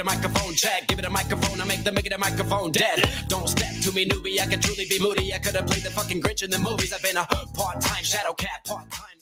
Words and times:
a 0.00 0.04
microphone 0.04 0.54
check. 0.54 0.86
Give 0.86 0.98
it 0.98 1.04
a 1.04 1.10
microphone, 1.10 1.60
I 1.60 1.64
make 1.64 1.84
the 1.84 1.92
make 1.92 2.06
it 2.06 2.12
a 2.12 2.18
microphone 2.18 2.72
dead. 2.72 3.02
Don't 3.28 3.48
step 3.48 3.74
to 3.82 3.92
me, 3.92 4.06
newbie, 4.06 4.40
I 4.40 4.46
could 4.46 4.62
truly 4.62 4.86
be 4.88 4.98
moody. 4.98 5.32
I 5.34 5.38
could 5.38 5.56
have 5.56 5.66
played 5.66 5.82
the 5.82 5.90
fucking 5.90 6.20
Grinch 6.22 6.42
in 6.42 6.50
the 6.50 6.58
movies. 6.58 6.92
I've 6.92 7.02
been 7.02 7.16
a 7.16 7.24
part 7.54 7.80
time 7.80 8.04
shadow 8.04 8.34
cat, 8.34 8.64
part 8.64 8.90
time. 8.90 9.18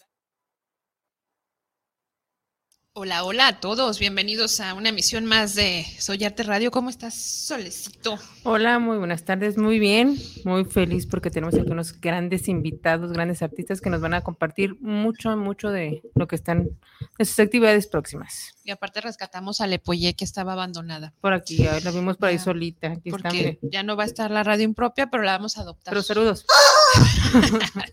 Hola, 2.98 3.24
hola 3.24 3.48
a 3.48 3.60
todos, 3.60 3.98
bienvenidos 3.98 4.58
a 4.58 4.72
una 4.72 4.88
emisión 4.88 5.26
más 5.26 5.54
de 5.54 5.84
Soy 5.98 6.24
Arte 6.24 6.44
Radio. 6.44 6.70
¿Cómo 6.70 6.88
estás, 6.88 7.12
Solecito? 7.14 8.18
Hola, 8.42 8.78
muy 8.78 8.96
buenas 8.96 9.22
tardes, 9.22 9.58
muy 9.58 9.78
bien, 9.78 10.16
muy 10.44 10.64
feliz 10.64 11.04
porque 11.04 11.28
tenemos 11.28 11.54
aquí 11.54 11.70
unos 11.70 12.00
grandes 12.00 12.48
invitados, 12.48 13.12
grandes 13.12 13.42
artistas 13.42 13.82
que 13.82 13.90
nos 13.90 14.00
van 14.00 14.14
a 14.14 14.22
compartir 14.22 14.80
mucho, 14.80 15.36
mucho 15.36 15.68
de 15.68 16.00
lo 16.14 16.26
que 16.26 16.36
están, 16.36 16.70
de 17.18 17.24
sus 17.26 17.38
actividades 17.38 17.86
próximas. 17.86 18.55
Y 18.66 18.72
aparte 18.72 19.00
rescatamos 19.00 19.60
a 19.60 19.68
Lepoye 19.68 20.14
que 20.14 20.24
estaba 20.24 20.54
abandonada. 20.54 21.14
Por 21.20 21.32
aquí, 21.32 21.58
la 21.84 21.90
vimos 21.92 22.16
por 22.16 22.28
ahí 22.30 22.36
Ya, 22.36 22.42
solita. 22.42 22.88
Aquí 22.88 23.10
Porque 23.10 23.60
ya 23.62 23.84
no 23.84 23.96
va 23.96 24.02
a 24.02 24.06
estar 24.06 24.28
la 24.32 24.42
radio 24.42 24.64
impropia, 24.64 25.06
pero 25.08 25.22
la 25.22 25.32
vamos 25.32 25.56
a 25.56 25.60
adoptar. 25.60 25.92
Pero 25.92 26.02
saludos. 26.02 26.44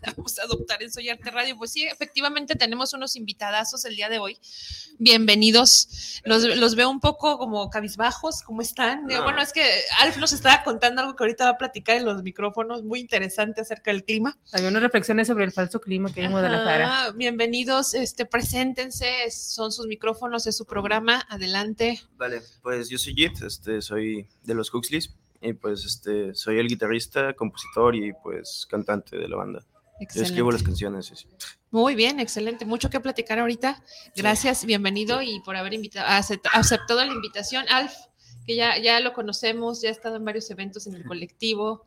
la 0.02 0.14
vamos 0.17 0.39
a 0.39 0.44
adoptar 0.44 0.81
en 0.81 0.92
Soy 0.92 1.09
Arte 1.09 1.30
Radio. 1.30 1.56
Pues 1.58 1.72
sí, 1.72 1.83
efectivamente 1.83 2.56
tenemos 2.56 2.92
unos 2.94 3.16
invitadazos 3.16 3.86
el 3.86 3.95
día 3.95 4.09
de 4.09 4.17
hoy. 4.17 4.39
Bienvenidos. 4.98 6.22
Los, 6.23 6.44
los 6.44 6.73
veo 6.73 6.89
un 6.89 7.00
poco 7.00 7.38
como 7.38 7.70
cabizbajos. 7.70 8.42
¿Cómo 8.42 8.64
están? 8.64 9.05
No. 9.05 9.22
Bueno, 9.23 9.44
es 9.44 9.53
que 9.53 9.64
Alf 10.02 10.17
nos 10.17 10.33
estaba 10.33 10.64
contando 10.64 11.02
algo 11.02 11.16
que 11.16 11.23
ahorita 11.23 11.44
va 11.45 11.52
a 11.52 11.58
platicar 11.59 11.98
en 11.98 12.05
los 12.05 12.23
micrófonos, 12.23 12.81
muy 12.83 13.00
interesante 13.00 13.61
acerca 13.61 13.92
del 13.92 14.03
clima. 14.05 14.38
Hay 14.53 14.66
unas 14.66 14.81
reflexiones 14.81 15.28
sobre 15.28 15.45
el 15.45 15.52
falso 15.52 15.80
clima 15.80 16.11
que 16.11 16.22
hay 16.22 16.26
en 16.26 16.31
Guadalajara. 16.31 17.11
Bienvenidos, 17.11 17.94
este, 17.94 18.26
preséntense, 18.26 19.26
es- 19.26 19.53
son 19.53 19.72
sus 19.72 19.86
micrófonos, 19.86 20.48
es 20.48 20.58
su 20.58 20.62
programa, 20.66 21.25
adelante. 21.30 22.02
Vale, 22.17 22.42
pues 22.61 22.89
yo 22.89 22.97
soy 22.97 23.14
Jit, 23.14 23.42
este, 23.44 23.81
soy 23.81 24.28
de 24.44 24.53
los 24.53 24.73
Huxleys 24.73 25.14
y 25.42 25.53
pues 25.53 25.83
este, 25.86 26.33
soy 26.36 26.59
el 26.59 26.67
guitarrista, 26.67 27.33
compositor 27.33 27.95
y 27.95 28.14
pues 28.23 28.66
cantante 28.70 29.17
de 29.17 29.28
la 29.28 29.36
banda. 29.38 29.66
Yo 30.14 30.23
escribo 30.23 30.52
las 30.52 30.64
canciones. 30.64 31.05
sí, 31.05 31.16
sí. 31.16 31.28
Muy 31.72 31.95
bien, 31.95 32.20
excelente, 32.20 32.66
mucho 32.66 32.89
que 32.89 33.00
platicar 33.00 33.39
ahorita. 33.39 33.81
Gracias, 34.16 34.66
bienvenido 34.66 35.22
y 35.22 35.39
por 35.42 35.55
haber 35.55 35.73
invitado, 35.73 36.08
acept- 36.08 36.50
aceptado 36.52 37.03
la 37.05 37.11
invitación. 37.14 37.66
Alf, 37.70 37.94
que 38.45 38.55
ya, 38.55 38.77
ya 38.77 39.00
lo 39.00 39.14
conocemos, 39.14 39.81
ya 39.81 39.89
ha 39.89 39.92
estado 39.92 40.17
en 40.17 40.25
varios 40.25 40.50
eventos 40.52 40.88
en 40.88 40.95
el 40.95 41.03
colectivo, 41.05 41.86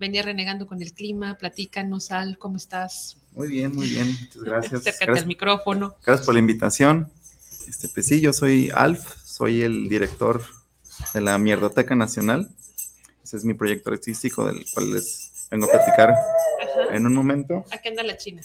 venía 0.00 0.22
renegando 0.22 0.66
con 0.66 0.82
el 0.82 0.92
clima, 0.92 1.36
platícanos, 1.38 2.10
Al, 2.10 2.36
¿cómo 2.38 2.56
estás? 2.56 3.16
Muy 3.32 3.48
bien, 3.48 3.74
muy 3.74 3.88
bien. 3.88 4.08
Muchas 4.08 4.42
gracias. 4.42 4.86
Acércate 4.86 5.20
al 5.20 5.26
micrófono. 5.26 5.96
gracias 6.04 6.26
por 6.26 6.34
la 6.34 6.40
invitación. 6.40 7.10
Este, 7.68 7.88
pues 7.88 8.06
sí, 8.06 8.20
yo 8.20 8.32
soy 8.32 8.70
Alf, 8.74 9.16
soy 9.24 9.62
el 9.62 9.88
director 9.88 10.42
de 11.12 11.20
la 11.20 11.38
Mierdoteca 11.38 11.94
Nacional. 11.94 12.48
Ese 13.22 13.36
es 13.36 13.44
mi 13.44 13.54
proyecto 13.54 13.90
artístico 13.90 14.46
del 14.46 14.64
cual 14.72 14.92
les 14.92 15.46
vengo 15.50 15.66
a 15.66 15.70
platicar 15.70 16.10
Ajá. 16.10 16.94
en 16.94 17.06
un 17.06 17.14
momento. 17.14 17.64
Aquí 17.70 17.88
anda 17.88 18.02
la 18.02 18.16
China. 18.16 18.42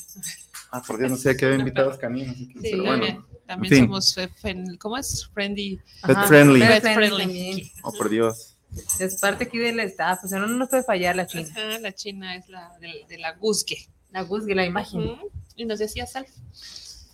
Ah, 0.71 0.81
por 0.85 0.97
Dios, 0.97 1.11
no 1.11 1.17
sé, 1.17 1.35
que 1.35 1.45
había 1.45 1.57
invitados 1.59 1.97
caninos. 1.97 2.35
Sí, 2.35 2.53
pero 2.61 2.83
bueno. 2.83 3.05
también, 3.05 3.25
también 3.45 3.73
en 3.73 3.79
fin. 3.79 3.87
somos, 3.87 4.17
eh, 4.17 4.77
¿cómo 4.77 4.97
es? 4.97 5.29
Friendly. 5.33 5.81
Pet 6.05 6.17
friendly. 6.27 6.59
pet 6.61 6.93
friendly. 6.93 7.71
Oh, 7.83 7.91
por 7.91 8.09
Dios. 8.09 8.55
Es 8.99 9.19
parte 9.19 9.45
aquí 9.45 9.57
del 9.57 9.79
staff, 9.81 10.23
o 10.23 10.27
sea, 10.27 10.39
no 10.39 10.47
nos 10.47 10.69
puede 10.69 10.83
fallar 10.83 11.15
la 11.15 11.25
china. 11.25 11.49
Ajá, 11.49 11.79
la 11.79 11.91
China 11.91 12.35
es 12.35 12.47
la 12.49 12.77
de, 12.79 13.05
de 13.09 13.17
la 13.17 13.33
Guzgue. 13.33 13.89
La 14.11 14.21
Guzgue, 14.21 14.53
la 14.53 14.65
imagen. 14.65 15.17
Y 15.55 15.65
nos 15.65 15.79
decías, 15.79 16.15
Alf. 16.15 16.29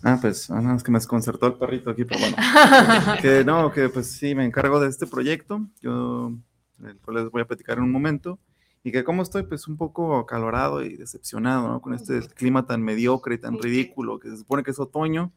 Ah, 0.07 0.19
pues, 0.21 0.51
ah, 0.51 0.61
no, 0.61 0.75
es 0.75 0.83
que 0.83 0.91
me 0.91 0.99
desconcertó 0.99 1.47
el 1.47 1.55
perrito 1.55 1.89
aquí, 1.89 2.05
pero 2.05 2.19
bueno. 2.19 2.35
que 3.21 3.43
no, 3.43 3.71
que 3.71 3.89
pues 3.89 4.05
sí, 4.11 4.35
me 4.35 4.45
encargo 4.45 4.79
de 4.79 4.87
este 4.89 5.07
proyecto, 5.07 5.67
yo 5.81 6.31
el 6.83 6.97
cual 6.99 7.17
les 7.23 7.31
voy 7.31 7.41
a 7.41 7.45
platicar 7.47 7.77
en 7.79 7.85
un 7.85 7.91
momento, 7.91 8.37
y 8.83 8.91
que 8.91 9.03
como 9.03 9.23
estoy 9.23 9.43
pues 9.43 9.67
un 9.67 9.77
poco 9.77 10.17
acalorado 10.17 10.83
y 10.83 10.95
decepcionado, 10.95 11.67
¿no? 11.69 11.81
Con 11.81 11.95
este 11.95 12.19
clima 12.35 12.67
tan 12.67 12.83
mediocre 12.83 13.35
y 13.35 13.37
tan 13.39 13.57
ridículo, 13.57 14.19
que 14.19 14.29
se 14.29 14.37
supone 14.37 14.61
que 14.63 14.71
es 14.71 14.79
otoño, 14.79 15.31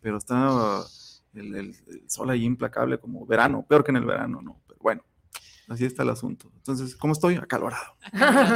pero 0.00 0.16
está 0.16 0.82
el, 1.34 1.54
el- 1.54 1.76
el 1.88 2.10
sol 2.10 2.30
ahí 2.30 2.44
implacable 2.44 2.98
como 2.98 3.26
verano, 3.26 3.64
peor 3.68 3.84
que 3.84 3.90
en 3.90 3.96
el 3.98 4.06
verano, 4.06 4.40
¿no? 4.40 4.56
Pero 4.66 4.78
bueno, 4.82 5.02
así 5.68 5.84
está 5.84 6.02
el 6.02 6.10
asunto. 6.10 6.50
Entonces, 6.56 6.94
¿cómo 6.96 7.12
estoy? 7.12 7.36
Acalorado. 7.36 7.96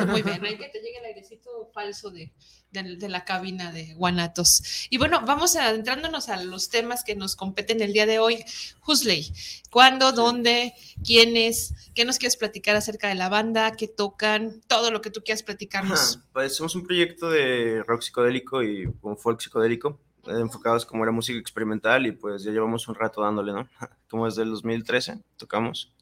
Muy 0.08 0.22
bien, 0.22 0.44
hay 0.44 0.56
que 0.56 0.68
te 0.68 0.80
llegue 0.80 0.98
el 0.98 1.06
airecito 1.06 1.70
falso 1.72 2.10
de, 2.10 2.32
de- 2.70 2.96
de 2.96 3.08
la 3.08 3.24
cabina 3.24 3.72
de 3.72 3.94
Guanatos. 3.94 4.86
Y 4.90 4.98
bueno, 4.98 5.22
vamos 5.26 5.56
adentrándonos 5.56 6.28
a 6.28 6.42
los 6.42 6.68
temas 6.70 7.04
que 7.04 7.14
nos 7.16 7.36
competen 7.36 7.80
el 7.82 7.92
día 7.92 8.06
de 8.06 8.18
hoy. 8.18 8.44
Husley, 8.86 9.32
¿cuándo, 9.70 10.12
dónde, 10.12 10.74
quiénes? 11.04 11.74
¿Qué 11.94 12.04
nos 12.04 12.18
quieres 12.18 12.36
platicar 12.36 12.76
acerca 12.76 13.08
de 13.08 13.14
la 13.14 13.28
banda? 13.28 13.72
¿Qué 13.72 13.88
tocan? 13.88 14.60
Todo 14.66 14.90
lo 14.90 15.00
que 15.00 15.10
tú 15.10 15.22
quieras 15.22 15.42
platicarnos. 15.42 16.16
Ajá, 16.16 16.26
Pues 16.32 16.56
somos 16.56 16.74
un 16.74 16.84
proyecto 16.86 17.30
de 17.30 17.82
rock 17.86 18.02
psicodélico 18.02 18.62
y 18.62 18.86
un 19.02 19.16
folk 19.16 19.40
psicodélico, 19.40 20.00
eh, 20.26 20.32
enfocados 20.40 20.84
como 20.84 21.04
era 21.04 21.12
música 21.12 21.38
experimental 21.38 22.06
y 22.06 22.12
pues 22.12 22.42
ya 22.42 22.50
llevamos 22.50 22.86
un 22.88 22.94
rato 22.94 23.22
dándole, 23.22 23.52
¿no? 23.52 23.68
Como 24.10 24.24
desde 24.26 24.42
el 24.42 24.50
2013 24.50 25.18
tocamos. 25.36 25.92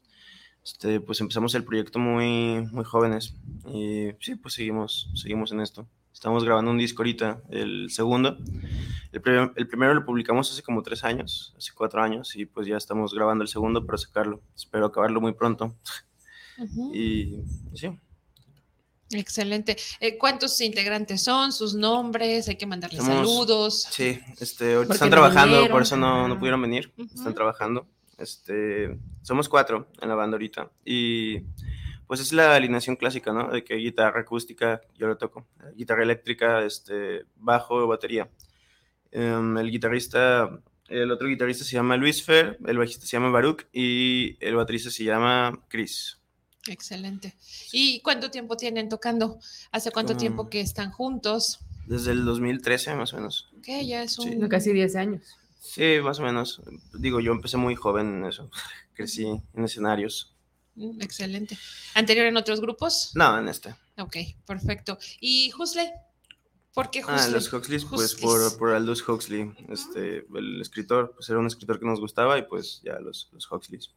Este, 0.67 0.99
pues 0.99 1.21
empezamos 1.21 1.55
el 1.55 1.63
proyecto 1.63 1.97
muy, 1.97 2.61
muy 2.73 2.83
jóvenes 2.83 3.33
y 3.73 4.09
sí, 4.19 4.35
pues 4.35 4.53
seguimos, 4.55 5.09
seguimos 5.15 5.53
en 5.53 5.61
esto. 5.61 5.87
Estamos 6.13 6.43
grabando 6.43 6.71
un 6.71 6.77
disco 6.77 7.03
ahorita, 7.03 7.41
el 7.49 7.89
segundo. 7.89 8.35
El, 9.13 9.21
el 9.55 9.67
primero 9.69 9.93
lo 9.93 10.03
publicamos 10.03 10.51
hace 10.51 10.61
como 10.63 10.83
tres 10.83 11.05
años, 11.05 11.53
hace 11.57 11.71
cuatro 11.73 12.03
años, 12.03 12.35
y 12.35 12.45
pues 12.45 12.67
ya 12.67 12.75
estamos 12.75 13.13
grabando 13.13 13.43
el 13.43 13.47
segundo 13.47 13.85
para 13.85 13.97
sacarlo. 13.97 14.41
Espero 14.57 14.87
acabarlo 14.87 15.21
muy 15.21 15.33
pronto. 15.33 15.73
Y 16.93 17.37
sí, 17.73 17.97
Excelente. 19.11 19.77
Eh, 20.01 20.17
¿Cuántos 20.17 20.59
integrantes 20.59 21.23
son? 21.23 21.53
¿Sus 21.53 21.75
nombres? 21.75 22.49
Hay 22.49 22.57
que 22.57 22.65
mandarles 22.65 23.01
Somos- 23.01 23.15
saludos. 23.15 23.87
Sí, 23.89 24.19
este, 24.41 24.73
ahorita 24.75 24.95
están 24.95 25.09
no 25.11 25.15
trabajando, 25.15 25.53
vinieron. 25.55 25.71
por 25.71 25.81
eso 25.83 25.95
no, 25.95 26.27
no 26.27 26.33
Ah. 26.33 26.37
pudieron 26.39 26.61
venir. 26.61 26.91
Están 27.15 27.33
trabajando. 27.33 27.87
Este, 28.17 28.97
somos 29.21 29.47
cuatro 29.49 29.87
en 30.01 30.09
la 30.09 30.15
banda 30.15 30.35
ahorita. 30.35 30.71
Y 30.85 31.41
pues 32.07 32.19
es 32.19 32.33
la 32.33 32.55
alineación 32.55 32.95
clásica, 32.95 33.31
¿no? 33.33 33.49
De 33.51 33.63
que 33.63 33.75
guitarra 33.75 34.21
acústica, 34.21 34.81
yo 34.97 35.07
lo 35.07 35.17
toco. 35.17 35.45
Guitarra 35.75 36.03
eléctrica, 36.03 36.63
este, 36.63 37.25
bajo, 37.35 37.85
batería. 37.87 38.29
Em, 39.11 39.57
el 39.57 39.69
guitarrista, 39.71 40.49
el 40.87 41.11
otro 41.11 41.27
guitarrista 41.27 41.63
se 41.63 41.73
llama 41.73 41.97
Luis 41.97 42.23
Fer, 42.23 42.57
el 42.65 42.77
bajista 42.77 43.05
se 43.05 43.11
llama 43.17 43.29
Baruch 43.29 43.65
y 43.73 44.37
el 44.39 44.55
baterista 44.55 44.89
se 44.89 45.03
llama 45.03 45.63
Chris. 45.69 46.17
Excelente. 46.67 47.35
¿Y 47.71 48.01
cuánto 48.01 48.29
tiempo 48.31 48.57
tienen 48.57 48.89
tocando? 48.89 49.39
¿Hace 49.71 49.91
cuánto 49.91 50.13
Como- 50.13 50.19
tiempo 50.19 50.49
que 50.49 50.59
están 50.61 50.91
juntos? 50.91 51.59
Desde 51.85 52.11
el 52.11 52.25
2013 52.25 52.93
más 52.95 53.13
o 53.13 53.17
menos. 53.17 53.49
Ok, 53.57 53.67
ya 53.85 54.03
es 54.03 54.13
Sí. 54.15 54.35
un... 54.35 54.49
Casi 54.49 54.73
10 54.73 54.95
años. 54.97 55.37
Sí, 55.59 55.97
más 56.03 56.19
o 56.19 56.23
menos. 56.23 56.61
Digo, 56.93 57.19
yo 57.19 57.31
empecé 57.31 57.57
muy 57.57 57.75
joven 57.75 58.19
en 58.19 58.25
eso. 58.25 58.49
Crecí 58.93 59.25
en 59.25 59.63
escenarios. 59.63 60.33
Mm, 60.75 61.01
Excelente. 61.01 61.57
¿Anterior 61.95 62.25
en 62.27 62.37
otros 62.37 62.61
grupos? 62.61 63.11
No, 63.15 63.37
en 63.37 63.47
este. 63.49 63.75
Ok, 63.97 64.15
perfecto. 64.45 64.97
¿Y 65.19 65.51
Huxley? 65.57 65.89
¿Por 66.73 66.91
qué 66.91 67.01
Ah, 67.07 67.15
Huxley? 67.15 67.33
los 67.33 67.51
Huxleys, 67.51 67.85
pues 67.85 68.13
por, 68.15 68.57
por 68.59 68.71
Aldous 68.71 69.07
Huxley, 69.07 69.51
este, 69.69 70.25
el 70.35 70.61
escritor, 70.61 71.13
pues 71.15 71.27
era 71.29 71.39
un 71.39 71.47
escritor 71.47 71.79
que 71.79 71.87
nos 71.87 71.99
gustaba 71.99 72.37
y 72.37 72.43
pues 72.43 72.81
ya 72.83 72.99
los, 72.99 73.29
los 73.31 73.51
Huxleys. 73.51 73.91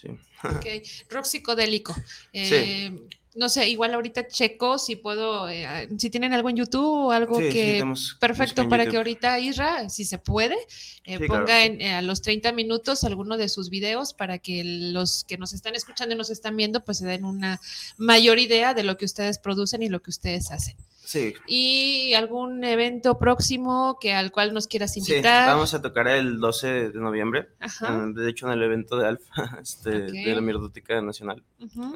Sí. 0.00 0.08
Ok, 0.44 0.66
rock 1.10 1.24
psicodélico. 1.24 1.94
Eh, 2.32 2.92
No 3.34 3.48
sé, 3.48 3.68
igual 3.68 3.94
ahorita 3.94 4.26
checo 4.26 4.78
si 4.78 4.96
puedo, 4.96 5.48
eh, 5.48 5.88
si 5.96 6.10
tienen 6.10 6.32
algo 6.32 6.50
en 6.50 6.56
YouTube 6.56 7.06
o 7.06 7.12
algo 7.12 7.38
Sí, 7.38 7.46
sí, 7.46 7.52
que... 7.52 7.64
tenemos 7.72 8.16
Perfecto, 8.18 8.68
para 8.68 8.86
que 8.86 8.96
ahorita 8.96 9.38
Isra, 9.38 9.88
si 9.90 10.04
se 10.04 10.18
puede, 10.18 10.56
eh, 11.04 11.20
ponga 11.20 11.44
claro. 11.44 11.62
en, 11.62 11.80
eh, 11.80 11.94
a 11.94 12.02
los 12.02 12.20
30 12.20 12.50
minutos 12.50 13.04
alguno 13.04 13.36
de 13.36 13.48
sus 13.48 13.70
videos 13.70 14.12
para 14.12 14.38
que 14.38 14.64
los 14.64 15.22
que 15.22 15.38
nos 15.38 15.52
están 15.52 15.76
escuchando 15.76 16.16
y 16.16 16.18
nos 16.18 16.30
están 16.30 16.56
viendo, 16.56 16.84
pues 16.84 16.98
se 16.98 17.06
den 17.06 17.24
una 17.24 17.60
mayor 17.96 18.40
idea 18.40 18.74
de 18.74 18.82
lo 18.82 18.96
que 18.96 19.04
ustedes 19.04 19.38
producen 19.38 19.82
y 19.82 19.88
lo 19.88 20.02
que 20.02 20.10
ustedes 20.10 20.50
hacen. 20.50 20.76
Sí. 21.08 21.32
¿Y 21.46 22.12
algún 22.12 22.62
evento 22.64 23.18
próximo 23.18 23.96
que 23.98 24.12
al 24.12 24.30
cual 24.30 24.52
nos 24.52 24.66
quieras 24.66 24.92
Sí, 24.92 25.00
invitar? 25.00 25.48
vamos 25.48 25.72
a 25.72 25.80
tocar 25.80 26.06
el 26.06 26.38
12 26.38 26.90
de 26.90 27.00
noviembre. 27.00 27.48
Ajá. 27.60 28.08
De 28.08 28.28
hecho, 28.28 28.46
en 28.46 28.52
el 28.52 28.62
evento 28.62 28.98
de 28.98 29.08
Alfa, 29.08 29.58
este, 29.62 30.02
de 30.02 30.34
la 30.34 30.42
Mierdoteca 30.42 31.00
Nacional. 31.00 31.42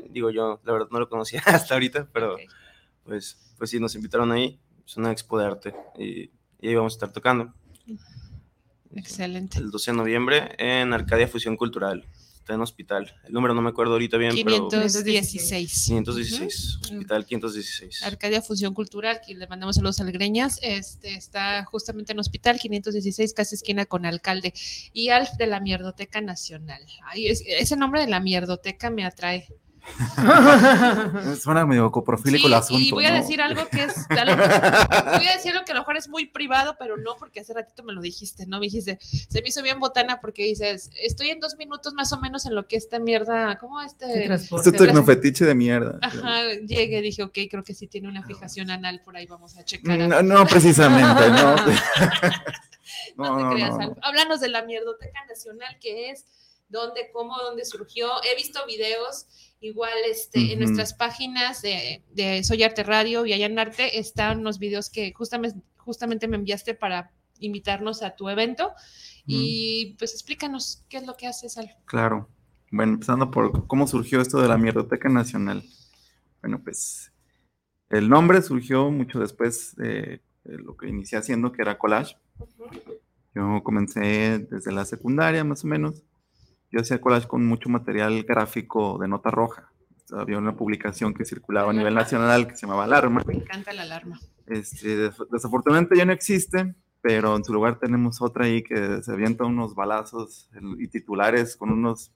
Digo, 0.09 0.31
yo 0.31 0.62
la 0.64 0.73
verdad 0.73 0.88
no 0.91 0.99
lo 0.99 1.11
conocía 1.11 1.43
hasta 1.44 1.75
ahorita, 1.75 2.09
pero 2.11 2.38
pues, 3.05 3.37
pues 3.59 3.69
sí, 3.69 3.79
nos 3.79 3.94
invitaron 3.97 4.32
ahí. 4.32 4.59
Es 4.87 4.97
una 4.97 5.12
expo 5.12 5.38
de 5.38 5.44
arte 5.44 5.75
y, 5.99 6.31
y 6.62 6.69
ahí 6.69 6.75
vamos 6.75 6.94
a 6.94 6.97
estar 6.97 7.12
tocando. 7.12 7.53
Excelente. 8.97 9.58
El 9.58 9.70
12 9.70 9.91
de 9.91 9.97
noviembre 9.99 10.55
en 10.56 10.94
Arcadia 10.94 11.29
Fusión 11.29 11.58
Cultural. 11.58 12.06
Está 12.43 12.55
en 12.55 12.61
hospital. 12.61 13.15
El 13.25 13.33
número 13.35 13.55
no 13.55 13.62
me 13.62 13.69
acuerdo 13.71 13.93
ahorita 13.93 14.17
bien, 14.17 14.33
pero 14.35 14.69
516. 14.69 15.85
516. 15.87 16.77
Ujú. 16.87 16.94
Hospital 16.97 17.25
516. 17.25 18.03
Arcadia 18.03 18.43
Fusión 18.43 18.75
Cultural, 18.75 19.21
que 19.25 19.33
le 19.37 19.47
mandamos 19.47 19.77
saludos 19.77 20.00
al 20.00 20.11
Greñas, 20.11 20.59
este, 20.61 21.15
está 21.15 21.65
justamente 21.65 22.11
en 22.12 22.19
Hospital 22.19 22.59
516, 22.59 23.33
casi 23.33 23.55
esquina 23.55 23.87
con 23.87 24.06
alcalde. 24.06 24.53
Y 24.93 25.11
Alf 25.11 25.31
de 25.39 25.47
la 25.47 25.61
Mierdoteca 25.61 26.21
Nacional. 26.21 26.83
Ay, 27.05 27.29
es- 27.29 27.44
ese 27.47 27.77
nombre 27.77 28.00
de 28.00 28.09
la 28.09 28.19
Mierdoteca 28.19 28.91
me 28.91 29.05
atrae. 29.05 29.47
Suena 31.40 31.67
medio 31.67 31.90
coprofílico 31.90 32.46
el 32.46 32.52
Sí, 32.52 32.58
asunto. 32.58 32.82
y 32.82 32.90
voy 32.93 33.05
a 33.06 33.11
¿no? 33.11 33.17
decir 33.17 33.40
algo 33.43 33.67
que 33.69 33.84
es, 33.84 33.94
algo- 34.11 34.37
voy 35.17 35.26
a 35.26 35.32
decir 35.37 35.52
algo 35.52 35.64
que 35.64 35.73
a 35.73 35.75
lo 35.75 35.81
mejor 35.81 35.96
es 35.96 36.08
muy 36.08 36.26
privado, 36.26 36.76
pero 36.79 36.96
no 36.96 37.17
porque 37.19 37.40
hace 37.40 37.52
ratito 37.52 37.82
me 37.82 37.93
lo 37.93 38.00
dijiste, 38.00 38.46
¿no? 38.46 38.58
Me 38.58 38.67
dijiste, 38.67 38.99
se 39.00 39.43
me 39.43 39.49
hizo 39.49 39.62
bien 39.62 39.81
botana 39.81 40.20
porque 40.20 40.44
dices, 40.44 40.90
estoy 41.00 41.31
en 41.31 41.40
dos 41.40 41.56
minutos 41.56 41.94
más 41.94 42.12
o 42.12 42.20
menos 42.20 42.46
en 42.46 42.55
lo 42.55 42.67
que 42.67 42.76
esta 42.76 42.99
mierda, 42.99 43.58
¿cómo 43.58 43.81
este? 43.81 44.26
transporte. 44.26 44.70
Este 44.70 44.84
tecnofetiche 44.87 45.44
de 45.44 45.55
mierda. 45.55 45.99
Ajá, 46.02 46.43
llegué, 46.67 47.00
dije, 47.00 47.23
ok, 47.23 47.38
creo 47.50 47.64
que 47.64 47.75
sí 47.75 47.87
tiene 47.88 48.08
una 48.08 48.23
fijación 48.23 48.70
anal, 48.70 49.00
por 49.05 49.17
ahí 49.17 49.26
vamos 49.26 49.56
a 49.56 49.64
checar. 49.64 50.00
a- 50.00 50.06
No, 50.08 50.23
no 50.23 50.46
precisamente, 50.46 51.29
no. 51.31 51.56
No, 53.17 53.25
No, 53.25 53.37
te 53.37 53.43
no, 53.43 53.50
creas, 53.55 53.79
no. 53.79 53.96
Háblanos 54.02 54.40
de 54.40 54.49
la 54.49 54.62
Mierdoteca 54.62 55.25
Nacional, 55.29 55.76
que 55.81 56.11
es, 56.11 56.25
dónde, 56.69 57.11
cómo, 57.12 57.37
dónde 57.38 57.64
surgió. 57.64 58.08
He 58.25 58.34
visto 58.37 58.64
videos, 58.67 59.26
igual 59.62 59.94
este, 60.11 60.53
en 60.53 60.59
nuestras 60.59 60.93
páginas 60.93 61.62
de, 61.62 62.03
de 62.11 62.43
Soy 62.44 62.62
Arte 62.62 62.82
Radio 62.82 63.25
y 63.25 63.32
Allá 63.32 63.47
en 63.47 63.59
Arte 63.59 63.99
están 63.99 64.41
unos 64.41 64.59
videos 64.59 64.91
que 64.91 65.12
justamente, 65.12 65.61
justamente 65.76 66.29
me 66.29 66.37
enviaste 66.37 66.75
para 66.75 67.12
invitarnos 67.38 68.03
a 68.03 68.17
tu 68.17 68.29
evento. 68.29 68.73
Y 69.25 69.94
pues 69.99 70.12
explícanos 70.14 70.85
qué 70.88 70.97
es 70.97 71.06
lo 71.06 71.17
que 71.17 71.29
haces, 71.29 71.56
Alf. 71.56 71.70
Claro. 71.85 72.29
Bueno, 72.73 72.94
empezando 72.94 73.31
por 73.31 73.67
cómo 73.67 73.87
surgió 73.87 74.20
esto 74.20 74.41
de 74.41 74.49
la 74.49 74.59
Mierdoteca 74.59 75.09
Nacional. 75.09 75.62
Bueno, 76.41 76.61
pues 76.62 77.12
el 77.88 78.08
nombre 78.08 78.43
surgió 78.43 78.91
mucho 78.91 79.20
después 79.20 79.76
de, 79.76 80.23
de 80.44 80.58
lo 80.58 80.76
que 80.76 80.88
inicié 80.88 81.19
haciendo, 81.19 81.53
que 81.53 81.62
era 81.62 81.79
collage. 81.79 82.17
Yo 83.35 83.62
comencé 83.62 84.41
desde 84.50 84.73
la 84.73 84.85
secundaria, 84.85 85.44
más 85.44 85.65
o 85.65 85.69
menos. 85.69 86.03
Yo 86.73 86.81
hacía 86.81 87.01
collage 87.01 87.29
con 87.29 87.45
mucho 87.47 87.69
material 87.69 88.23
gráfico 88.25 88.99
de 88.99 89.07
nota 89.09 89.31
roja. 89.31 89.71
Había 90.11 90.39
una 90.39 90.57
publicación 90.57 91.15
que 91.15 91.25
circulaba 91.25 91.71
a 91.71 91.75
nivel 91.75 91.95
nacional 91.95 92.47
que 92.47 92.55
se 92.57 92.63
llamaba 92.67 92.85
Alarma. 92.85 93.23
Me 93.27 93.35
encanta 93.35 93.73
la 93.73 93.83
alarma. 93.83 94.19
Este, 94.47 94.97
des- 94.97 95.17
desafortunadamente 95.31 95.97
ya 95.97 96.05
no 96.05 96.13
existe, 96.13 96.75
pero 97.01 97.37
en 97.37 97.45
su 97.45 97.53
lugar 97.55 97.79
tenemos 97.79 98.21
otra 98.21 98.47
ahí 98.47 98.63
que 98.63 99.03
se 99.03 99.13
avienta 99.13 99.45
unos 99.45 99.75
balazos 99.75 100.51
y 100.79 100.89
titulares 100.89 101.57
con 101.57 101.71
unos, 101.71 102.13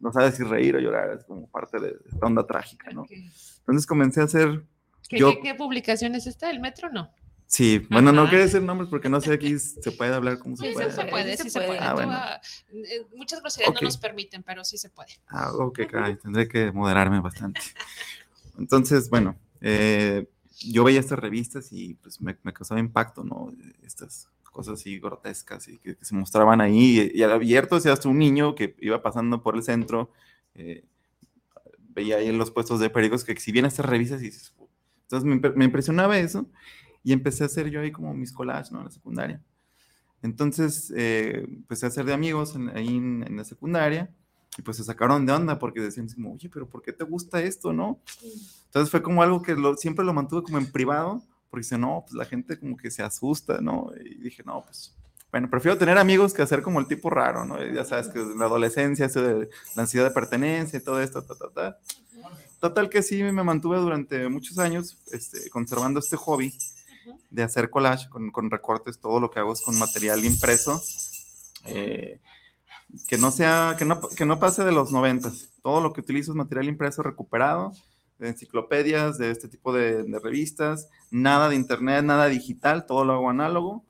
no 0.00 0.12
sabes 0.12 0.36
si 0.36 0.44
reír 0.44 0.76
o 0.76 0.80
llorar, 0.80 1.10
es 1.18 1.24
como 1.24 1.50
parte 1.50 1.80
de 1.80 1.96
esta 2.10 2.26
onda 2.26 2.46
trágica, 2.46 2.90
¿no? 2.92 3.02
Ok. 3.02 3.10
Entonces 3.58 3.86
comencé 3.86 4.20
a 4.20 4.24
hacer, 4.24 4.64
¿Qué, 5.08 5.18
Yo- 5.18 5.32
qué- 5.34 5.40
qué 5.42 5.54
publicación 5.54 6.14
es 6.14 6.26
esta? 6.26 6.50
¿El 6.50 6.60
metro? 6.60 6.90
No. 6.90 7.10
Sí, 7.46 7.86
bueno, 7.90 8.12
no 8.12 8.28
quiero 8.28 8.44
decir 8.44 8.62
nombres 8.62 8.88
porque 8.90 9.08
no 9.08 9.20
sé 9.20 9.32
aquí 9.34 9.58
se 9.58 9.92
puede 9.92 10.14
hablar 10.14 10.38
como 10.38 10.56
Sí, 10.56 10.62
se 10.64 10.68
sí 10.68 10.74
puede. 10.74 10.90
se 10.92 11.04
puede, 11.06 11.36
sí 11.36 11.42
sí 11.44 11.50
se 11.50 11.60
puede. 11.60 11.78
Ah, 11.78 11.94
bueno. 11.94 12.12
ah, 12.12 12.40
eh, 12.72 13.06
muchas 13.14 13.40
groserías 13.40 13.74
no 13.74 13.80
nos 13.80 13.96
permiten, 13.98 14.42
pero 14.42 14.64
sí 14.64 14.78
se 14.78 14.90
puede. 14.90 15.10
Ah, 15.28 15.52
ok, 15.52 15.80
caray, 15.90 16.16
tendré 16.16 16.48
que 16.48 16.72
moderarme 16.72 17.20
bastante. 17.20 17.60
Entonces, 18.58 19.10
bueno, 19.10 19.36
eh, 19.60 20.28
yo 20.60 20.84
veía 20.84 21.00
estas 21.00 21.18
revistas 21.18 21.72
y 21.72 21.94
pues 21.94 22.20
me, 22.20 22.36
me 22.42 22.52
causaba 22.52 22.80
impacto, 22.80 23.24
¿no? 23.24 23.52
Estas 23.82 24.28
cosas 24.50 24.74
así 24.80 25.00
grotescas 25.00 25.66
y 25.68 25.78
que, 25.78 25.96
que 25.96 26.04
se 26.04 26.14
mostraban 26.14 26.60
ahí 26.60 27.10
y, 27.12 27.18
y 27.18 27.22
al 27.24 27.32
abierto, 27.32 27.76
o 27.76 27.80
sea, 27.80 27.92
hasta 27.92 28.08
un 28.08 28.18
niño 28.18 28.54
que 28.54 28.76
iba 28.80 29.02
pasando 29.02 29.42
por 29.42 29.56
el 29.56 29.64
centro, 29.64 30.12
eh, 30.54 30.84
veía 31.88 32.16
ahí 32.18 32.28
en 32.28 32.38
los 32.38 32.50
puestos 32.52 32.78
de 32.80 32.90
periódicos 32.90 33.24
que 33.24 33.32
exhibían 33.32 33.66
estas 33.66 33.86
revistas 33.86 34.22
y 34.22 34.30
entonces 35.02 35.54
me 35.56 35.64
impresionaba 35.64 36.18
eso 36.18 36.46
y 37.04 37.12
empecé 37.12 37.44
a 37.44 37.46
hacer 37.46 37.68
yo 37.70 37.80
ahí 37.80 37.92
como 37.92 38.12
mis 38.14 38.32
collages, 38.32 38.72
¿no? 38.72 38.78
En 38.80 38.86
la 38.86 38.90
secundaria. 38.90 39.40
Entonces, 40.22 40.92
eh, 40.96 41.44
empecé 41.46 41.86
a 41.86 41.88
hacer 41.90 42.04
de 42.06 42.14
amigos 42.14 42.54
en- 42.56 42.70
ahí 42.70 42.96
en, 42.96 43.24
en 43.26 43.36
la 43.36 43.44
secundaria 43.44 44.10
y 44.56 44.62
pues 44.62 44.78
se 44.78 44.84
sacaron 44.84 45.26
de 45.26 45.32
onda 45.32 45.58
porque 45.58 45.80
decían 45.80 46.08
como, 46.08 46.32
oye, 46.32 46.48
pero 46.48 46.66
¿por 46.68 46.80
qué 46.82 46.92
te 46.92 47.04
gusta 47.04 47.42
esto, 47.42 47.72
no? 47.72 48.00
Entonces 48.66 48.90
fue 48.90 49.02
como 49.02 49.22
algo 49.22 49.42
que 49.42 49.54
lo- 49.54 49.76
siempre 49.76 50.04
lo 50.04 50.14
mantuve 50.14 50.42
como 50.42 50.58
en 50.58 50.70
privado 50.72 51.22
porque 51.50 51.64
dice, 51.64 51.78
no, 51.78 52.02
pues 52.06 52.14
la 52.14 52.24
gente 52.24 52.58
como 52.58 52.76
que 52.76 52.90
se 52.90 53.02
asusta, 53.02 53.60
¿no? 53.60 53.90
Y 54.04 54.14
dije, 54.22 54.42
no, 54.44 54.62
pues, 54.64 54.94
bueno, 55.30 55.50
prefiero 55.50 55.76
tener 55.76 55.98
amigos 55.98 56.32
que 56.32 56.42
hacer 56.42 56.62
como 56.62 56.80
el 56.80 56.86
tipo 56.86 57.10
raro, 57.10 57.44
¿no? 57.44 57.62
Ya 57.72 57.84
sabes 57.84 58.08
que 58.08 58.20
en 58.20 58.38
la 58.38 58.46
adolescencia, 58.46 59.06
eso 59.06 59.20
de 59.22 59.48
la 59.76 59.82
ansiedad 59.82 60.06
de 60.06 60.10
pertenencia 60.12 60.78
y 60.78 60.82
todo 60.82 61.00
esto, 61.00 61.22
ta, 61.22 61.34
ta, 61.36 61.50
ta. 61.50 61.78
Total 62.60 62.88
que 62.88 63.02
sí, 63.02 63.22
me 63.22 63.42
mantuve 63.44 63.76
durante 63.78 64.28
muchos 64.28 64.58
años 64.58 64.96
este, 65.12 65.50
conservando 65.50 66.00
este 66.00 66.16
hobby 66.16 66.54
de 67.30 67.42
hacer 67.42 67.70
collage 67.70 68.08
con, 68.08 68.30
con 68.30 68.50
recortes, 68.50 68.98
todo 68.98 69.20
lo 69.20 69.30
que 69.30 69.40
hago 69.40 69.52
es 69.52 69.62
con 69.62 69.78
material 69.78 70.24
impreso, 70.24 70.82
eh, 71.66 72.20
que 73.08 73.18
no 73.18 73.30
sea, 73.30 73.76
que 73.78 73.84
no, 73.84 74.00
que 74.00 74.24
no 74.24 74.38
pase 74.38 74.64
de 74.64 74.72
los 74.72 74.92
noventas. 74.92 75.50
Todo 75.62 75.80
lo 75.80 75.92
que 75.92 76.00
utilizo 76.00 76.32
es 76.32 76.36
material 76.36 76.68
impreso 76.68 77.02
recuperado, 77.02 77.72
de 78.18 78.28
enciclopedias, 78.28 79.18
de 79.18 79.30
este 79.30 79.48
tipo 79.48 79.72
de, 79.72 80.04
de 80.04 80.18
revistas, 80.20 80.88
nada 81.10 81.48
de 81.48 81.56
internet, 81.56 82.04
nada 82.04 82.26
digital, 82.26 82.86
todo 82.86 83.04
lo 83.04 83.14
hago 83.14 83.30
análogo. 83.30 83.84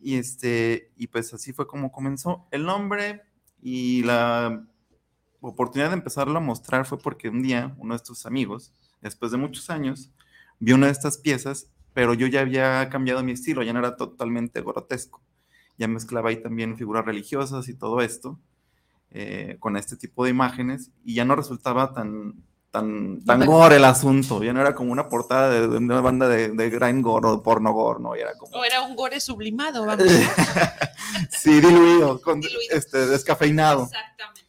Y, 0.00 0.16
este, 0.16 0.90
y 0.96 1.06
pues 1.06 1.32
así 1.32 1.52
fue 1.52 1.66
como 1.66 1.92
comenzó. 1.92 2.46
El 2.50 2.64
nombre 2.64 3.22
y 3.62 4.02
la 4.02 4.66
oportunidad 5.40 5.90
de 5.90 5.96
empezarlo 5.96 6.36
a 6.36 6.42
mostrar 6.42 6.86
fue 6.86 6.98
porque 6.98 7.28
un 7.28 7.42
día 7.42 7.74
uno 7.78 7.94
de 7.94 7.98
estos 7.98 8.26
amigos, 8.26 8.72
después 9.00 9.30
de 9.30 9.38
muchos 9.38 9.70
años, 9.70 10.10
vio 10.58 10.74
una 10.74 10.86
de 10.86 10.92
estas 10.92 11.18
piezas, 11.18 11.68
pero 11.94 12.14
yo 12.14 12.26
ya 12.26 12.40
había 12.40 12.88
cambiado 12.88 13.22
mi 13.22 13.32
estilo, 13.32 13.62
ya 13.62 13.72
no 13.72 13.78
era 13.80 13.96
totalmente 13.96 14.60
grotesco. 14.62 15.22
Ya 15.78 15.88
mezclaba 15.88 16.30
ahí 16.30 16.36
también 16.42 16.76
figuras 16.76 17.04
religiosas 17.04 17.68
y 17.68 17.74
todo 17.74 18.00
esto 18.02 18.38
eh, 19.10 19.56
con 19.58 19.76
este 19.76 19.96
tipo 19.96 20.24
de 20.24 20.30
imágenes 20.30 20.90
y 21.04 21.14
ya 21.14 21.24
no 21.24 21.34
resultaba 21.34 21.92
tan, 21.92 22.34
tan, 22.70 23.20
tan 23.24 23.44
gore 23.46 23.76
el 23.76 23.84
asunto, 23.84 24.42
ya 24.42 24.52
no 24.52 24.60
era 24.60 24.74
como 24.74 24.92
una 24.92 25.08
portada 25.08 25.50
de, 25.50 25.68
de 25.68 25.76
una 25.76 26.00
banda 26.00 26.28
de, 26.28 26.48
de 26.50 26.70
grind 26.70 27.02
gore 27.02 27.28
o 27.28 27.42
porno 27.42 27.72
gore, 27.72 28.00
no, 28.00 28.14
ya 28.16 28.22
era 28.22 28.34
como... 28.38 28.56
O 28.56 28.64
era 28.64 28.82
un 28.82 28.94
gore 28.96 29.20
sublimado, 29.20 29.84
vamos. 29.86 30.06
sí, 31.30 31.60
diluido, 31.60 32.20
con, 32.22 32.40
Diluido. 32.40 32.74
Este, 32.76 33.06
descafeinado. 33.06 33.84
Exactamente. 33.84 34.42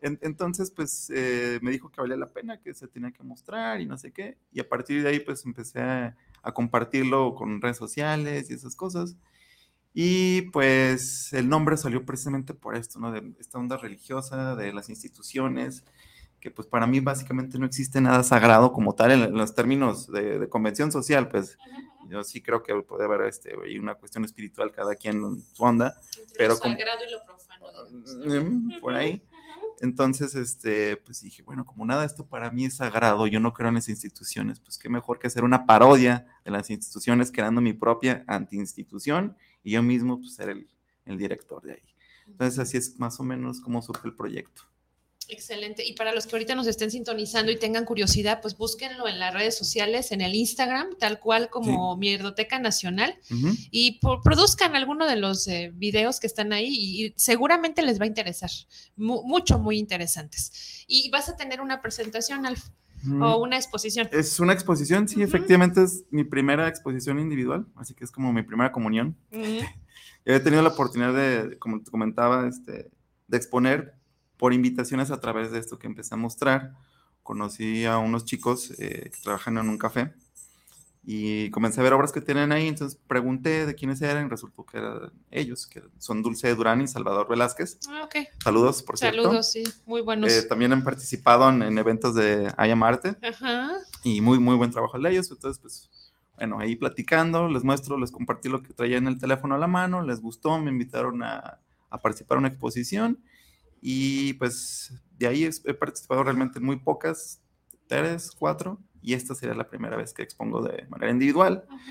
En- 0.00 0.18
entonces, 0.22 0.70
pues 0.70 1.10
eh, 1.14 1.58
me 1.62 1.70
dijo 1.70 1.90
que 1.90 2.00
valía 2.00 2.16
la 2.16 2.30
pena, 2.32 2.58
que 2.60 2.74
se 2.74 2.88
tenía 2.88 3.12
que 3.12 3.22
mostrar 3.22 3.80
y 3.80 3.86
no 3.86 3.96
sé 3.96 4.12
qué. 4.12 4.36
Y 4.52 4.60
a 4.60 4.68
partir 4.68 5.02
de 5.02 5.08
ahí, 5.10 5.20
pues 5.20 5.44
empecé 5.46 5.80
a, 5.80 6.16
a 6.42 6.52
compartirlo 6.52 7.34
con 7.34 7.60
redes 7.60 7.76
sociales 7.76 8.50
y 8.50 8.54
esas 8.54 8.76
cosas. 8.76 9.16
Y 9.94 10.42
pues 10.52 11.32
el 11.34 11.48
nombre 11.48 11.76
salió 11.76 12.04
precisamente 12.04 12.54
por 12.54 12.76
esto, 12.76 12.98
¿no? 12.98 13.12
De 13.12 13.34
esta 13.38 13.58
onda 13.58 13.76
religiosa, 13.76 14.56
de 14.56 14.72
las 14.72 14.88
instituciones, 14.88 15.84
que 16.40 16.50
pues 16.50 16.66
para 16.66 16.86
mí 16.86 17.00
básicamente 17.00 17.58
no 17.58 17.66
existe 17.66 18.00
nada 18.00 18.22
sagrado 18.22 18.72
como 18.72 18.94
tal 18.94 19.12
en, 19.12 19.22
en 19.22 19.34
los 19.34 19.54
términos 19.54 20.10
de, 20.10 20.38
de 20.38 20.48
convención 20.48 20.90
social, 20.90 21.28
pues 21.28 21.58
yo 22.08 22.24
sí 22.24 22.40
creo 22.42 22.62
que 22.62 22.74
puede 22.82 23.04
haber 23.04 23.22
este, 23.28 23.54
una 23.78 23.94
cuestión 23.94 24.24
espiritual, 24.24 24.72
cada 24.72 24.94
quien 24.96 25.16
en 25.24 25.40
su 25.40 25.62
onda, 25.62 25.94
Entre 26.18 26.34
Pero 26.38 26.54
lo 26.54 26.58
como- 26.60 26.74
sagrado 26.74 27.00
y 27.06 27.12
lo 27.12 27.24
profano. 27.24 27.66
Mm, 28.44 28.80
por 28.80 28.94
ahí. 28.94 29.22
Entonces, 29.82 30.36
este, 30.36 30.96
pues 30.96 31.22
dije, 31.22 31.42
bueno, 31.42 31.66
como 31.66 31.84
nada 31.84 32.04
esto 32.04 32.24
para 32.24 32.52
mí 32.52 32.66
es 32.66 32.76
sagrado, 32.76 33.26
yo 33.26 33.40
no 33.40 33.52
creo 33.52 33.68
en 33.68 33.74
las 33.74 33.88
instituciones, 33.88 34.60
pues 34.60 34.78
qué 34.78 34.88
mejor 34.88 35.18
que 35.18 35.26
hacer 35.26 35.42
una 35.42 35.66
parodia 35.66 36.24
de 36.44 36.52
las 36.52 36.70
instituciones 36.70 37.32
creando 37.32 37.60
mi 37.60 37.72
propia 37.72 38.22
antiinstitución 38.28 39.36
y 39.64 39.72
yo 39.72 39.82
mismo 39.82 40.20
pues 40.20 40.36
ser 40.36 40.50
el, 40.50 40.68
el 41.04 41.18
director 41.18 41.60
de 41.62 41.72
ahí. 41.72 41.94
Entonces, 42.28 42.60
así 42.60 42.76
es 42.76 42.96
más 43.00 43.18
o 43.18 43.24
menos 43.24 43.60
como 43.60 43.82
surge 43.82 44.06
el 44.06 44.14
proyecto. 44.14 44.62
Excelente. 45.32 45.82
Y 45.86 45.94
para 45.94 46.14
los 46.14 46.26
que 46.26 46.36
ahorita 46.36 46.54
nos 46.54 46.66
estén 46.66 46.90
sintonizando 46.90 47.50
y 47.50 47.58
tengan 47.58 47.86
curiosidad, 47.86 48.40
pues 48.42 48.54
búsquenlo 48.56 49.08
en 49.08 49.18
las 49.18 49.32
redes 49.32 49.56
sociales, 49.56 50.12
en 50.12 50.20
el 50.20 50.34
Instagram, 50.34 50.96
tal 50.98 51.18
cual 51.20 51.48
como 51.48 51.96
Mierdoteca 51.96 52.58
Nacional, 52.58 53.16
y 53.70 53.98
produzcan 54.22 54.76
alguno 54.76 55.06
de 55.06 55.16
los 55.16 55.48
eh, 55.48 55.72
videos 55.74 56.20
que 56.20 56.26
están 56.26 56.52
ahí 56.52 56.66
y, 56.68 57.06
y 57.06 57.14
seguramente 57.16 57.80
les 57.82 57.98
va 57.98 58.04
a 58.04 58.08
interesar. 58.08 58.50
Mu- 58.96 59.22
mucho, 59.24 59.58
muy 59.58 59.78
interesantes. 59.78 60.84
Y 60.86 61.08
vas 61.10 61.30
a 61.30 61.36
tener 61.36 61.60
una 61.62 61.80
presentación, 61.80 62.44
Alf. 62.44 62.66
o 63.20 63.38
una 63.42 63.56
exposición. 63.56 64.08
Es 64.12 64.38
una 64.38 64.52
exposición, 64.52 65.08
sí, 65.08 65.22
efectivamente 65.22 65.82
es 65.82 66.04
mi 66.10 66.24
primera 66.24 66.68
exposición 66.68 67.18
individual, 67.18 67.66
así 67.76 67.94
que 67.94 68.04
es 68.04 68.10
como 68.12 68.32
mi 68.34 68.42
primera 68.42 68.70
comunión. 68.70 69.16
Yo 69.32 70.34
he 70.34 70.40
tenido 70.40 70.62
la 70.62 70.68
oportunidad 70.68 71.14
de, 71.14 71.58
como 71.58 71.82
te 71.82 71.90
comentaba, 71.90 72.46
este, 72.46 72.90
de 73.26 73.36
exponer 73.36 73.94
por 74.36 74.52
invitaciones 74.52 75.10
a 75.10 75.20
través 75.20 75.50
de 75.50 75.58
esto 75.58 75.78
que 75.78 75.86
empecé 75.86 76.14
a 76.14 76.18
mostrar. 76.18 76.72
Conocí 77.22 77.84
a 77.84 77.98
unos 77.98 78.24
chicos 78.24 78.72
eh, 78.78 79.10
que 79.12 79.20
trabajan 79.22 79.58
en 79.58 79.68
un 79.68 79.78
café 79.78 80.12
y 81.04 81.50
comencé 81.50 81.80
a 81.80 81.82
ver 81.82 81.94
obras 81.94 82.12
que 82.12 82.20
tienen 82.20 82.52
ahí, 82.52 82.68
entonces 82.68 82.98
pregunté 83.08 83.66
de 83.66 83.74
quiénes 83.74 84.00
eran 84.02 84.26
y 84.26 84.28
resultó 84.28 84.64
que 84.64 84.78
eran 84.78 85.12
ellos, 85.32 85.66
que 85.66 85.82
son 85.98 86.22
Dulce 86.22 86.54
Durán 86.54 86.80
y 86.80 86.86
Salvador 86.86 87.28
Velázquez. 87.28 87.78
Ah, 87.88 88.02
ok. 88.04 88.28
Saludos, 88.42 88.82
por 88.84 88.98
cierto. 88.98 89.22
Saludos, 89.22 89.50
sí, 89.50 89.64
muy 89.84 90.00
buenos. 90.00 90.30
Eh, 90.32 90.42
también 90.44 90.72
han 90.72 90.84
participado 90.84 91.48
en, 91.48 91.62
en 91.62 91.76
eventos 91.76 92.14
de 92.14 92.52
I 92.56 92.70
Am 92.70 92.82
Arte 92.84 93.16
Ajá. 93.20 93.72
y 94.04 94.20
muy, 94.20 94.38
muy 94.38 94.54
buen 94.54 94.70
trabajo 94.70 94.96
de 94.98 95.10
ellos. 95.10 95.28
Entonces, 95.32 95.60
pues, 95.60 95.90
bueno, 96.36 96.60
ahí 96.60 96.76
platicando, 96.76 97.48
les 97.48 97.64
muestro, 97.64 97.98
les 97.98 98.12
compartí 98.12 98.48
lo 98.48 98.62
que 98.62 98.72
traía 98.72 98.98
en 98.98 99.08
el 99.08 99.18
teléfono 99.18 99.56
a 99.56 99.58
la 99.58 99.66
mano, 99.66 100.02
les 100.02 100.20
gustó, 100.20 100.56
me 100.60 100.70
invitaron 100.70 101.22
a, 101.24 101.58
a 101.90 101.98
participar 102.00 102.36
en 102.36 102.40
una 102.40 102.48
exposición 102.48 103.18
y 103.82 104.32
pues 104.34 104.92
de 105.18 105.26
ahí 105.26 105.44
es- 105.44 105.60
he 105.66 105.74
participado 105.74 106.22
realmente 106.24 106.58
en 106.60 106.64
muy 106.64 106.76
pocas, 106.78 107.40
tres, 107.88 108.30
cuatro, 108.38 108.78
y 109.02 109.12
esta 109.14 109.34
sería 109.34 109.54
la 109.54 109.68
primera 109.68 109.96
vez 109.96 110.14
que 110.14 110.22
expongo 110.22 110.62
de 110.62 110.86
manera 110.88 111.10
individual. 111.12 111.64
Ajá. 111.68 111.82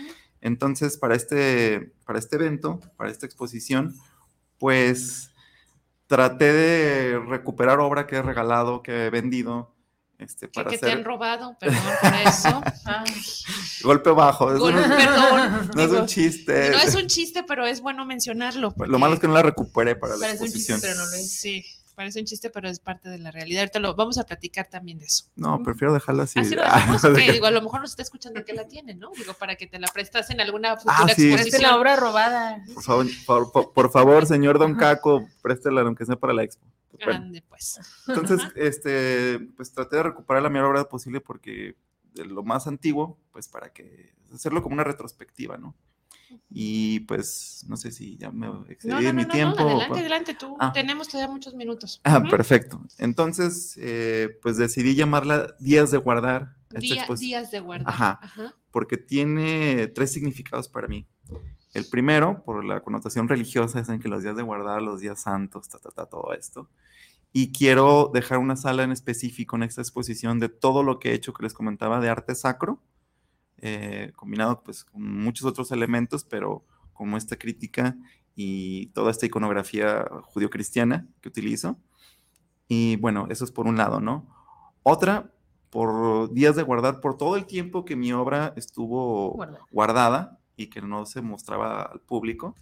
Entonces, 0.43 0.97
para 0.97 1.15
este, 1.15 1.93
para 2.05 2.17
este 2.17 2.37
evento, 2.37 2.79
para 2.97 3.11
esta 3.11 3.27
exposición, 3.27 3.93
pues 4.57 5.29
traté 6.07 6.51
de 6.51 7.19
recuperar 7.19 7.79
obra 7.79 8.07
que 8.07 8.15
he 8.15 8.21
regalado, 8.23 8.81
que 8.81 9.05
he 9.05 9.09
vendido, 9.11 9.75
este, 10.17 10.47
para 10.47 10.69
que 10.69 10.77
te 10.77 10.91
han 10.91 11.03
robado, 11.03 11.55
perdón 11.59 11.79
por 12.01 12.13
eso. 12.27 12.61
golpe 13.83 14.09
bajo. 14.11 14.47
Gol- 14.57 14.73
perdón. 14.73 15.71
no 15.75 15.81
es 15.81 15.91
un 15.91 16.05
chiste. 16.05 16.69
No 16.71 16.77
es 16.77 16.95
un 16.95 17.07
chiste, 17.07 17.43
pero 17.47 17.65
es 17.65 17.81
bueno 17.81 18.05
mencionarlo. 18.05 18.73
Lo 18.77 18.99
malo 18.99 19.15
es 19.15 19.19
que 19.19 19.27
no 19.27 19.33
la 19.33 19.41
recuperé 19.43 19.95
para 19.95 20.15
la 20.15 20.21
Parece 20.27 20.43
un 20.43 20.51
chiste, 20.51 20.73
exposición. 20.73 20.81
pero 20.81 20.95
no 21.05 21.09
lo 21.09 21.17
es. 21.17 21.31
Sí, 21.39 21.63
parece 21.91 22.19
un 22.19 22.25
chiste, 22.25 22.49
pero 22.49 22.69
es 22.69 22.79
parte 22.79 23.09
de 23.09 23.17
la 23.17 23.31
realidad. 23.31 23.61
Ahorita 23.61 23.79
lo 23.79 23.95
vamos 23.95 24.17
a 24.17 24.25
platicar 24.25 24.67
también 24.67 24.99
de 24.99 25.05
eso. 25.05 25.25
No, 25.35 25.61
prefiero 25.63 25.93
dejarla 25.93 26.23
así. 26.23 26.39
Así 26.39 26.55
lo 26.55 26.63
Ah, 26.63 26.75
dejamos, 26.75 27.01
que 27.01 27.31
digo, 27.31 27.45
a 27.45 27.51
lo 27.51 27.61
mejor 27.61 27.81
nos 27.81 27.91
está 27.91 28.01
escuchando 28.03 28.43
que 28.45 28.53
la 28.53 28.67
tiene, 28.67 28.93
¿no? 28.95 29.11
Digo, 29.17 29.33
para 29.33 29.55
que 29.55 29.67
te 29.67 29.79
la 29.79 29.87
prestas 29.87 30.29
en 30.29 30.41
alguna 30.41 30.75
futura 30.77 30.95
Ah, 30.99 31.07
sí. 31.15 31.31
Exposición. 31.31 31.61
la 31.63 31.77
obra 31.77 31.95
robada. 31.95 32.63
por, 32.73 32.83
favor, 32.83 33.71
por, 33.73 33.91
favor, 33.91 34.25
señor 34.25 34.59
Don 34.59 34.75
Caco, 34.75 35.27
préstela 35.41 35.81
aunque 35.81 36.05
sea 36.05 36.15
para 36.15 36.33
la 36.33 36.43
expo. 36.43 36.65
Bueno, 36.93 37.13
Ande, 37.13 37.41
pues. 37.47 37.79
Entonces, 38.07 38.41
este, 38.55 39.39
pues 39.57 39.71
traté 39.71 39.95
de 39.97 40.03
recuperar 40.03 40.43
la 40.43 40.49
mayor 40.49 40.67
obra 40.67 40.83
posible 40.85 41.19
porque 41.21 41.75
de 42.13 42.25
lo 42.25 42.43
más 42.43 42.67
antiguo, 42.67 43.17
pues 43.31 43.47
para 43.47 43.71
que 43.71 44.13
hacerlo 44.33 44.61
como 44.61 44.73
una 44.73 44.83
retrospectiva, 44.83 45.57
¿no? 45.57 45.75
Y 46.49 47.01
pues 47.01 47.65
no 47.67 47.77
sé 47.77 47.91
si 47.91 48.17
ya 48.17 48.31
me 48.31 48.47
excedí 48.69 48.91
No, 48.93 49.01
no, 49.01 49.07
no, 49.07 49.13
mi 49.13 49.23
no, 49.23 49.29
tiempo. 49.29 49.59
no, 49.59 49.65
o 49.65 49.69
adelante, 49.69 49.99
adelante, 49.99 50.33
tú. 50.35 50.55
Ah. 50.59 50.71
Tenemos 50.73 51.07
todavía 51.07 51.31
muchos 51.33 51.53
minutos. 51.55 52.01
Ah, 52.03 52.19
Ujú. 52.19 52.29
perfecto. 52.29 52.81
Entonces, 52.97 53.77
eh, 53.81 54.37
pues 54.41 54.57
decidí 54.57 54.95
llamarla 54.95 55.55
Días 55.59 55.91
de 55.91 55.97
Guardar. 55.97 56.55
Día- 56.69 57.05
días 57.19 57.51
de 57.51 57.59
guardar. 57.59 57.89
Ajá. 57.93 58.19
Ajá. 58.21 58.55
porque 58.71 58.95
tiene 58.97 59.87
tres 59.87 60.13
significados 60.13 60.69
para 60.69 60.87
mí. 60.87 61.05
El 61.73 61.85
primero, 61.89 62.41
por 62.45 62.63
la 62.63 62.79
connotación 62.81 63.27
religiosa, 63.27 63.79
es 63.81 63.89
en 63.89 63.99
que 63.99 64.07
los 64.07 64.23
días 64.23 64.37
de 64.37 64.43
guardar, 64.43 64.81
los 64.81 65.01
días 65.01 65.21
santos, 65.21 65.67
ta, 65.67 65.77
ta, 65.79 65.89
ta, 65.91 66.05
todo 66.05 66.31
esto. 66.33 66.69
Y 67.33 67.51
quiero 67.51 68.09
dejar 68.13 68.37
una 68.37 68.55
sala 68.55 68.83
en 68.83 68.91
específico 68.93 69.57
en 69.57 69.63
esta 69.63 69.81
exposición 69.81 70.39
de 70.39 70.47
todo 70.49 70.83
lo 70.83 70.99
que 70.99 71.11
he 71.11 71.13
hecho, 71.13 71.33
que 71.33 71.43
les 71.43 71.53
comentaba, 71.53 71.99
de 71.99 72.07
arte 72.09 72.33
sacro, 72.35 72.81
eh, 73.61 74.11
combinado 74.15 74.63
pues 74.63 74.83
con 74.83 75.01
muchos 75.01 75.47
otros 75.47 75.71
elementos, 75.71 76.23
pero 76.23 76.65
como 76.93 77.17
esta 77.17 77.37
crítica 77.37 77.95
y 78.35 78.87
toda 78.87 79.11
esta 79.11 79.25
iconografía 79.25 80.05
judío-cristiana 80.23 81.07
que 81.21 81.29
utilizo. 81.29 81.77
Y 82.67 82.95
bueno, 82.97 83.27
eso 83.29 83.43
es 83.43 83.51
por 83.51 83.67
un 83.67 83.77
lado, 83.77 83.99
¿no? 83.99 84.27
Otra, 84.83 85.31
por 85.69 86.31
días 86.33 86.55
de 86.55 86.63
guardar, 86.63 87.01
por 87.01 87.17
todo 87.17 87.35
el 87.35 87.45
tiempo 87.45 87.85
que 87.85 87.95
mi 87.95 88.13
obra 88.13 88.53
estuvo 88.55 89.31
Guardada. 89.31 89.65
guardada 89.71 90.39
y 90.55 90.67
que 90.67 90.81
no 90.81 91.05
se 91.05 91.21
mostraba 91.21 91.83
al 91.83 92.01
público. 92.01 92.55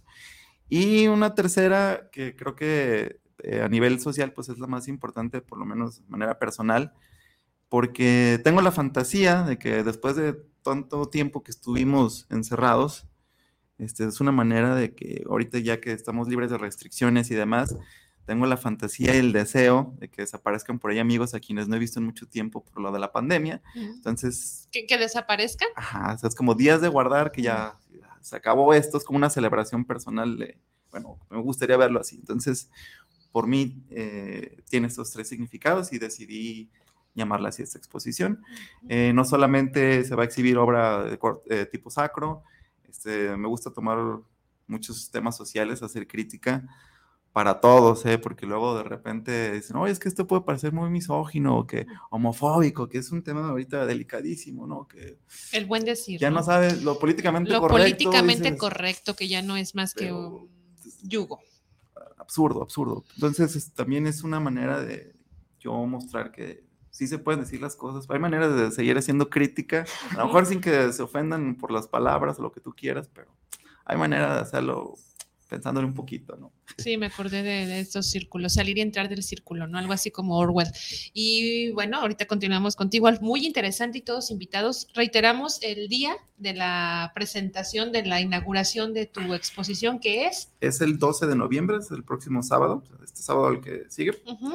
Y 0.69 1.07
una 1.07 1.33
tercera, 1.33 2.09
que 2.11 2.35
creo 2.35 2.55
que 2.55 3.19
eh, 3.43 3.61
a 3.61 3.69
nivel 3.69 3.99
social, 3.99 4.33
pues 4.33 4.49
es 4.49 4.59
la 4.59 4.67
más 4.67 4.87
importante, 4.87 5.41
por 5.41 5.57
lo 5.57 5.65
menos 5.65 6.01
de 6.03 6.09
manera 6.09 6.37
personal, 6.39 6.93
porque 7.69 8.39
tengo 8.43 8.61
la 8.61 8.71
fantasía 8.71 9.43
de 9.43 9.57
que 9.57 9.83
después 9.83 10.15
de 10.15 10.33
tanto 10.69 11.07
tiempo 11.09 11.41
que 11.41 11.51
estuvimos 11.51 12.27
encerrados, 12.29 13.07
este, 13.79 14.05
es 14.05 14.21
una 14.21 14.31
manera 14.31 14.75
de 14.75 14.93
que 14.93 15.23
ahorita 15.27 15.57
ya 15.59 15.81
que 15.81 15.91
estamos 15.93 16.27
libres 16.27 16.51
de 16.51 16.57
restricciones 16.57 17.31
y 17.31 17.35
demás, 17.35 17.75
tengo 18.25 18.45
la 18.45 18.57
fantasía 18.57 19.15
y 19.15 19.17
el 19.17 19.31
deseo 19.31 19.95
de 19.97 20.09
que 20.09 20.21
desaparezcan 20.21 20.77
por 20.77 20.91
ahí 20.91 20.99
amigos 20.99 21.33
a 21.33 21.39
quienes 21.39 21.67
no 21.67 21.75
he 21.75 21.79
visto 21.79 21.99
en 21.99 22.05
mucho 22.05 22.27
tiempo 22.27 22.63
por 22.63 22.83
lo 22.83 22.91
de 22.91 22.99
la 22.99 23.11
pandemia. 23.11 23.63
Entonces, 23.73 24.67
¿Que, 24.71 24.85
que 24.85 24.99
desaparezcan. 24.99 25.69
Ajá, 25.75 26.13
o 26.13 26.17
sea, 26.19 26.27
es 26.29 26.35
como 26.35 26.53
días 26.53 26.81
de 26.81 26.89
guardar 26.89 27.31
que 27.31 27.41
ya 27.41 27.79
se 28.21 28.35
acabó 28.35 28.75
esto, 28.75 28.97
es 28.97 29.03
como 29.03 29.17
una 29.17 29.31
celebración 29.31 29.85
personal 29.85 30.37
de, 30.37 30.59
bueno, 30.91 31.17
me 31.31 31.39
gustaría 31.41 31.77
verlo 31.77 31.99
así. 31.99 32.17
Entonces, 32.17 32.69
por 33.31 33.47
mí, 33.47 33.83
eh, 33.89 34.57
tiene 34.69 34.87
estos 34.87 35.11
tres 35.11 35.27
significados 35.27 35.91
y 35.93 35.97
decidí 35.97 36.69
llamarla 37.15 37.49
así 37.49 37.63
esta 37.63 37.77
exposición. 37.77 38.41
Eh, 38.87 39.11
no 39.13 39.25
solamente 39.25 40.03
se 40.03 40.15
va 40.15 40.23
a 40.23 40.25
exhibir 40.25 40.57
obra 40.57 41.03
de 41.03 41.19
eh, 41.49 41.65
tipo 41.65 41.89
sacro, 41.89 42.43
este, 42.87 43.35
me 43.37 43.47
gusta 43.47 43.71
tomar 43.71 43.97
muchos 44.67 45.09
temas 45.11 45.35
sociales, 45.35 45.81
hacer 45.83 46.07
crítica 46.07 46.67
para 47.31 47.59
todos, 47.61 48.05
¿eh? 48.07 48.17
porque 48.17 48.45
luego 48.47 48.75
de 48.75 48.83
repente 48.83 49.51
dicen, 49.51 49.77
oye, 49.77 49.91
es 49.91 49.99
que 49.99 50.09
esto 50.09 50.25
puede 50.25 50.41
parecer 50.41 50.73
muy 50.73 50.89
misógino 50.89 51.59
o 51.59 51.67
que 51.67 51.85
homofóbico, 52.09 52.89
que 52.89 52.97
es 52.97 53.11
un 53.11 53.21
tema 53.23 53.47
ahorita 53.49 53.85
delicadísimo, 53.85 54.65
¿no? 54.65 54.87
Que 54.87 55.19
El 55.51 55.65
buen 55.67 55.85
decir. 55.85 56.19
ya 56.19 56.31
no 56.31 56.41
sabes 56.41 56.81
lo 56.83 56.97
políticamente 56.97 57.51
Lo 57.51 57.59
correcto. 57.61 57.83
políticamente 57.83 58.43
dices, 58.45 58.59
correcto, 58.59 59.15
que 59.15 59.27
ya 59.27 59.41
no 59.43 59.57
es 59.57 59.75
más 59.75 59.93
que 59.93 60.11
un 60.11 60.49
yugo. 61.03 61.39
Absurdo, 62.17 62.61
absurdo. 62.63 63.03
Entonces 63.15 63.55
es- 63.55 63.73
también 63.73 64.07
es 64.07 64.23
una 64.23 64.39
manera 64.39 64.81
de 64.81 65.15
yo 65.59 65.73
mostrar 65.85 66.31
que 66.31 66.63
sí 66.99 67.07
se 67.07 67.17
pueden 67.17 67.39
decir 67.39 67.61
las 67.61 67.77
cosas. 67.77 68.05
Hay 68.09 68.19
maneras 68.19 68.53
de 68.53 68.71
seguir 68.71 68.97
haciendo 68.97 69.29
crítica, 69.29 69.85
a 70.11 70.17
lo 70.17 70.25
mejor 70.25 70.45
sin 70.45 70.59
que 70.59 70.91
se 70.91 71.01
ofendan 71.01 71.55
por 71.55 71.71
las 71.71 71.87
palabras 71.87 72.37
o 72.39 72.41
lo 72.41 72.51
que 72.51 72.59
tú 72.59 72.73
quieras, 72.75 73.09
pero 73.13 73.31
hay 73.85 73.95
manera 73.97 74.35
de 74.35 74.41
hacerlo 74.41 74.95
pensándole 75.47 75.87
un 75.87 75.93
poquito, 75.93 76.35
¿no? 76.35 76.51
Sí, 76.77 76.97
me 76.97 77.05
acordé 77.05 77.41
de, 77.41 77.65
de 77.67 77.79
estos 77.79 78.07
círculos, 78.07 78.53
salir 78.53 78.77
y 78.77 78.81
entrar 78.81 79.07
del 79.07 79.23
círculo, 79.23 79.65
¿no? 79.65 79.77
Algo 79.77 79.93
así 79.93 80.11
como 80.11 80.37
Orwell. 80.37 80.67
Y 81.13 81.71
bueno, 81.71 82.01
ahorita 82.01 82.27
continuamos 82.27 82.75
contigo, 82.75 83.07
Alf, 83.07 83.21
muy 83.21 83.47
interesante 83.47 83.99
y 83.99 84.01
todos 84.01 84.29
invitados. 84.29 84.89
Reiteramos 84.93 85.63
el 85.63 85.87
día 85.87 86.17
de 86.35 86.53
la 86.53 87.13
presentación, 87.15 87.93
de 87.93 88.05
la 88.05 88.19
inauguración 88.19 88.93
de 88.93 89.05
tu 89.05 89.33
exposición, 89.33 89.99
que 89.99 90.25
es 90.25 90.51
Es 90.59 90.81
el 90.81 90.99
12 90.99 91.27
de 91.27 91.35
noviembre, 91.37 91.77
es 91.77 91.91
el 91.91 92.03
próximo 92.03 92.43
sábado, 92.43 92.83
este 93.01 93.21
sábado 93.21 93.47
el 93.51 93.61
que 93.61 93.85
sigue, 93.87 94.21
ujú, 94.25 94.53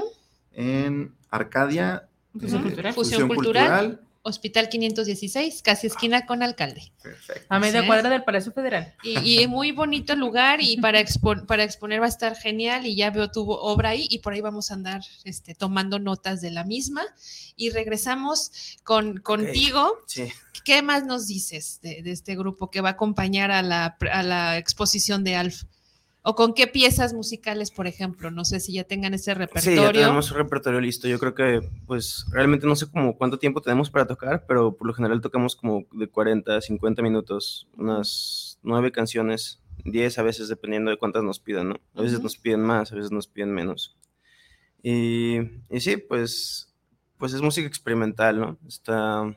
en 0.53 1.15
Arcadia. 1.31 2.07
Fusión 2.39 2.63
Cultural. 2.63 2.95
Fusión 2.95 3.29
Cultural. 3.29 4.01
Hospital 4.27 4.71
516, 4.71 5.61
casi 5.61 5.87
esquina 5.87 6.25
con 6.25 6.43
alcalde. 6.43 6.91
Perfecto. 7.03 7.45
A 7.51 7.59
media 7.59 7.83
Sí. 7.83 7.87
cuadra 7.87 8.09
del 8.09 8.25
Palacio 8.25 8.53
Federal. 8.53 8.95
Y, 9.03 9.43
y 9.43 9.47
muy 9.49 9.71
bonito 9.71 10.15
el 10.15 10.19
lugar 10.21 10.63
y 10.63 10.79
para, 10.79 10.99
expo- 10.99 11.45
para 11.45 11.63
exponer 11.63 12.01
va 12.01 12.07
a 12.07 12.09
estar 12.09 12.35
genial 12.35 12.87
y 12.87 12.97
ya 12.97 13.11
veo 13.11 13.31
tu 13.31 13.51
obra 13.51 13.91
ahí 13.91 14.07
y 14.09 14.21
por 14.21 14.33
ahí 14.33 14.41
vamos 14.41 14.71
a 14.71 14.75
andar 14.75 15.03
este, 15.25 15.55
tomando 15.55 15.99
notas 15.99 16.41
de 16.41 16.51
la 16.51 16.65
misma 16.65 17.03
y 17.55 17.69
regresamos 17.69 18.51
con, 18.83 19.19
contigo. 19.19 19.93
Sí. 20.07 20.33
¿Qué 20.65 20.81
más 20.81 21.05
nos 21.05 21.27
dices 21.27 21.81
de, 21.83 22.01
de 22.03 22.11
este 22.11 22.35
grupo 22.35 22.71
que 22.71 22.81
va 22.81 22.89
a 22.89 22.93
acompañar 22.93 23.51
a 23.51 23.61
la, 23.61 23.99
a 24.11 24.23
la 24.23 24.57
exposición 24.57 25.23
de 25.23 25.37
Alf? 25.37 25.65
¿O 26.27 26.35
con 26.35 26.55
qué 26.55 26.67
piezas 26.67 27.13
musicales, 27.13 27.71
por 27.71 27.87
ejemplo? 27.87 28.31
No 28.31 28.47
sé 28.47 28.59
si 28.59 28.73
ya 28.73 28.85
tengan 28.85 29.13
ese 29.13 29.33
Sí, 29.33 29.37
ya 29.37 29.47
repertorio. 29.47 29.93
tenemos 29.93 30.31
un 30.31 30.39
repertorio 30.39 30.81
listo. 30.81 31.07
Yo 31.07 31.19
creo 31.19 31.35
que, 31.35 31.61
pues, 31.87 32.25
realmente 32.33 32.67
no 32.67 32.75
sé 32.77 32.91
como 32.91 33.19
cuánto 33.19 33.39
tiempo 33.39 33.61
tenemos 33.61 33.91
para 33.91 34.07
tocar, 34.07 34.47
pero 34.49 34.75
por 34.75 34.87
lo 34.87 34.95
general 34.95 35.21
tocamos 35.21 35.55
como 35.55 35.85
de 35.93 36.09
40 36.09 36.57
a 36.57 36.61
50 36.63 37.03
minutos, 37.03 37.69
unas 37.77 38.59
nueve 38.63 38.91
canciones, 38.91 39.61
10 39.85 40.19
a 40.19 40.23
veces, 40.23 40.49
dependiendo 40.49 40.91
de 40.91 40.97
cuántas 40.97 41.23
nos 41.23 41.41
pidan, 41.41 41.69
¿no? 41.69 41.75
A 41.95 42.01
veces 42.01 42.15
Ujú. 42.17 42.23
nos 42.23 42.39
piden 42.39 42.63
más, 42.63 42.91
a 42.91 42.95
veces 42.95 43.11
nos 43.13 43.27
piden 43.27 43.53
menos. 43.53 43.95
Y, 44.83 45.41
y 45.69 45.81
sí, 45.81 45.99
pues, 45.99 46.73
pues 47.19 47.35
es 47.35 47.43
música 47.43 47.69
experimental, 47.69 48.41
¿no? 48.41 48.57
Está, 48.67 49.37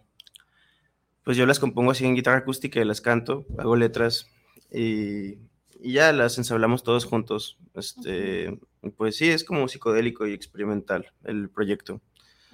pues 1.26 1.36
yo 1.36 1.46
las 1.46 1.60
compongo 1.60 1.92
así 1.92 2.06
en 2.06 2.16
guitarra 2.16 2.38
acústica 2.38 2.80
y 2.80 2.86
las 2.86 3.02
canto, 3.02 3.46
hago 3.58 3.76
letras 3.76 4.28
y, 4.72 5.36
y 5.82 5.94
ya 5.94 6.12
las 6.14 6.38
ensablamos 6.38 6.84
todos 6.84 7.06
juntos. 7.06 7.58
Este, 7.74 8.60
Pues 8.96 9.18
sí, 9.18 9.30
es 9.30 9.44
como 9.44 9.68
psicodélico 9.68 10.26
y 10.28 10.34
experimental 10.34 11.12
el 11.26 11.50
proyecto. 11.50 12.02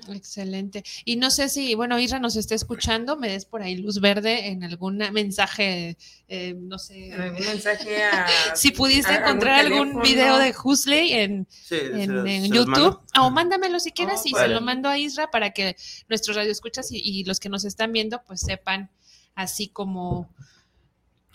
Excelente. 0.10 0.84
Y 1.06 1.16
no 1.16 1.32
sé 1.32 1.48
si, 1.48 1.76
bueno, 1.76 1.98
Isra 2.00 2.20
nos 2.20 2.36
está 2.36 2.56
escuchando, 2.56 3.16
me 3.16 3.30
des 3.30 3.46
por 3.46 3.62
ahí 3.62 3.78
luz 3.78 4.02
verde 4.02 4.48
en 4.48 4.64
algún 4.64 4.98
mensaje, 4.98 5.98
eh, 6.28 6.56
no 6.58 6.78
sé. 6.78 7.14
Algún 7.14 7.46
mensaje 7.46 8.04
a- 8.04 8.26
Si 8.56 8.72
pudiste 8.72 9.14
a- 9.14 9.18
encontrar 9.20 9.60
algún 9.62 10.02
video 10.02 10.38
de 10.40 10.54
Husley 10.62 11.14
en, 11.14 11.48
Sí, 11.50 11.76
en, 11.80 12.16
los- 12.16 12.50
YouTube, 12.50 13.00
o 13.18 13.30
mándamelo 13.30 13.80
si 13.80 13.92
quieres 13.92 14.22
Oh, 14.26 14.28
y 14.28 14.32
se 14.34 14.48
lo 14.50 14.60
mando 14.62 14.90
a 14.90 14.98
Isra 14.98 15.32
para 15.32 15.52
que 15.52 15.78
nuestros 16.10 16.36
radioescuchas 16.36 16.92
y, 16.92 16.98
y 17.00 17.24
los 17.24 17.40
que 17.40 17.48
nos 17.50 17.64
están 17.64 17.94
viendo 17.94 18.22
pues 18.28 18.42
sepan 18.42 18.90
así 19.36 19.68
como 19.70 20.30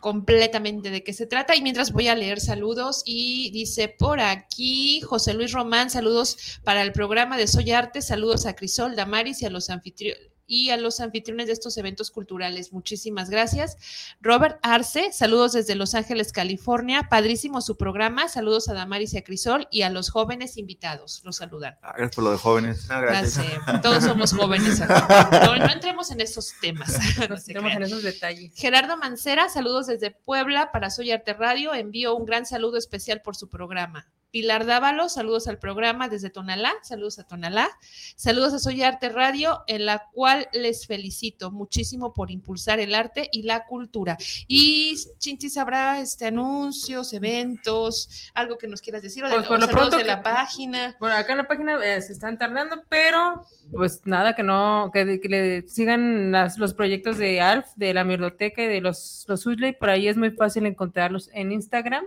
completamente 0.00 0.90
de 0.90 1.02
qué 1.02 1.12
se 1.12 1.26
trata. 1.26 1.57
Y 1.57 1.62
mientras 1.62 1.93
voy 1.93 2.09
a 2.09 2.14
leer 2.14 2.40
saludos 2.40 3.02
y 3.05 3.50
dice 3.50 3.88
por 3.88 4.21
aquí 4.21 5.00
José 5.02 5.35
Luis 5.35 5.52
Román, 5.52 5.90
saludos 5.90 6.61
para 6.64 6.83
el 6.83 6.93
programa 6.93 7.37
de 7.37 7.47
Soy 7.47 7.73
Arte, 7.73 8.02
saludos 8.02 8.47
a 8.47 8.55
Crisol, 8.55 8.97
Damaris 8.97 9.43
y 9.43 9.47
a 9.47 9.50
los 9.50 9.71
anfitriones 9.71 10.38
y 10.49 10.71
a 10.71 10.76
los 10.76 10.99
anfitriones 10.99 11.47
de 11.47 11.52
estos 11.52 11.76
eventos 11.76 12.11
culturales. 12.11 12.73
Muchísimas 12.73 13.31
gracias. 13.31 13.76
Robert 14.21 14.59
Arce, 14.62 15.12
saludos 15.12 15.52
desde 15.52 15.76
Los 15.76 15.95
Ángeles, 15.95 16.33
California. 16.33 17.07
Padrísimo 17.09 17.61
su 17.61 17.76
programa. 17.76 18.28
Saludos 18.28 18.69
a 18.69 18.75
Damaris 18.75 19.12
y 19.14 19.19
a 19.19 19.23
Crisol 19.23 19.69
y 19.71 19.83
a 19.83 19.90
los 19.90 20.11
jóvenes 20.11 20.57
invitados. 20.57 21.21
Los 21.25 21.37
saludan. 21.37 21.76
Ah, 21.83 21.93
Gracias 21.97 22.17
por 22.17 22.25
lo 22.25 22.31
de 22.33 22.38
jóvenes. 22.38 22.90
Ah, 22.90 23.00
gracias. 23.00 23.47
todos 23.83 24.02
somos 24.02 24.33
jóvenes 24.33 24.81
aquí. 24.81 25.14
No, 25.45 25.55
no 25.57 25.71
entremos 25.71 26.11
en 26.11 26.21
esos 26.23 26.55
temas. 26.61 26.99
No 27.28 27.37
crean. 27.47 27.67
en 27.69 27.83
esos 27.83 28.02
detalles. 28.02 28.52
Gerardo 28.57 28.97
Mancera, 28.97 29.49
saludos 29.50 29.87
desde 29.87 30.11
Puebla 30.11 30.73
para 30.73 30.90
Soy 30.90 31.11
Arte 31.12 31.35
Radio. 31.35 31.75
Envío 31.75 32.17
un 32.17 32.25
gran 32.25 32.47
saludo 32.47 32.78
especial 32.78 33.21
por 33.21 33.37
su 33.37 33.49
programa. 33.50 34.09
Pilar 34.30 34.66
Dávalo, 34.66 35.08
saludos 35.08 35.49
al 35.49 35.58
programa 35.58 36.08
desde 36.08 36.28
Tonalá, 36.28 36.73
saludos 36.82 37.18
a 37.18 37.25
Tonalá, 37.26 37.66
saludos 38.14 38.52
a 38.52 38.58
Soy 38.58 38.82
Arte 38.82 39.08
Radio, 39.08 39.62
en 39.66 39.87
la 39.87 40.06
cual 40.12 40.49
les 40.52 40.87
felicito 40.87 41.50
muchísimo 41.50 42.12
por 42.12 42.30
impulsar 42.30 42.78
el 42.78 42.94
arte 42.94 43.28
y 43.32 43.44
la 43.44 43.64
cultura. 43.64 44.18
Y 44.47 44.97
Chinchis, 45.18 45.56
habrá 45.56 46.00
este 46.00 46.26
anuncios, 46.26 47.12
eventos, 47.14 48.30
algo 48.35 48.58
que 48.58 48.68
nos 48.68 48.82
quieras 48.82 49.02
decir, 49.02 49.25
o 49.25 49.28
de, 49.30 49.37
Pues, 49.37 49.47
por 49.49 49.56
o 49.56 49.61
lo 49.61 49.66
saludos 49.66 49.88
pronto 49.88 49.97
de 49.99 50.04
la 50.04 50.16
que- 50.18 50.23
página. 50.25 50.97
Bueno, 51.00 51.16
acá 51.16 51.32
en 51.32 51.38
la 51.38 51.49
página 51.49 51.78
eh, 51.82 52.02
se 52.02 52.12
están 52.12 52.37
tardando, 52.37 52.82
pero 52.90 53.47
pues 53.73 54.02
nada, 54.04 54.35
que 54.35 54.42
no, 54.42 54.90
que, 54.92 55.20
que 55.20 55.28
le 55.28 55.68
sigan 55.68 56.32
las- 56.32 56.58
los 56.58 56.75
proyectos 56.75 57.16
de 57.16 57.40
Alf, 57.40 57.66
de 57.76 57.94
la 57.94 58.04
Mirloteca 58.04 58.62
y 58.62 58.66
de 58.66 58.80
los, 58.82 59.25
los 59.26 59.47
por 59.78 59.88
ahí 59.88 60.06
es 60.06 60.18
muy 60.18 60.30
fácil 60.32 60.66
encontrarlos 60.66 61.30
en 61.32 61.52
Instagram. 61.52 62.04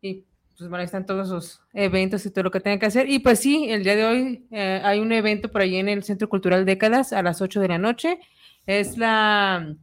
Y 0.00 0.24
pues 0.62 0.70
bueno, 0.70 0.82
ahí 0.82 0.84
están 0.84 1.06
todos 1.06 1.28
los 1.28 1.60
eventos 1.72 2.24
y 2.24 2.30
todo 2.30 2.44
lo 2.44 2.52
que 2.52 2.60
tengan 2.60 2.78
que 2.78 2.86
hacer. 2.86 3.10
Y 3.10 3.18
pues 3.18 3.40
sí, 3.40 3.68
el 3.68 3.82
día 3.82 3.96
de 3.96 4.04
hoy 4.04 4.46
eh, 4.52 4.80
hay 4.84 5.00
un 5.00 5.10
evento 5.10 5.50
por 5.50 5.60
ahí 5.60 5.74
en 5.74 5.88
el 5.88 6.04
Centro 6.04 6.28
Cultural 6.28 6.64
Décadas 6.64 7.12
a 7.12 7.20
las 7.20 7.42
8 7.42 7.60
de 7.60 7.66
la 7.66 7.78
noche. 7.78 8.20
Es 8.64 8.96
la 8.96 9.74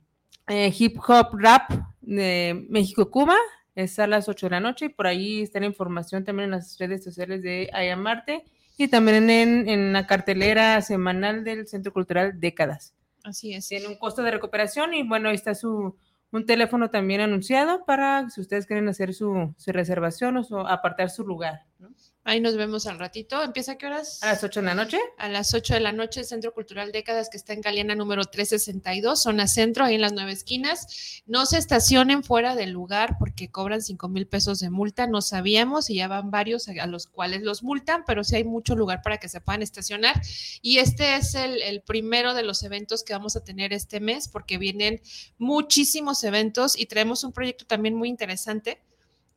eh, 0.48 0.74
Hip 0.80 0.98
Hop 1.06 1.38
Rap 1.38 1.70
de 2.00 2.66
México-Cuba. 2.70 3.36
Es 3.76 4.00
a 4.00 4.08
las 4.08 4.30
8 4.30 4.46
de 4.46 4.52
la 4.52 4.62
noche 4.62 4.86
y 4.86 4.90
por 4.90 5.06
ahí 5.06 5.42
está 5.42 5.60
la 5.60 5.66
información 5.66 6.24
también 6.24 6.46
en 6.46 6.52
las 6.52 6.78
redes 6.78 7.04
sociales 7.04 7.42
de 7.44 7.70
Ayamarte 7.74 8.46
y 8.78 8.88
también 8.88 9.30
en, 9.30 9.68
en 9.68 9.92
la 9.92 10.08
cartelera 10.08 10.82
semanal 10.82 11.44
del 11.44 11.68
Centro 11.68 11.92
Cultural 11.92 12.40
Décadas. 12.40 12.94
Así 13.26 13.54
es. 13.54 13.68
Tiene 13.68 13.88
un 13.88 13.98
costo 13.98 14.24
de 14.24 14.32
recuperación 14.32 14.94
y 14.94 15.04
bueno, 15.04 15.28
ahí 15.28 15.36
está 15.36 15.56
su 15.56 15.98
un 16.32 16.46
teléfono 16.46 16.90
también 16.90 17.22
anunciado 17.22 17.86
para 17.86 18.30
si 18.30 18.42
ustedes 18.42 18.66
quieren 18.66 18.88
hacer 18.90 19.14
su, 19.14 19.54
su 19.58 19.72
reservación 19.72 20.38
o 20.38 20.44
su- 20.44 20.60
apartar 20.60 21.10
su 21.10 21.26
lugar. 21.26 21.66
¿no? 21.80 21.90
Ahí 22.30 22.42
nos 22.42 22.56
vemos 22.56 22.86
al 22.86 23.00
ratito. 23.00 23.42
¿Empieza 23.42 23.72
a 23.72 23.78
qué 23.80 23.88
horas? 23.88 24.22
A 24.22 24.28
las 24.28 24.44
8 24.44 24.60
de 24.60 24.66
la 24.68 24.76
noche. 24.76 25.00
a 25.18 25.30
las 25.30 25.52
8 25.56 25.74
de 25.74 25.80
la 25.80 25.92
noche, 25.92 26.24
Centro 26.24 26.54
Cultural 26.54 26.92
Décadas, 26.92 27.28
que 27.28 27.38
está 27.38 27.54
en 27.54 27.62
Galeana 27.62 27.96
número 27.96 28.24
362, 28.24 29.24
zona 29.24 29.48
centro, 29.48 29.84
ahí 29.84 29.96
en 29.96 30.02
las 30.02 30.14
nueve 30.14 30.32
esquinas. 30.32 31.24
No 31.26 31.48
se 31.48 31.58
estacionen 31.58 32.24
fuera 32.24 32.56
del 32.56 32.70
lugar 32.70 33.16
porque 33.18 33.50
cobran 33.50 33.82
5 33.82 34.08
mil 34.10 34.28
pesos 34.28 34.60
de 34.60 34.70
multa. 34.70 35.08
No 35.08 35.24
sabíamos 35.24 35.90
y 35.90 35.96
ya 35.96 36.08
van 36.08 36.30
varios 36.30 36.70
a 36.70 36.86
los 36.86 37.08
cuales 37.08 37.42
los 37.42 37.64
multan, 37.64 38.04
pero 38.06 38.24
sí 38.24 38.36
hay 38.36 38.44
mucho 38.44 38.76
lugar 38.76 39.02
para 39.02 39.18
que 39.18 39.28
se 39.28 39.42
puedan 39.42 39.64
estacionar. 39.64 40.22
Y 40.62 40.78
este 40.78 41.16
es 41.16 41.34
el, 41.34 41.64
el 41.64 41.82
primero 41.82 42.36
de 42.36 42.44
los 42.44 42.62
eventos 42.62 43.04
que 43.04 43.14
vamos 43.14 43.38
a 43.38 43.44
tener 43.44 43.74
este 43.74 44.02
mes 44.02 44.28
porque 44.28 44.60
vienen 44.60 45.02
muchísimos 45.40 46.24
eventos 46.24 46.78
y 46.78 46.86
traemos 46.86 47.24
un 47.24 47.34
proyecto 47.34 47.66
también 47.66 47.96
muy 47.96 48.08
interesante 48.08 48.84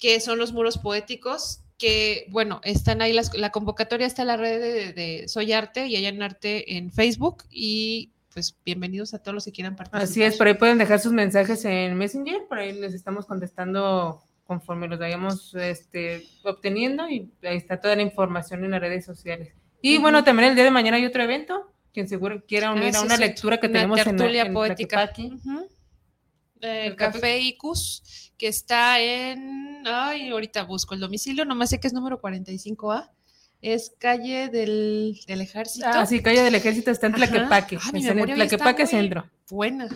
que 0.03 0.19
son 0.19 0.37
los 0.37 0.53
muros 0.53 0.79
poéticos, 0.79 1.62
que 1.79 2.27
bueno, 2.29 2.61
están 2.65 3.03
ahí, 3.03 3.13
las- 3.13 3.37
la 3.37 3.51
convocatoria 3.51 4.07
está 4.07 4.23
en 4.23 4.29
la 4.29 4.37
red 4.37 4.61
de, 4.61 4.93
de 4.93 5.29
Soy 5.29 5.53
Arte 5.53 5.87
y 5.87 5.97
allá 5.97 6.09
en 6.09 6.23
Arte 6.23 6.77
en 6.77 6.93
Facebook 6.93 7.45
y 7.51 8.11
pues 8.33 8.57
bienvenidos 8.65 9.13
a 9.15 9.19
todos 9.19 9.35
los 9.35 9.45
que 9.45 9.53
quieran 9.53 9.77
participar. 9.77 10.03
Así 10.03 10.23
es, 10.23 10.37
por 10.37 10.47
ahí 10.47 10.55
pueden 10.55 10.79
dejar 10.79 11.01
sus 11.01 11.13
mensajes 11.13 11.65
en 11.67 11.95
Messenger, 11.97 12.47
por 12.49 12.59
ahí 12.59 12.73
les 12.73 12.95
estamos 12.95 13.27
contestando 13.27 14.23
conforme 14.47 14.89
los 14.89 14.99
vayamos 14.99 15.55
este, 15.55 16.27
obteniendo 16.43 17.09
y 17.09 17.31
ahí 17.43 17.57
está 17.57 17.81
toda 17.81 17.95
la 17.97 18.03
información 18.03 18.65
en 18.65 18.71
las 18.73 18.81
redes 18.81 19.05
sociales. 19.05 19.53
Y 19.83 19.99
bueno, 19.99 20.25
también 20.25 20.51
el 20.51 20.55
día 20.55 20.65
de 20.65 20.71
mañana 20.71 20.97
hay 20.97 21.05
otro 21.07 21.23
evento, 21.23 21.73
quien 21.93 22.09
seguro 22.09 22.43
quiera 22.47 22.69
Ah, 22.69 22.73
unir 22.73 22.95
a 22.97 23.03
una 23.03 23.17
sí, 23.17 23.23
lectura 23.23 23.59
que 23.61 23.67
una 23.67 23.73
tenemos 23.75 23.99
en, 23.99 24.17
tertulia 24.17 24.43
en 24.47 24.55
poética. 24.55 25.13
Tlaquepaque. 25.13 25.37
Eh, 26.62 26.87
El 26.87 26.96
café- 26.96 27.12
Café 27.20 27.38
Icus, 27.40 28.31
que 28.38 28.48
está 28.48 29.01
en, 29.01 29.83
ay, 29.87 30.31
ahorita 30.31 30.62
busco 30.64 30.94
el 30.94 31.01
domicilio, 31.01 31.44
nomás 31.44 31.70
sé 31.70 31.81
que 31.81 31.88
es 31.88 31.92
número 31.92 32.20
45A, 32.20 33.11
es 33.61 33.92
calle 33.98 34.48
del, 34.48 35.20
del 35.27 35.40
ejército. 35.40 35.87
Ah, 35.88 36.07
sí, 36.07 36.22
calle 36.22 36.42
del 36.42 36.55
ejército 36.55 36.90
está 36.90 37.07
en. 37.09 37.14
Tlaquepaque, 37.14 37.77
Ah, 37.77 37.90
está 37.94 38.12
en 38.12 38.35
Tlaquepaque 38.35 38.87
Centro. 38.87 39.31
Buena. 39.51 39.88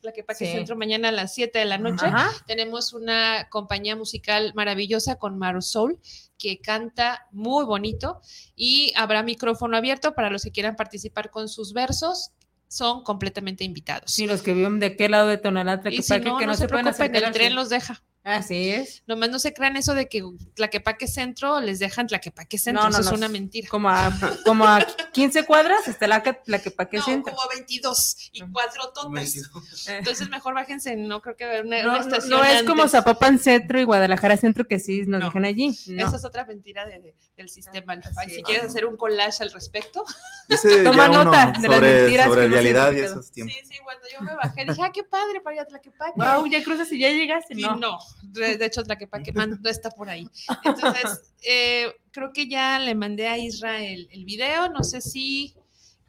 Tlaquepaque 0.00 0.46
Sí. 0.46 0.52
Centro, 0.52 0.76
mañana 0.76 1.10
a 1.10 1.12
las 1.12 1.32
7 1.34 1.58
de 1.60 1.64
la 1.64 1.78
noche. 1.78 2.06
Ajá. 2.06 2.30
Tenemos 2.46 2.92
una 2.92 3.48
compañía 3.50 3.94
musical 3.96 4.52
maravillosa 4.54 5.14
con 5.16 5.38
Marisol 5.38 6.00
que 6.38 6.58
canta 6.60 7.26
muy 7.30 7.64
bonito 7.64 8.20
y 8.56 8.92
habrá 8.96 9.22
micrófono 9.22 9.76
abierto 9.76 10.14
para 10.14 10.28
los 10.28 10.42
que 10.42 10.50
quieran 10.50 10.74
participar 10.74 11.30
con 11.30 11.48
sus 11.48 11.72
versos. 11.72 12.32
Son 12.72 13.02
completamente 13.02 13.64
invitados. 13.64 14.10
Sí, 14.10 14.26
los 14.26 14.40
que 14.40 14.54
viven 14.54 14.80
de 14.80 14.86
aquel 14.86 15.10
lado 15.10 15.28
de 15.28 15.36
Tonalá, 15.36 15.82
y 15.90 16.00
si 16.00 16.14
no, 16.20 16.38
que 16.38 16.46
no, 16.46 16.52
no, 16.52 16.54
se, 16.54 16.68
pueden 16.68 16.86
preocupen, 16.86 17.14
el 17.16 17.30
tren 17.30 17.54
los 17.54 17.68
deja. 17.68 18.02
Así 18.24 18.70
es. 18.70 19.02
Nomás 19.08 19.30
no 19.30 19.38
se 19.40 19.52
crean 19.52 19.76
eso 19.76 19.94
de 19.94 20.08
que 20.08 20.22
Tlaquepaque 20.54 21.08
Centro 21.08 21.60
les 21.60 21.80
dejan 21.80 22.06
Tlaquepaque 22.06 22.56
Centro. 22.56 22.84
No, 22.84 22.90
no, 22.90 22.98
eso 22.98 23.00
es 23.08 23.10
no. 23.12 23.18
una 23.18 23.28
mentira. 23.28 23.68
Como 23.68 23.88
a, 23.90 24.12
como 24.44 24.64
a 24.64 24.86
15 25.12 25.44
cuadras 25.44 25.88
está 25.88 26.06
la 26.06 26.22
Tlaquepaque 26.22 26.98
No, 26.98 27.04
Centro. 27.04 27.34
como 27.34 27.48
22 27.48 28.30
y 28.32 28.42
cuatro 28.52 28.92
totas. 28.92 29.36
Eh. 29.36 29.42
Entonces 29.98 30.28
mejor 30.30 30.54
bájense, 30.54 30.94
no 30.94 31.20
creo 31.20 31.36
que 31.36 31.62
una, 31.64 31.82
No, 31.82 31.90
una 31.90 31.98
estación 32.00 32.30
no 32.30 32.44
es 32.44 32.62
como. 32.62 32.86
Zapopan 32.86 33.38
Centro 33.40 33.80
y 33.80 33.84
Guadalajara 33.84 34.36
Centro 34.36 34.68
que 34.68 34.78
sí 34.78 35.00
nos 35.00 35.18
No. 35.20 35.26
dejan 35.26 35.44
allí. 35.44 35.76
No. 35.88 36.06
Esa 36.06 36.16
es 36.16 36.24
otra 36.24 36.44
mentira 36.44 36.86
de- 36.86 37.00
de- 37.00 37.14
del 37.36 37.48
sistema. 37.48 37.94
Ay, 38.18 38.28
si 38.30 38.36
es. 38.36 38.42
quieres 38.44 38.64
hacer 38.66 38.86
un 38.86 38.96
collage 38.96 39.42
al 39.42 39.50
respecto. 39.50 40.04
Toma 40.84 41.08
nota 41.08 41.46
de 41.46 41.68
las 41.68 41.76
sobre, 41.76 42.02
mentiras 42.02 42.26
sobre 42.26 42.44
han 42.44 42.96
y 42.96 43.00
esos 43.00 43.26
Sí, 43.26 43.32
tiempos. 43.32 43.56
sí, 43.68 43.78
cuando 43.82 44.06
yo 44.12 44.20
me 44.20 44.34
bajé 44.36 44.64
dije, 44.64 44.80
ah, 44.82 44.90
qué 44.92 45.02
padre 45.02 45.40
para 45.40 45.56
ir 45.56 45.62
a 45.62 45.64
Tlaquepaque. 45.66 46.12
Wow, 46.16 46.46
ya 46.46 46.62
cruzas 46.62 46.90
y 46.92 46.98
ya 46.98 47.08
llegaste. 47.10 47.54
Y 47.56 47.62
No. 47.62 47.98
De, 48.22 48.56
de 48.58 48.64
hecho 48.66 48.82
Tlaquepaque 48.82 49.32
man- 49.32 49.58
no 49.62 49.70
está 49.70 49.90
por 49.90 50.08
ahí. 50.10 50.28
Entonces, 50.64 51.32
eh, 51.46 51.92
creo 52.10 52.32
que 52.32 52.48
ya 52.48 52.78
le 52.78 52.94
mandé 52.94 53.28
a 53.28 53.38
Israel 53.38 54.08
el 54.10 54.24
video, 54.24 54.68
no 54.70 54.82
sé 54.84 55.00
si 55.00 55.54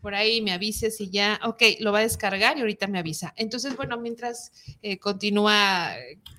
por 0.01 0.15
ahí 0.15 0.41
me 0.41 0.51
avise 0.51 0.91
si 0.91 1.09
ya, 1.09 1.39
ok, 1.45 1.61
lo 1.79 1.93
va 1.93 1.99
a 1.99 2.01
descargar 2.01 2.57
y 2.57 2.59
ahorita 2.59 2.87
me 2.87 2.99
avisa. 2.99 3.33
Entonces, 3.37 3.77
bueno, 3.77 3.97
mientras 3.97 4.51
eh, 4.81 4.97
continúa 4.99 5.91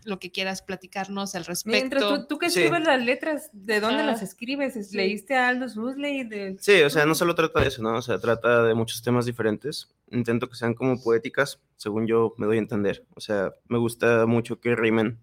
lo 0.05 0.19
que 0.19 0.31
quieras 0.31 0.61
platicarnos 0.61 1.35
al 1.35 1.47
respecto. 1.47 1.79
Mientras 1.79 2.03
tú, 2.03 2.27
tú 2.27 2.39
que 2.39 2.51
Sí. 2.51 2.61
escribes 2.61 2.87
las 2.87 3.03
letras, 3.03 3.49
¿de 3.55 3.81
dónde 3.81 4.03
Ah, 4.03 4.07
las 4.07 4.21
escribes? 4.21 4.75
sí. 4.87 4.95
¿Leíste 4.95 5.35
a 5.35 5.49
Aldous 5.49 5.79
Huxley? 5.79 6.25
De... 6.25 6.59
Sí, 6.61 6.83
o 6.83 6.91
sea, 6.91 7.07
no 7.07 7.15
solo 7.15 7.35
trata 7.35 7.61
de 7.63 7.69
eso, 7.69 7.81
¿no? 7.83 7.97
O 7.97 8.03
sea, 8.03 8.19
trata 8.19 8.65
de 8.65 8.75
muchos 8.75 9.03
temas 9.03 9.25
diferentes. 9.25 9.89
Intento 10.11 10.47
que 10.51 10.57
sean 10.57 10.75
como 10.75 11.03
poéticas, 11.03 11.59
según 11.79 12.07
yo 12.07 12.35
me 12.37 12.45
doy 12.47 12.59
a 12.59 12.61
entender. 12.61 13.07
O 13.15 13.21
sea, 13.23 13.55
me 13.69 13.79
gusta 13.79 14.27
mucho 14.27 14.61
que 14.61 14.77
rimen, 14.77 15.19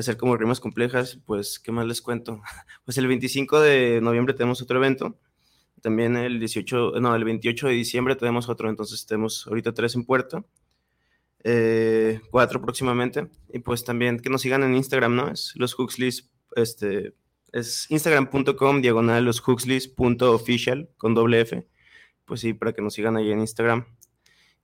hacer 0.00 0.16
como 0.16 0.36
rimas 0.36 0.60
complejas. 0.60 1.18
Pues, 1.26 1.58
¿qué 1.58 1.72
más 1.72 1.86
les 1.86 2.02
cuento? 2.02 2.40
Pues 2.84 2.98
el 2.98 3.06
25 3.06 3.60
de 3.60 4.00
noviembre 4.02 4.34
tenemos 4.34 4.62
otro 4.62 4.78
evento. 4.78 5.18
También 5.82 6.16
el 6.16 6.38
18, 6.40 6.94
no, 7.00 7.14
el 7.14 7.24
28 7.24 7.68
de 7.68 7.74
diciembre 7.74 8.16
tenemos 8.16 8.48
otro. 8.48 8.68
Entonces 8.68 9.06
tenemos 9.06 9.46
ahorita 9.46 9.72
tres 9.74 9.94
en 9.94 10.04
puerto. 10.04 10.44
eh, 11.44 12.20
cuatro 12.30 12.60
próximamente. 12.60 13.28
Y 13.52 13.60
pues 13.60 13.84
también 13.84 14.20
que 14.20 14.30
nos 14.30 14.42
sigan 14.42 14.62
en 14.62 14.74
Instagram, 14.76 15.16
¿no? 15.16 15.28
Es 15.30 15.52
los 15.56 15.78
Huxleys, 15.78 16.30
este, 16.56 17.14
es 17.52 17.90
instagram.com 17.90 18.80
diagonal 18.82 19.24
los 19.24 19.46
Huxleys.official 19.46 20.90
con 20.96 21.14
doble 21.14 21.40
F. 21.42 21.66
Pues 22.24 22.40
sí, 22.40 22.54
para 22.54 22.72
que 22.72 22.82
nos 22.82 22.94
sigan 22.94 23.16
ahí 23.16 23.30
en 23.32 23.40
Instagram 23.40 23.86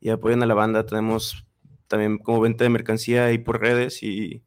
y 0.01 0.11
apoyen 0.11 0.43
a 0.43 0.47
la 0.47 0.55
banda. 0.55 0.87
Tenemos 0.87 1.47
también 1.89 2.19
como 2.19 2.41
venta 2.41 2.65
de 2.65 2.71
mercancía 2.71 3.27
ahí 3.27 3.39
por 3.39 3.61
redes 3.61 4.03
y 4.03 4.43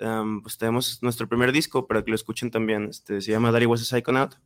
um, 0.00 0.42
pues 0.42 0.58
tenemos 0.58 1.02
nuestro 1.02 1.28
primer 1.28 1.52
disco 1.52 1.86
para 1.86 2.04
que 2.04 2.10
lo 2.10 2.14
escuchen 2.14 2.50
también. 2.50 2.88
Este, 2.90 3.20
se 3.20 3.32
llama 3.32 3.50
Daddy 3.50 3.66
Was 3.66 3.82
a 3.82 3.84
Psychonaut. 3.84 4.36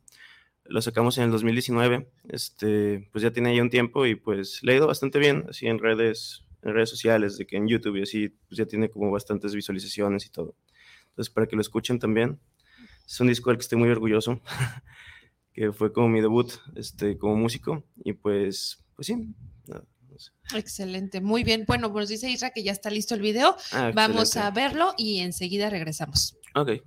lo 0.65 0.81
sacamos 0.81 1.17
en 1.17 1.25
el 1.25 1.31
2019, 1.31 2.09
este, 2.29 3.09
pues 3.11 3.21
ya 3.21 3.31
tiene 3.31 3.55
ya 3.55 3.61
un 3.61 3.69
tiempo 3.69 4.05
y 4.05 4.15
pues 4.15 4.63
le 4.63 4.73
ha 4.73 4.75
ido 4.77 4.87
bastante 4.87 5.19
bien, 5.19 5.45
así 5.49 5.67
en 5.67 5.79
redes, 5.79 6.45
en 6.61 6.73
redes 6.73 6.89
sociales, 6.89 7.37
de 7.37 7.45
que 7.45 7.57
en 7.57 7.67
YouTube 7.67 7.97
y 7.97 8.03
así, 8.03 8.29
pues 8.47 8.57
ya 8.57 8.65
tiene 8.65 8.89
como 8.89 9.11
bastantes 9.11 9.53
visualizaciones 9.53 10.25
y 10.25 10.29
todo. 10.29 10.55
Entonces, 11.09 11.33
para 11.33 11.47
que 11.47 11.55
lo 11.55 11.61
escuchen 11.61 11.99
también, 11.99 12.39
es 13.05 13.19
un 13.19 13.27
disco 13.27 13.49
del 13.49 13.57
que 13.57 13.63
estoy 13.63 13.77
muy 13.77 13.89
orgulloso, 13.89 14.41
que 15.53 15.71
fue 15.73 15.91
como 15.93 16.09
mi 16.09 16.21
debut, 16.21 16.51
este, 16.75 17.17
como 17.17 17.35
músico 17.35 17.83
y 18.03 18.13
pues, 18.13 18.83
pues 18.95 19.07
sí. 19.07 19.35
Excelente, 20.53 21.21
muy 21.21 21.43
bien. 21.43 21.65
Bueno, 21.67 21.91
pues 21.91 22.09
dice 22.09 22.29
Isra 22.29 22.51
que 22.51 22.63
ya 22.63 22.71
está 22.71 22.89
listo 22.89 23.15
el 23.15 23.21
video. 23.21 23.55
Ah, 23.71 23.91
Vamos 23.93 24.35
a 24.37 24.49
verlo 24.51 24.93
y 24.97 25.19
enseguida 25.19 25.69
regresamos. 25.69 26.37
Ok. 26.55 26.81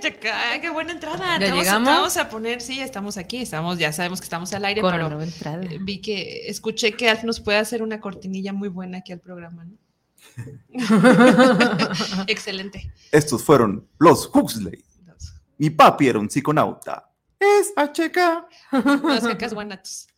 Chaca, 0.00 0.60
qué 0.60 0.70
buena 0.70 0.92
entrada. 0.92 1.38
¿Ya 1.38 1.38
Te 1.38 1.44
vamos 1.50 1.58
a- 1.60 1.62
llegamos? 1.62 1.88
Vamos 1.88 2.16
a 2.16 2.28
poner, 2.28 2.60
sí, 2.60 2.80
estamos 2.80 3.16
aquí, 3.16 3.38
estamos, 3.42 3.78
ya 3.78 3.92
sabemos 3.92 4.20
que 4.20 4.24
estamos 4.24 4.52
al 4.52 4.64
aire, 4.64 4.80
Con 4.80 4.92
pero 4.92 5.08
nueva 5.08 5.24
entrada. 5.24 5.62
eh, 5.64 5.78
vi 5.80 6.00
que 6.00 6.48
escuché 6.48 6.92
que 6.92 7.08
Alf 7.08 7.24
nos 7.24 7.40
puede 7.40 7.58
hacer 7.58 7.82
una 7.82 8.00
cortinilla 8.00 8.52
muy 8.52 8.68
buena 8.68 8.98
aquí 8.98 9.12
al 9.12 9.20
programa, 9.20 9.64
¿no? 9.64 9.76
Excelente. 12.26 12.92
Estos 13.10 13.42
fueron 13.42 13.86
los 13.98 14.30
Huxley. 14.32 14.84
Mi 15.58 15.70
papi 15.70 16.08
era 16.08 16.18
un 16.18 16.28
psiconauta. 16.30 17.08
Es 17.38 17.72
Pacheca. 17.74 18.46
Los 18.72 19.20
cacas 19.20 19.54
guanatos. 19.54 20.08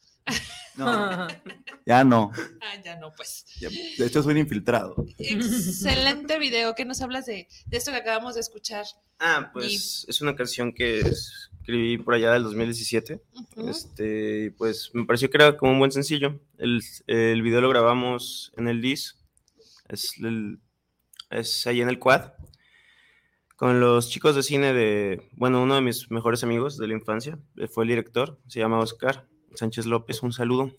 No, 0.76 0.84
ya 1.86 2.02
no. 2.04 2.30
Ah, 2.60 2.80
ya 2.84 2.96
no, 2.96 3.12
pues. 3.14 3.44
Ya- 3.60 3.68
De 3.70 4.06
hecho, 4.06 4.22
soy 4.22 4.32
un 4.32 4.38
infiltrado. 4.38 4.94
Excelente 5.18 6.38
video. 6.38 6.74
¿Qué 6.74 6.84
nos 6.84 7.00
hablas 7.00 7.26
de, 7.26 7.48
de 7.66 7.76
esto 7.76 7.90
que 7.90 7.98
acabamos 7.98 8.34
de 8.34 8.40
escuchar? 8.40 8.84
Ah, 9.20 9.50
pues 9.52 10.04
es 10.08 10.20
una 10.20 10.34
canción 10.34 10.72
que 10.72 11.00
escribí 11.00 11.98
por 11.98 12.14
allá 12.14 12.32
del 12.32 12.42
2017. 12.42 13.22
Ujú. 13.56 13.68
Este, 13.68 14.44
y 14.46 14.50
pues 14.50 14.90
me 14.94 15.04
pareció 15.04 15.30
que 15.30 15.36
era 15.36 15.56
como 15.56 15.72
un 15.72 15.78
buen 15.78 15.92
sencillo. 15.92 16.40
El, 16.58 16.82
el 17.06 17.42
video 17.42 17.60
lo 17.60 17.68
grabamos 17.68 18.52
en 18.56 18.68
el 18.68 18.80
DIS, 18.82 19.16
es, 19.88 20.18
el- 20.18 20.58
es 21.30 21.66
ahí 21.66 21.80
en 21.80 21.88
el 21.88 21.98
Quad, 21.98 22.32
con 23.56 23.78
los 23.80 24.10
chicos 24.10 24.34
de 24.34 24.42
cine 24.42 24.72
de, 24.72 25.28
bueno, 25.36 25.62
uno 25.62 25.76
de 25.76 25.80
mis 25.80 26.10
mejores 26.10 26.42
amigos 26.42 26.76
de 26.76 26.88
la 26.88 26.94
infancia, 26.94 27.38
eh, 27.56 27.68
fue 27.68 27.84
el 27.84 27.88
director, 27.88 28.40
se 28.48 28.58
llama 28.58 28.80
Oscar 28.80 29.26
Sánchez 29.54 29.86
López, 29.86 30.22
un 30.22 30.32
saludo. 30.32 30.72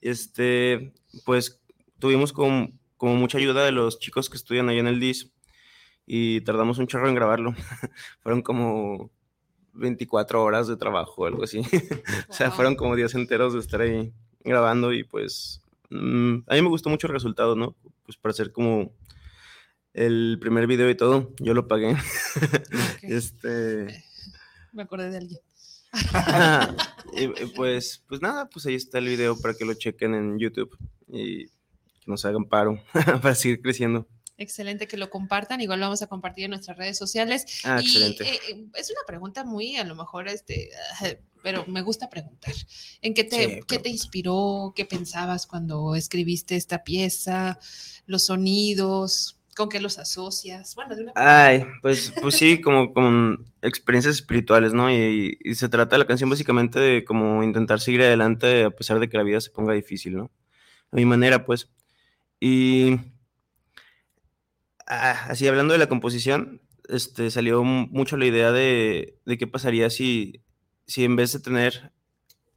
Este, 0.00 0.92
pues 1.24 1.60
tuvimos 1.98 2.32
como, 2.32 2.70
como 2.96 3.16
mucha 3.16 3.38
ayuda 3.38 3.64
de 3.64 3.72
los 3.72 3.98
chicos 3.98 4.30
que 4.30 4.36
estudian 4.36 4.68
ahí 4.68 4.78
en 4.78 4.86
el 4.86 5.00
DIS 5.00 5.30
y 6.06 6.40
tardamos 6.42 6.78
un 6.78 6.86
chorro 6.86 7.08
en 7.08 7.14
grabarlo. 7.14 7.54
Fueron 8.20 8.42
como 8.42 9.10
24 9.74 10.42
horas 10.42 10.66
de 10.66 10.76
trabajo, 10.76 11.26
algo 11.26 11.44
así. 11.44 11.60
o 12.28 12.32
sea, 12.32 12.50
fueron 12.50 12.74
como 12.76 12.96
días 12.96 13.14
enteros 13.14 13.54
de 13.54 13.60
estar 13.60 13.80
ahí 13.80 14.12
grabando 14.40 14.92
y 14.92 15.04
pues 15.04 15.62
mm, 15.90 16.38
a 16.46 16.54
mí 16.54 16.62
me 16.62 16.68
gustó 16.68 16.90
mucho 16.90 17.06
el 17.06 17.12
resultado, 17.12 17.56
¿no? 17.56 17.76
Pues 18.04 18.16
para 18.16 18.30
hacer 18.30 18.52
como 18.52 18.92
el 19.92 20.38
primer 20.40 20.66
video 20.66 20.88
y 20.90 20.96
todo, 20.96 21.32
yo 21.38 21.54
lo 21.54 21.68
pagué. 21.68 21.96
Este, 23.02 24.04
Me 24.72 24.82
acordé 24.82 25.10
de 25.10 25.18
alguien. 25.18 25.40
pues, 27.56 28.02
pues 28.06 28.22
nada, 28.22 28.48
pues 28.48 28.66
ahí 28.66 28.74
está 28.74 28.98
el 28.98 29.06
video 29.06 29.40
para 29.40 29.54
que 29.54 29.64
lo 29.64 29.74
chequen 29.74 30.14
en 30.14 30.38
YouTube 30.38 30.76
y 31.08 31.46
que 31.46 32.06
nos 32.06 32.24
hagan 32.24 32.44
paro 32.44 32.82
para 33.22 33.34
seguir 33.34 33.60
creciendo. 33.60 34.06
Excelente 34.36 34.86
que 34.86 34.96
lo 34.96 35.10
compartan. 35.10 35.60
Igual 35.60 35.80
lo 35.80 35.86
vamos 35.86 36.02
a 36.02 36.06
compartir 36.06 36.44
en 36.44 36.50
nuestras 36.50 36.76
redes 36.76 36.96
sociales. 36.96 37.44
Ah, 37.64 37.80
y 37.82 37.84
excelente. 37.84 38.24
eh, 38.24 38.38
eh, 38.50 38.66
es 38.76 38.90
una 38.90 39.00
pregunta 39.04 39.44
muy, 39.44 39.76
a 39.76 39.84
lo 39.84 39.96
mejor, 39.96 40.28
este, 40.28 40.70
ah, 41.00 41.08
pero 41.42 41.66
me 41.66 41.82
gusta 41.82 42.08
preguntar. 42.08 42.54
¿En 43.02 43.14
qué 43.14 43.24
te, 43.24 43.56
Sí, 43.56 43.60
qué 43.66 43.78
te 43.78 43.88
inspiró? 43.88 44.72
¿Qué 44.76 44.84
pensabas 44.84 45.46
cuando 45.46 45.96
escribiste 45.96 46.54
esta 46.54 46.84
pieza? 46.84 47.58
¿Los 48.06 48.26
sonidos? 48.26 49.37
¿Con 49.58 49.68
qué 49.68 49.80
los 49.80 49.98
asocias? 49.98 50.74
Bueno, 50.76 50.94
de 50.96 51.02
una 51.02 51.12
Ay, 51.14 51.64
pues, 51.82 52.14
pues 52.20 52.36
sí, 52.36 52.60
como 52.62 52.92
con 52.94 53.44
experiencias 53.62 54.14
espirituales, 54.16 54.72
¿no? 54.72 54.90
Y, 54.90 55.36
y 55.40 55.54
se 55.56 55.68
trata 55.68 55.98
la 55.98 56.06
canción 56.06 56.30
básicamente 56.30 56.78
de 56.78 57.04
como 57.04 57.42
intentar 57.42 57.80
seguir 57.80 58.02
adelante 58.02 58.64
a 58.64 58.70
pesar 58.70 59.00
de 59.00 59.08
que 59.08 59.16
la 59.16 59.24
vida 59.24 59.40
se 59.40 59.50
ponga 59.50 59.72
difícil, 59.74 60.16
¿no? 60.16 60.30
A 60.92 60.96
mi 60.96 61.04
manera, 61.06 61.44
pues. 61.46 61.70
Y 62.40 62.98
ah, 64.86 65.26
así 65.28 65.46
hablando 65.48 65.72
de 65.72 65.78
la 65.78 65.88
composición, 65.88 66.62
este, 66.88 67.30
salió 67.30 67.62
mu- 67.64 67.86
mucho 67.90 68.16
la 68.16 68.26
idea 68.26 68.52
de, 68.52 69.18
de 69.24 69.38
qué 69.38 69.46
pasaría 69.46 69.90
si, 69.90 70.42
si 70.86 71.04
en 71.04 71.16
vez 71.16 71.32
de 71.32 71.40
tener 71.40 71.92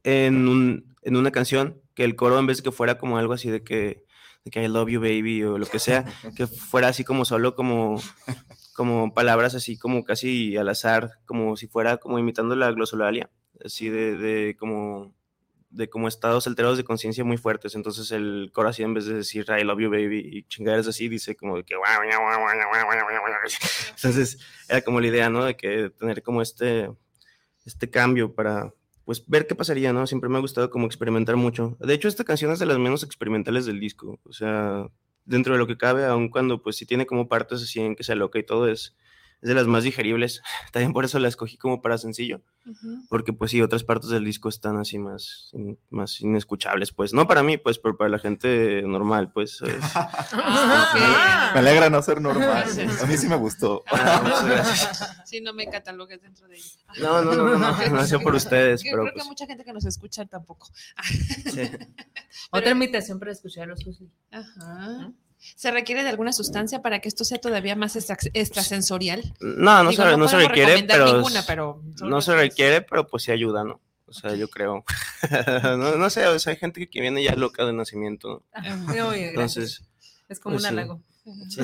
en, 0.04 0.48
un, 0.48 0.96
en 1.02 1.16
una 1.16 1.30
canción 1.32 1.80
que 1.94 2.04
el 2.04 2.16
coro 2.16 2.38
en 2.38 2.46
vez 2.46 2.58
de 2.58 2.64
que 2.64 2.72
fuera 2.72 2.98
como 2.98 3.18
algo 3.18 3.34
así 3.34 3.50
de 3.50 3.64
que, 3.64 4.04
de 4.44 4.50
que 4.50 4.62
I 4.62 4.68
love 4.68 4.88
you 4.88 5.00
baby 5.00 5.42
o 5.44 5.58
lo 5.58 5.66
que 5.66 5.78
sea, 5.78 6.04
que 6.36 6.46
fuera 6.46 6.88
así 6.88 7.04
como 7.04 7.24
solo 7.24 7.54
como, 7.54 8.00
como 8.74 9.14
palabras 9.14 9.54
así 9.54 9.78
como 9.78 10.04
casi 10.04 10.56
al 10.56 10.68
azar, 10.68 11.18
como 11.26 11.56
si 11.56 11.66
fuera 11.68 11.98
como 11.98 12.18
imitando 12.18 12.56
la 12.56 12.70
glosolalia, 12.72 13.30
así 13.64 13.88
de, 13.88 14.16
de 14.16 14.56
como 14.56 15.14
de 15.72 15.88
como 15.88 16.06
estados 16.06 16.46
alterados 16.46 16.76
de 16.76 16.84
conciencia 16.84 17.24
muy 17.24 17.38
fuertes. 17.38 17.74
Entonces 17.74 18.10
el 18.12 18.50
coro 18.52 18.68
así 18.68 18.82
en 18.82 18.94
vez 18.94 19.06
de 19.06 19.14
decir 19.14 19.46
I 19.48 19.64
love 19.64 19.80
you 19.80 19.90
baby 19.90 20.20
y 20.20 20.42
chingaderas 20.44 20.86
así, 20.86 21.08
dice 21.08 21.34
como 21.34 21.56
de 21.56 21.64
que 21.64 21.74
entonces 23.96 24.38
era 24.68 24.82
como 24.82 25.00
la 25.00 25.06
idea, 25.06 25.30
¿no? 25.30 25.44
De 25.44 25.56
que 25.56 25.90
tener 25.90 26.22
como 26.22 26.42
este, 26.42 26.90
este 27.64 27.90
cambio 27.90 28.34
para 28.34 28.72
pues 29.04 29.26
ver 29.26 29.46
qué 29.46 29.54
pasaría, 29.54 29.92
¿no? 29.92 30.06
Siempre 30.06 30.28
me 30.30 30.38
ha 30.38 30.40
gustado 30.40 30.70
como 30.70 30.86
experimentar 30.86 31.36
mucho. 31.36 31.76
De 31.80 31.94
hecho, 31.94 32.08
esta 32.08 32.24
canción 32.24 32.52
es 32.52 32.58
de 32.58 32.66
las 32.66 32.78
menos 32.78 33.02
experimentales 33.02 33.66
del 33.66 33.80
disco. 33.80 34.20
O 34.24 34.32
sea, 34.32 34.86
dentro 35.24 35.54
de 35.54 35.58
lo 35.58 35.66
que 35.66 35.76
cabe, 35.76 36.04
aun 36.04 36.28
cuando 36.28 36.62
pues 36.62 36.76
sí 36.76 36.86
tiene 36.86 37.06
como 37.06 37.28
partes 37.28 37.62
así 37.62 37.80
en 37.80 37.96
que 37.96 38.04
se 38.04 38.14
loca 38.14 38.38
y 38.38 38.44
todo, 38.44 38.68
es, 38.68 38.96
es 39.42 39.48
de 39.48 39.54
las 39.54 39.66
más 39.66 39.84
digeribles. 39.84 40.40
También 40.72 40.92
por 40.92 41.04
eso 41.04 41.18
la 41.18 41.28
escogí 41.28 41.56
como 41.58 41.82
para 41.82 41.98
sencillo, 41.98 42.40
porque 43.08 43.32
pues 43.32 43.50
sí, 43.50 43.60
otras 43.60 43.84
partes 43.84 44.08
del 44.10 44.24
disco 44.24 44.48
están 44.48 44.78
así 44.78 44.98
más, 44.98 45.50
in- 45.52 45.78
más 45.90 46.20
inescuchables, 46.20 46.92
pues. 46.92 47.12
No 47.12 47.26
para 47.26 47.42
mí, 47.42 47.58
pues, 47.58 47.78
pero 47.78 47.96
para 47.96 48.08
la 48.10 48.18
gente 48.18 48.82
normal, 48.82 49.32
pues. 49.32 49.60
es- 49.62 49.76
Ah, 50.34 51.50
Me 51.54 51.60
alegra 51.60 51.90
no 51.90 52.00
ser 52.02 52.20
normal. 52.20 52.64
Sí. 52.72 52.80
A 53.02 53.06
mí 53.06 53.16
sí 53.16 53.28
me 53.28 53.36
gustó. 53.36 53.82
Ah, 53.90 54.20
muchas 54.22 54.44
gracias. 54.46 55.02
ok. 55.02 55.08
Sí, 55.26 55.40
no 55.40 55.52
me 55.52 55.66
catalogues 55.66 56.20
dentro 56.22 56.46
de 56.48 56.56
ella. 56.56 56.70
No, 57.00 57.22
no, 57.22 57.34
no, 57.34 57.44
no, 57.48 57.58
no, 57.58 57.88
no 57.88 58.06
sea 58.06 58.18
por 58.18 58.34
ustedes, 58.34 58.82
Yo 58.82 58.90
pero 58.92 59.02
creo 59.02 59.12
que 59.14 59.18
pues, 59.18 59.26
mucha 59.26 59.46
gente 59.46 59.64
que 59.64 59.72
nos 59.72 59.84
escucha 59.84 60.24
tampoco. 60.26 60.68
sí. 61.50 61.70
Otra 62.50 62.70
invitación 62.70 63.18
para 63.18 63.32
escuchar 63.32 63.64
a 63.64 63.66
los. 63.66 63.80
Ajá. 64.30 65.12
¿Se 65.56 65.70
requiere 65.70 66.02
de 66.02 66.08
alguna 66.10 66.32
sustancia 66.32 66.82
para 66.82 67.00
que 67.00 67.08
esto 67.08 67.24
sea 67.24 67.38
todavía 67.38 67.74
más 67.76 67.96
extra- 67.96 68.16
extrasensorial? 68.34 69.34
No, 69.40 69.82
no, 69.82 69.90
Digo, 69.90 70.02
se, 70.04 70.16
no 70.16 70.28
se 70.28 70.34
podemos 70.36 70.48
requiere, 70.56 70.82
pero, 70.84 71.12
ninguna, 71.16 71.42
pero 71.46 71.82
solo 71.96 72.10
no 72.10 72.20
se 72.22 72.32
es- 72.32 72.38
requiere, 72.38 72.82
pero 72.82 73.06
pues 73.08 73.24
sí 73.24 73.32
ayuda, 73.32 73.64
¿no? 73.64 73.80
O 74.06 74.12
sea, 74.12 74.34
yo 74.34 74.48
creo. 74.48 74.84
no, 75.78 75.96
no 75.96 76.10
sé, 76.10 76.26
o 76.26 76.38
sea, 76.38 76.52
hay 76.52 76.58
gente 76.58 76.88
que 76.88 77.00
viene 77.00 77.22
ya 77.22 77.34
loca 77.34 77.64
de 77.64 77.72
nacimiento, 77.72 78.44
¿no? 78.94 79.12
Entonces, 79.14 79.82
es 80.28 80.38
como 80.40 80.56
pues 80.56 80.64
un 80.64 80.68
sí. 80.68 80.74
halago. 80.74 81.00
sí. 81.48 81.62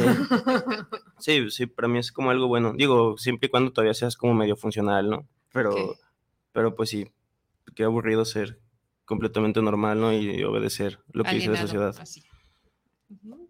sí, 1.18 1.50
sí, 1.50 1.66
para 1.66 1.88
mí 1.88 1.98
es 1.98 2.10
como 2.12 2.30
algo 2.30 2.48
bueno. 2.48 2.72
Digo, 2.76 3.16
siempre 3.18 3.46
y 3.48 3.50
cuando 3.50 3.72
todavía 3.72 3.94
seas 3.94 4.16
como 4.16 4.34
medio 4.34 4.56
funcional, 4.56 5.10
¿no? 5.10 5.26
Pero, 5.52 5.96
pero 6.52 6.74
pues 6.74 6.90
sí, 6.90 7.10
qué 7.74 7.84
aburrido 7.84 8.24
ser 8.24 8.58
completamente 9.04 9.60
normal, 9.62 10.00
¿no? 10.00 10.12
Y 10.12 10.42
obedecer 10.44 11.00
lo 11.12 11.24
que 11.24 11.34
dice 11.36 11.48
la 11.48 11.60
sociedad. 11.60 11.94
así. 11.98 12.22
Ujú. 13.10 13.47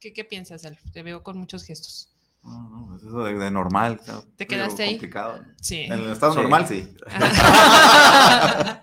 ¿Qué, 0.00 0.12
¿Qué 0.12 0.24
piensas, 0.24 0.64
Alf? 0.64 0.78
Te 0.92 1.02
veo 1.02 1.22
con 1.22 1.38
muchos 1.38 1.64
gestos. 1.64 2.10
No, 2.42 2.68
no, 2.70 2.86
pues 2.90 3.02
eso 3.02 3.24
de, 3.24 3.34
de 3.34 3.50
normal. 3.50 4.00
¿Te 4.36 4.46
quedaste 4.46 4.84
ahí? 4.84 4.90
complicado. 4.92 5.42
Sí. 5.60 5.80
En 5.80 5.92
el 5.94 6.12
estado 6.12 6.34
Sí. 6.34 6.38
normal, 6.40 6.66
sí. 6.68 6.88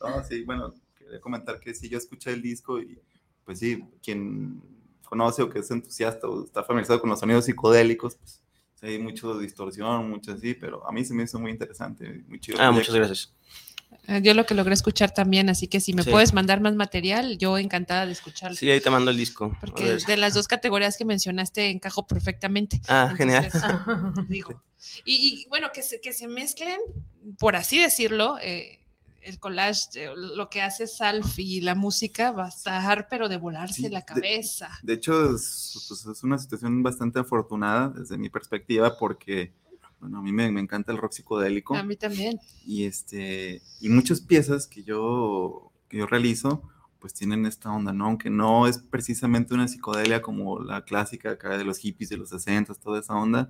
No, 0.00 0.24
sí, 0.24 0.42
bueno, 0.42 0.74
quería 0.98 1.20
comentar 1.20 1.60
que 1.60 1.74
sí, 1.74 1.88
yo 1.88 1.96
escuché 1.98 2.32
el 2.32 2.42
disco 2.42 2.80
y 2.80 2.98
pues 3.44 3.60
sí, 3.60 3.84
quien 4.02 4.60
conoce 5.04 5.42
o 5.42 5.48
que 5.50 5.60
es 5.60 5.70
entusiasta 5.70 6.26
o 6.26 6.44
está 6.44 6.64
familiarizado 6.64 7.00
con 7.00 7.10
los 7.10 7.20
sonidos 7.20 7.44
psicodélicos, 7.44 8.16
pues 8.16 8.40
sí, 8.80 8.86
hay 8.86 8.98
mucho 8.98 9.34
de 9.34 9.42
distorsión, 9.44 10.10
mucho 10.10 10.32
así, 10.32 10.54
pero 10.54 10.84
a 10.88 10.90
mí 10.92 11.04
se 11.04 11.14
me 11.14 11.22
hizo 11.22 11.38
muy 11.38 11.52
interesante, 11.52 12.24
muy 12.26 12.40
chido. 12.40 12.58
Ah, 12.60 12.72
muchas 12.72 12.94
gracias. 12.94 13.32
Eh, 14.08 14.20
Yo 14.22 14.34
lo 14.34 14.44
que 14.46 14.54
logré 14.54 14.74
escuchar 14.74 15.12
también, 15.12 15.48
así 15.48 15.68
que 15.68 15.80
si 15.80 15.92
me 15.92 16.02
Sí. 16.02 16.10
puedes 16.10 16.32
mandar 16.32 16.60
más 16.60 16.74
material, 16.74 17.38
yo 17.38 17.58
encantada 17.58 18.06
de 18.06 18.12
escucharlo. 18.12 18.56
Sí, 18.56 18.68
ahí 18.70 18.80
te 18.80 18.90
mando 18.90 19.10
el 19.10 19.16
disco. 19.16 19.56
Porque 19.60 19.96
de 20.06 20.16
las 20.16 20.34
dos 20.34 20.48
categorías 20.48 20.96
que 20.96 21.04
mencionaste 21.04 21.70
encajó 21.70 22.06
perfectamente. 22.06 22.80
Ah, 22.88 23.12
genial. 23.16 23.44
Entonces, 23.44 24.28
digo, 24.28 24.62
y, 25.04 25.42
y, 25.44 25.48
bueno, 25.48 25.68
que 25.72 25.82
se, 25.82 26.00
que 26.00 26.12
se 26.12 26.26
mezclen, 26.28 26.78
por 27.38 27.54
así 27.56 27.78
decirlo, 27.80 28.38
eh, 28.40 28.80
el 29.22 29.38
collage, 29.38 29.82
eh, 29.94 30.10
lo 30.16 30.50
que 30.50 30.62
hace 30.62 30.88
Salf 30.88 31.38
y 31.38 31.60
la 31.60 31.76
música 31.76 32.32
va 32.32 32.46
a 32.46 32.48
estar, 32.48 33.06
pero 33.08 33.28
de 33.28 33.36
volarse 33.36 33.82
Sí, 33.82 33.88
la 33.88 34.00
de- 34.00 34.04
cabeza. 34.04 34.68
De 34.82 34.94
hecho, 34.94 35.36
es, 35.36 35.84
pues, 35.88 36.04
es 36.06 36.22
una 36.24 36.38
situación 36.38 36.82
bastante 36.82 37.20
afortunada 37.20 37.90
desde 37.96 38.18
mi 38.18 38.28
perspectiva 38.30 38.98
porque, 38.98 39.52
bueno, 40.02 40.18
a 40.18 40.22
mí 40.22 40.32
me, 40.32 40.50
me 40.52 40.60
encanta 40.60 40.92
el 40.92 40.98
rock 40.98 41.12
psicodélico. 41.12 41.74
A 41.74 41.82
mí 41.82 41.96
también. 41.96 42.38
y 42.66 42.84
este 42.84 43.62
y 43.80 43.88
muchas 43.88 44.20
piezas 44.20 44.66
que 44.66 44.82
yo 44.82 45.72
que 45.88 45.96
yo 45.98 46.06
realizo 46.06 46.62
pues 46.98 47.14
tienen 47.14 47.46
esta 47.46 47.72
onda, 47.72 47.92
¿no? 47.92 48.04
Aunque 48.06 48.30
no 48.30 48.68
es 48.68 48.78
precisamente 48.78 49.54
una 49.54 49.66
psicodelia 49.66 50.22
como 50.22 50.60
la 50.60 50.84
clásica 50.84 51.32
acá 51.32 51.56
de 51.58 51.64
los 51.64 51.78
hippies 51.78 52.10
de 52.10 52.16
los 52.16 52.28
60, 52.28 52.74
toda 52.74 53.00
esa 53.00 53.14
onda, 53.14 53.48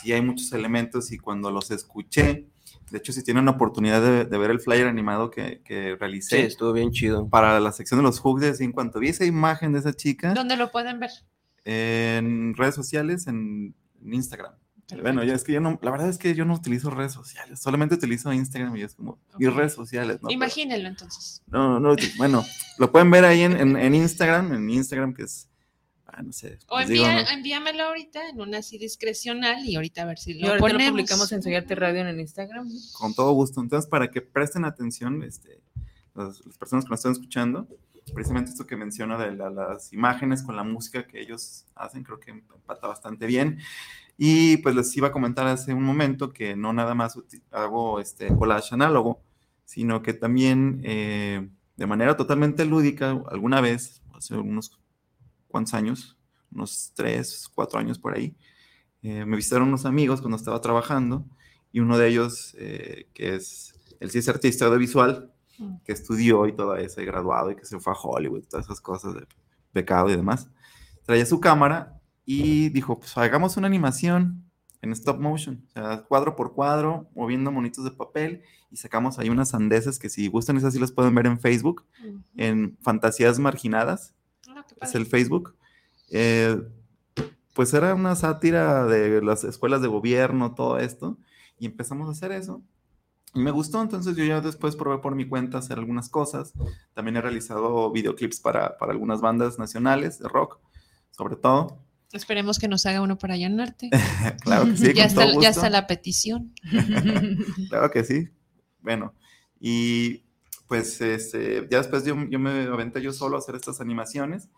sí 0.00 0.12
hay 0.12 0.22
muchos 0.22 0.50
elementos 0.52 1.12
y 1.12 1.18
cuando 1.18 1.50
los 1.50 1.70
escuché, 1.70 2.46
de 2.90 2.96
hecho 2.98 3.12
si 3.12 3.22
tienen 3.22 3.42
una 3.42 3.50
oportunidad 3.52 4.00
de, 4.00 4.24
de 4.24 4.38
ver 4.38 4.50
el 4.50 4.60
flyer 4.60 4.86
animado 4.86 5.30
que, 5.30 5.60
que 5.62 5.90
Sí, 5.90 5.96
realicé 5.98 6.46
estuvo 6.46 6.72
bien 6.72 6.90
chido. 6.90 7.28
para 7.28 7.60
la 7.60 7.72
sección 7.72 7.98
de 8.00 8.04
los 8.04 8.18
hooks, 8.20 8.60
en 8.62 8.72
cuanto 8.72 8.98
vi 8.98 9.08
esa 9.08 9.26
imagen 9.26 9.74
de 9.74 9.80
esa 9.80 9.92
chica, 9.92 10.32
¿Dónde 10.32 10.56
lo 10.56 10.70
pueden 10.70 11.00
ver? 11.00 11.10
En 11.64 12.54
redes 12.54 12.74
sociales, 12.74 13.26
en, 13.26 13.74
en 14.02 14.14
Instagram. 14.14 14.54
Bueno, 15.00 15.24
ya 15.24 15.34
es 15.34 15.44
que 15.44 15.52
yo 15.52 15.60
no, 15.60 15.78
la 15.82 15.90
verdad 15.90 16.08
es 16.08 16.18
que 16.18 16.34
yo 16.34 16.44
no 16.44 16.54
utilizo 16.54 16.90
redes 16.90 17.12
sociales, 17.12 17.60
solamente 17.60 17.94
utilizo 17.94 18.32
Instagram 18.32 18.76
y 18.76 18.82
es 18.82 18.94
como 18.94 19.18
mis 19.38 19.48
Ok. 19.48 19.54
redes 19.56 19.72
sociales, 19.74 20.20
¿no? 20.22 20.30
Imagínenlo 20.30 20.88
entonces. 20.88 21.42
no, 21.46 21.78
no, 21.80 21.94
bueno, 22.16 22.44
lo 22.78 22.90
pueden 22.92 23.10
ver 23.10 23.24
ahí 23.24 23.42
en, 23.42 23.56
en- 23.56 23.76
en 23.76 23.94
Instagram, 23.94 24.52
en 24.52 24.64
mi 24.66 24.74
Instagram 24.76 25.14
que 25.14 25.22
es, 25.24 25.48
ah, 26.06 26.22
no 26.22 26.32
sé. 26.32 26.58
O 26.68 26.78
digo, 26.80 27.04
envía, 27.06 27.22
¿no? 27.22 27.30
envíamelo 27.30 27.84
ahorita 27.84 28.28
en 28.28 28.40
una 28.40 28.58
así 28.58 28.78
discrecional 28.78 29.64
y 29.64 29.76
ahorita 29.76 30.02
a 30.02 30.06
ver 30.06 30.18
si 30.18 30.34
lo 30.34 30.48
ahorita 30.48 30.60
ponemos. 30.60 30.84
lo 30.86 30.92
publicamos 30.92 31.32
en 31.32 31.42
Soyarte 31.42 31.74
Radio 31.74 32.00
en 32.00 32.08
el 32.08 32.20
Instagram. 32.20 32.68
Con 32.92 33.14
todo 33.14 33.32
gusto. 33.32 33.60
Entonces, 33.60 33.88
para 33.88 34.10
que 34.10 34.20
presten 34.20 34.64
atención, 34.64 35.22
este, 35.22 35.60
las, 36.14 36.44
las 36.44 36.58
personas 36.58 36.84
que 36.84 36.90
nos 36.90 36.98
están 37.00 37.12
escuchando, 37.12 37.68
precisamente 38.12 38.50
esto 38.50 38.66
que 38.66 38.76
menciona 38.76 39.18
de 39.18 39.32
la- 39.36 39.50
las 39.50 39.92
imágenes 39.92 40.42
con 40.42 40.56
la 40.56 40.64
música 40.64 41.06
que 41.06 41.20
ellos 41.20 41.66
hacen, 41.74 42.02
creo 42.04 42.20
que 42.20 42.30
empata 42.32 42.86
bastante 42.88 43.26
bien. 43.26 43.58
Y 44.18 44.58
pues 44.58 44.74
les 44.74 44.96
iba 44.96 45.08
a 45.08 45.12
comentar 45.12 45.46
hace 45.46 45.74
un 45.74 45.84
momento 45.84 46.32
que 46.32 46.56
no 46.56 46.72
nada 46.72 46.94
más 46.94 47.18
hago 47.50 48.00
este 48.00 48.28
collage 48.36 48.74
análogo, 48.74 49.22
sino 49.64 50.02
que 50.02 50.14
también 50.14 50.80
eh, 50.84 51.48
de 51.76 51.86
manera 51.86 52.16
totalmente 52.16 52.64
lúdica, 52.66 53.12
alguna 53.30 53.60
vez, 53.60 54.02
hace 54.14 54.36
unos 54.36 54.78
cuantos 55.48 55.74
años, 55.74 56.16
unos 56.52 56.92
tres, 56.94 57.48
cuatro 57.54 57.78
años 57.78 57.98
por 57.98 58.16
ahí, 58.16 58.36
eh, 59.02 59.24
me 59.24 59.36
visitaron 59.36 59.68
unos 59.68 59.86
amigos 59.86 60.20
cuando 60.20 60.36
estaba 60.36 60.60
trabajando 60.60 61.24
y 61.72 61.80
uno 61.80 61.98
de 61.98 62.08
ellos, 62.08 62.54
eh, 62.58 63.08
que 63.14 63.36
es, 63.36 63.74
él 64.00 64.10
sí 64.10 64.18
es 64.18 64.28
artista 64.28 64.66
audiovisual. 64.66 65.32
Que 65.84 65.92
estudió 65.92 66.46
y 66.46 66.52
todo 66.52 66.76
eso, 66.76 67.00
y 67.00 67.04
graduado 67.04 67.50
y 67.50 67.56
que 67.56 67.64
se 67.64 67.78
fue 67.80 67.92
a 67.92 67.96
Hollywood, 67.96 68.44
todas 68.48 68.66
esas 68.66 68.80
cosas 68.80 69.14
de 69.14 69.26
pecado 69.72 70.08
y 70.08 70.16
demás, 70.16 70.48
traía 71.04 71.26
su 71.26 71.40
cámara 71.40 72.00
y 72.24 72.68
dijo, 72.70 72.98
pues 72.98 73.16
hagamos 73.16 73.56
una 73.56 73.66
animación 73.66 74.44
en 74.82 74.92
stop 74.92 75.20
motion, 75.20 75.62
o 75.68 75.72
sea, 75.72 76.02
cuadro 76.02 76.36
por 76.36 76.54
cuadro, 76.54 77.08
moviendo 77.14 77.52
monitos 77.52 77.84
de 77.84 77.90
papel 77.90 78.42
y 78.70 78.76
sacamos 78.76 79.18
ahí 79.18 79.28
unas 79.28 79.50
sandeces 79.50 79.98
que 79.98 80.08
si 80.08 80.28
gustan 80.28 80.56
esas 80.56 80.72
sí 80.72 80.80
las 80.80 80.92
pueden 80.92 81.14
ver 81.14 81.26
en 81.26 81.38
Facebook, 81.38 81.84
en 82.36 82.78
Fantasías 82.80 83.38
Marginadas, 83.38 84.14
Ah, 84.80 84.86
es 84.86 84.94
el 84.94 85.06
Facebook. 85.06 85.54
Eh, 86.10 86.60
pues 87.54 87.74
era 87.74 87.94
una 87.94 88.16
sátira 88.16 88.86
de 88.86 89.22
las 89.22 89.44
escuelas 89.44 89.82
de 89.82 89.88
gobierno, 89.88 90.54
todo 90.54 90.78
esto, 90.78 91.18
y 91.58 91.66
empezamos 91.66 92.08
a 92.08 92.12
hacer 92.12 92.32
eso. 92.32 92.62
Y 93.34 93.40
me 93.40 93.50
gustó, 93.50 93.80
entonces 93.80 94.16
yo 94.16 94.24
ya 94.24 94.40
después 94.40 94.74
probé 94.74 94.98
por 94.98 95.14
mi 95.14 95.28
cuenta 95.28 95.58
hacer 95.58 95.78
algunas 95.78 96.08
cosas. 96.08 96.52
También 96.94 97.16
he 97.16 97.20
realizado 97.20 97.90
videoclips 97.92 98.40
para, 98.40 98.76
para 98.76 98.92
algunas 98.92 99.20
bandas 99.20 99.58
nacionales 99.58 100.18
de 100.18 100.28
rock, 100.28 100.58
sobre 101.10 101.36
todo. 101.36 101.78
Esperemos 102.12 102.58
que 102.58 102.66
nos 102.66 102.86
haga 102.86 103.02
uno 103.02 103.18
para 103.18 103.34
allanarte. 103.34 103.90
claro 104.42 104.64
que 104.66 104.76
sí, 104.76 104.92
ya, 104.94 105.04
está, 105.04 105.40
ya 105.40 105.50
está 105.50 105.70
la 105.70 105.86
petición. 105.86 106.52
Claro 107.68 107.90
que 107.90 108.02
sí. 108.02 108.28
Bueno, 108.80 109.14
y 109.60 110.24
pues 110.66 111.00
este, 111.00 111.68
ya 111.70 111.78
después 111.78 112.04
yo, 112.04 112.16
yo 112.28 112.38
me 112.38 112.62
aventé 112.64 113.00
yo 113.00 113.12
solo 113.12 113.36
a 113.36 113.38
hacer 113.38 113.54
estas 113.54 113.80
animaciones 113.80 114.48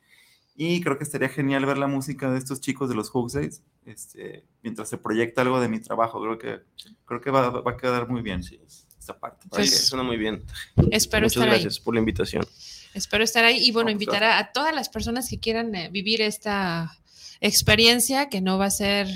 y 0.55 0.81
creo 0.81 0.99
que 0.99 1.05
estaría 1.05 1.29
genial 1.29 1.65
ver 1.67 1.79
la 1.79 1.87
música 1.87 2.31
de 2.31 2.39
estos 2.39 2.61
chicos 2.61 2.89
de 2.89 2.95
los 2.95 3.11
Huxleys 3.15 3.63
este, 3.87 4.45
mientras 4.63 4.89
se 4.89 4.99
proyecta 4.99 5.43
algo 5.43 5.61
de 5.61 5.69
mi 5.69 5.81
trabajo. 5.81 6.21
Creo 6.21 6.39
que, 6.39 6.61
creo 7.07 7.21
que 7.21 7.31
va, 7.31 7.49
va 7.51 7.73
a 7.73 7.77
quedar 7.77 8.09
muy 8.09 8.23
bien 8.23 8.43
Sí. 8.43 8.61
esta 8.99 9.19
parte. 9.19 9.47
Pues- 9.51 9.89
suena 9.89 10.05
muy 10.05 10.17
bien. 10.17 10.43
Espero 10.91 11.25
Muchas 11.27 11.37
estar 11.37 11.49
gracias 11.49 11.81
por 11.81 11.95
la 11.95 12.01
invitación. 12.01 12.47
Espero 12.95 13.25
estar 13.25 13.45
ahí. 13.45 13.59
Y 13.67 13.73
bueno, 13.73 13.91
No, 13.91 13.97
pues, 13.97 14.03
invitar 14.07 14.23
a, 14.25 14.39
a 14.39 14.53
todas 14.53 14.75
las 14.75 14.89
personas 14.89 15.29
que 15.29 15.41
quieran 15.41 15.75
eh, 15.75 15.89
vivir 15.91 16.21
esta 16.21 16.97
experiencia, 17.41 18.29
que 18.29 18.41
no 18.41 18.59
va 18.59 18.67
a 18.67 18.71
ser 18.71 19.09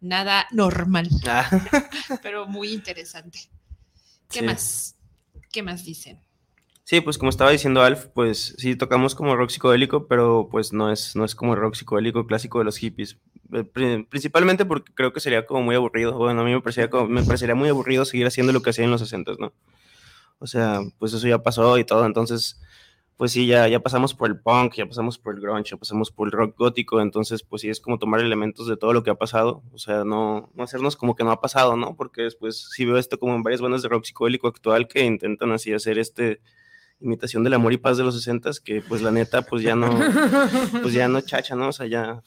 nada 0.00 0.46
normal, 0.50 1.08
Ah, 1.26 1.48
pero 2.22 2.46
muy 2.46 2.72
interesante. 2.72 3.38
¿Qué 4.28 4.40
Sí. 4.40 4.44
más? 4.44 4.96
¿Qué 5.52 5.62
más 5.62 5.84
dicen? 5.84 6.18
Sí, 6.86 7.00
pues 7.00 7.16
como 7.16 7.30
estaba 7.30 7.50
diciendo 7.50 7.80
Alf, 7.82 8.06
pues 8.14 8.54
sí 8.58 8.76
tocamos 8.76 9.14
como 9.14 9.34
rock 9.36 9.48
psicodélico, 9.50 10.06
pero 10.06 10.48
pues 10.50 10.72
no 10.74 10.92
es, 10.92 11.16
no 11.16 11.24
es 11.24 11.34
como 11.34 11.54
el 11.54 11.60
rock 11.60 11.74
psicodélico 11.76 12.26
clásico 12.26 12.58
de 12.58 12.66
los 12.66 12.76
hippies. 12.76 13.18
Eh, 13.54 13.64
pri- 13.64 14.04
Principalmente 14.04 14.66
porque 14.66 14.92
creo 14.94 15.10
que 15.12 15.20
sería 15.20 15.46
como 15.46 15.62
muy 15.62 15.74
aburrido. 15.76 16.12
Bueno, 16.18 16.42
a 16.42 16.44
mí 16.44 16.52
me 16.52 16.60
parecería, 16.60 16.90
como- 16.90 17.08
me 17.08 17.22
parecería 17.22 17.54
muy 17.54 17.70
aburrido 17.70 18.04
seguir 18.04 18.26
haciendo 18.26 18.52
lo 18.52 18.60
que 18.60 18.68
hacía 18.70 18.84
en 18.84 18.90
los 18.90 19.00
60, 19.00 19.32
¿no? 19.38 19.54
O 20.38 20.46
sea, 20.46 20.80
pues 20.98 21.14
eso 21.14 21.26
ya 21.28 21.42
pasó 21.42 21.78
y 21.78 21.84
todo, 21.84 22.06
entonces, 22.06 22.60
pues 23.16 23.32
sí, 23.32 23.46
ya, 23.46 23.68
ya 23.68 23.80
pasamos 23.80 24.14
por 24.14 24.28
el 24.30 24.40
punk, 24.40 24.74
ya 24.76 24.86
pasamos 24.86 25.18
por 25.18 25.34
el 25.34 25.40
grunge, 25.40 25.70
ya 25.72 25.76
pasamos 25.78 26.10
por 26.12 26.28
el 26.28 26.32
rock 26.32 26.56
gótico, 26.58 27.00
entonces, 27.02 27.42
pues 27.44 27.62
sí, 27.62 27.70
es 27.70 27.80
como 27.80 27.98
tomar 27.98 28.20
elementos 28.20 28.66
de 28.68 28.76
todo 28.76 28.92
lo 28.94 29.02
que 29.04 29.10
ha 29.10 29.14
pasado, 29.16 29.62
o 29.72 29.78
sea, 29.78 30.04
no, 30.04 30.50
no 30.54 30.64
hacernos 30.64 30.96
como 30.96 31.14
que 31.16 31.24
no 31.24 31.30
ha 31.32 31.40
pasado, 31.40 31.76
¿no? 31.76 31.96
Porque 31.96 32.22
después 32.22 32.68
sí 32.72 32.84
veo 32.86 32.98
esto 32.98 33.18
como 33.18 33.34
en 33.36 33.42
varias 33.44 33.60
bandas 33.62 33.82
de 33.82 33.88
rock 33.90 34.04
psicodélico 34.06 34.48
actual 34.48 34.88
que 34.88 35.04
intentan 35.04 35.52
así 35.52 35.72
hacer 35.74 35.98
este 35.98 36.40
imitación 37.00 37.44
del 37.44 37.52
amor 37.54 37.72
y 37.72 37.76
paz 37.76 37.96
de 37.98 38.02
los 38.04 38.14
60 38.14 38.50
que 38.64 38.80
pues 38.80 39.02
la 39.02 39.10
neta 39.10 39.42
pues 39.42 39.62
ya 39.62 39.74
no 39.76 39.90
pues 40.82 40.94
ya 40.94 41.06
no 41.08 41.20
chacha, 41.20 41.54
¿no? 41.54 41.68
O 41.68 41.72
sea, 41.72 41.86
ya 41.86 42.22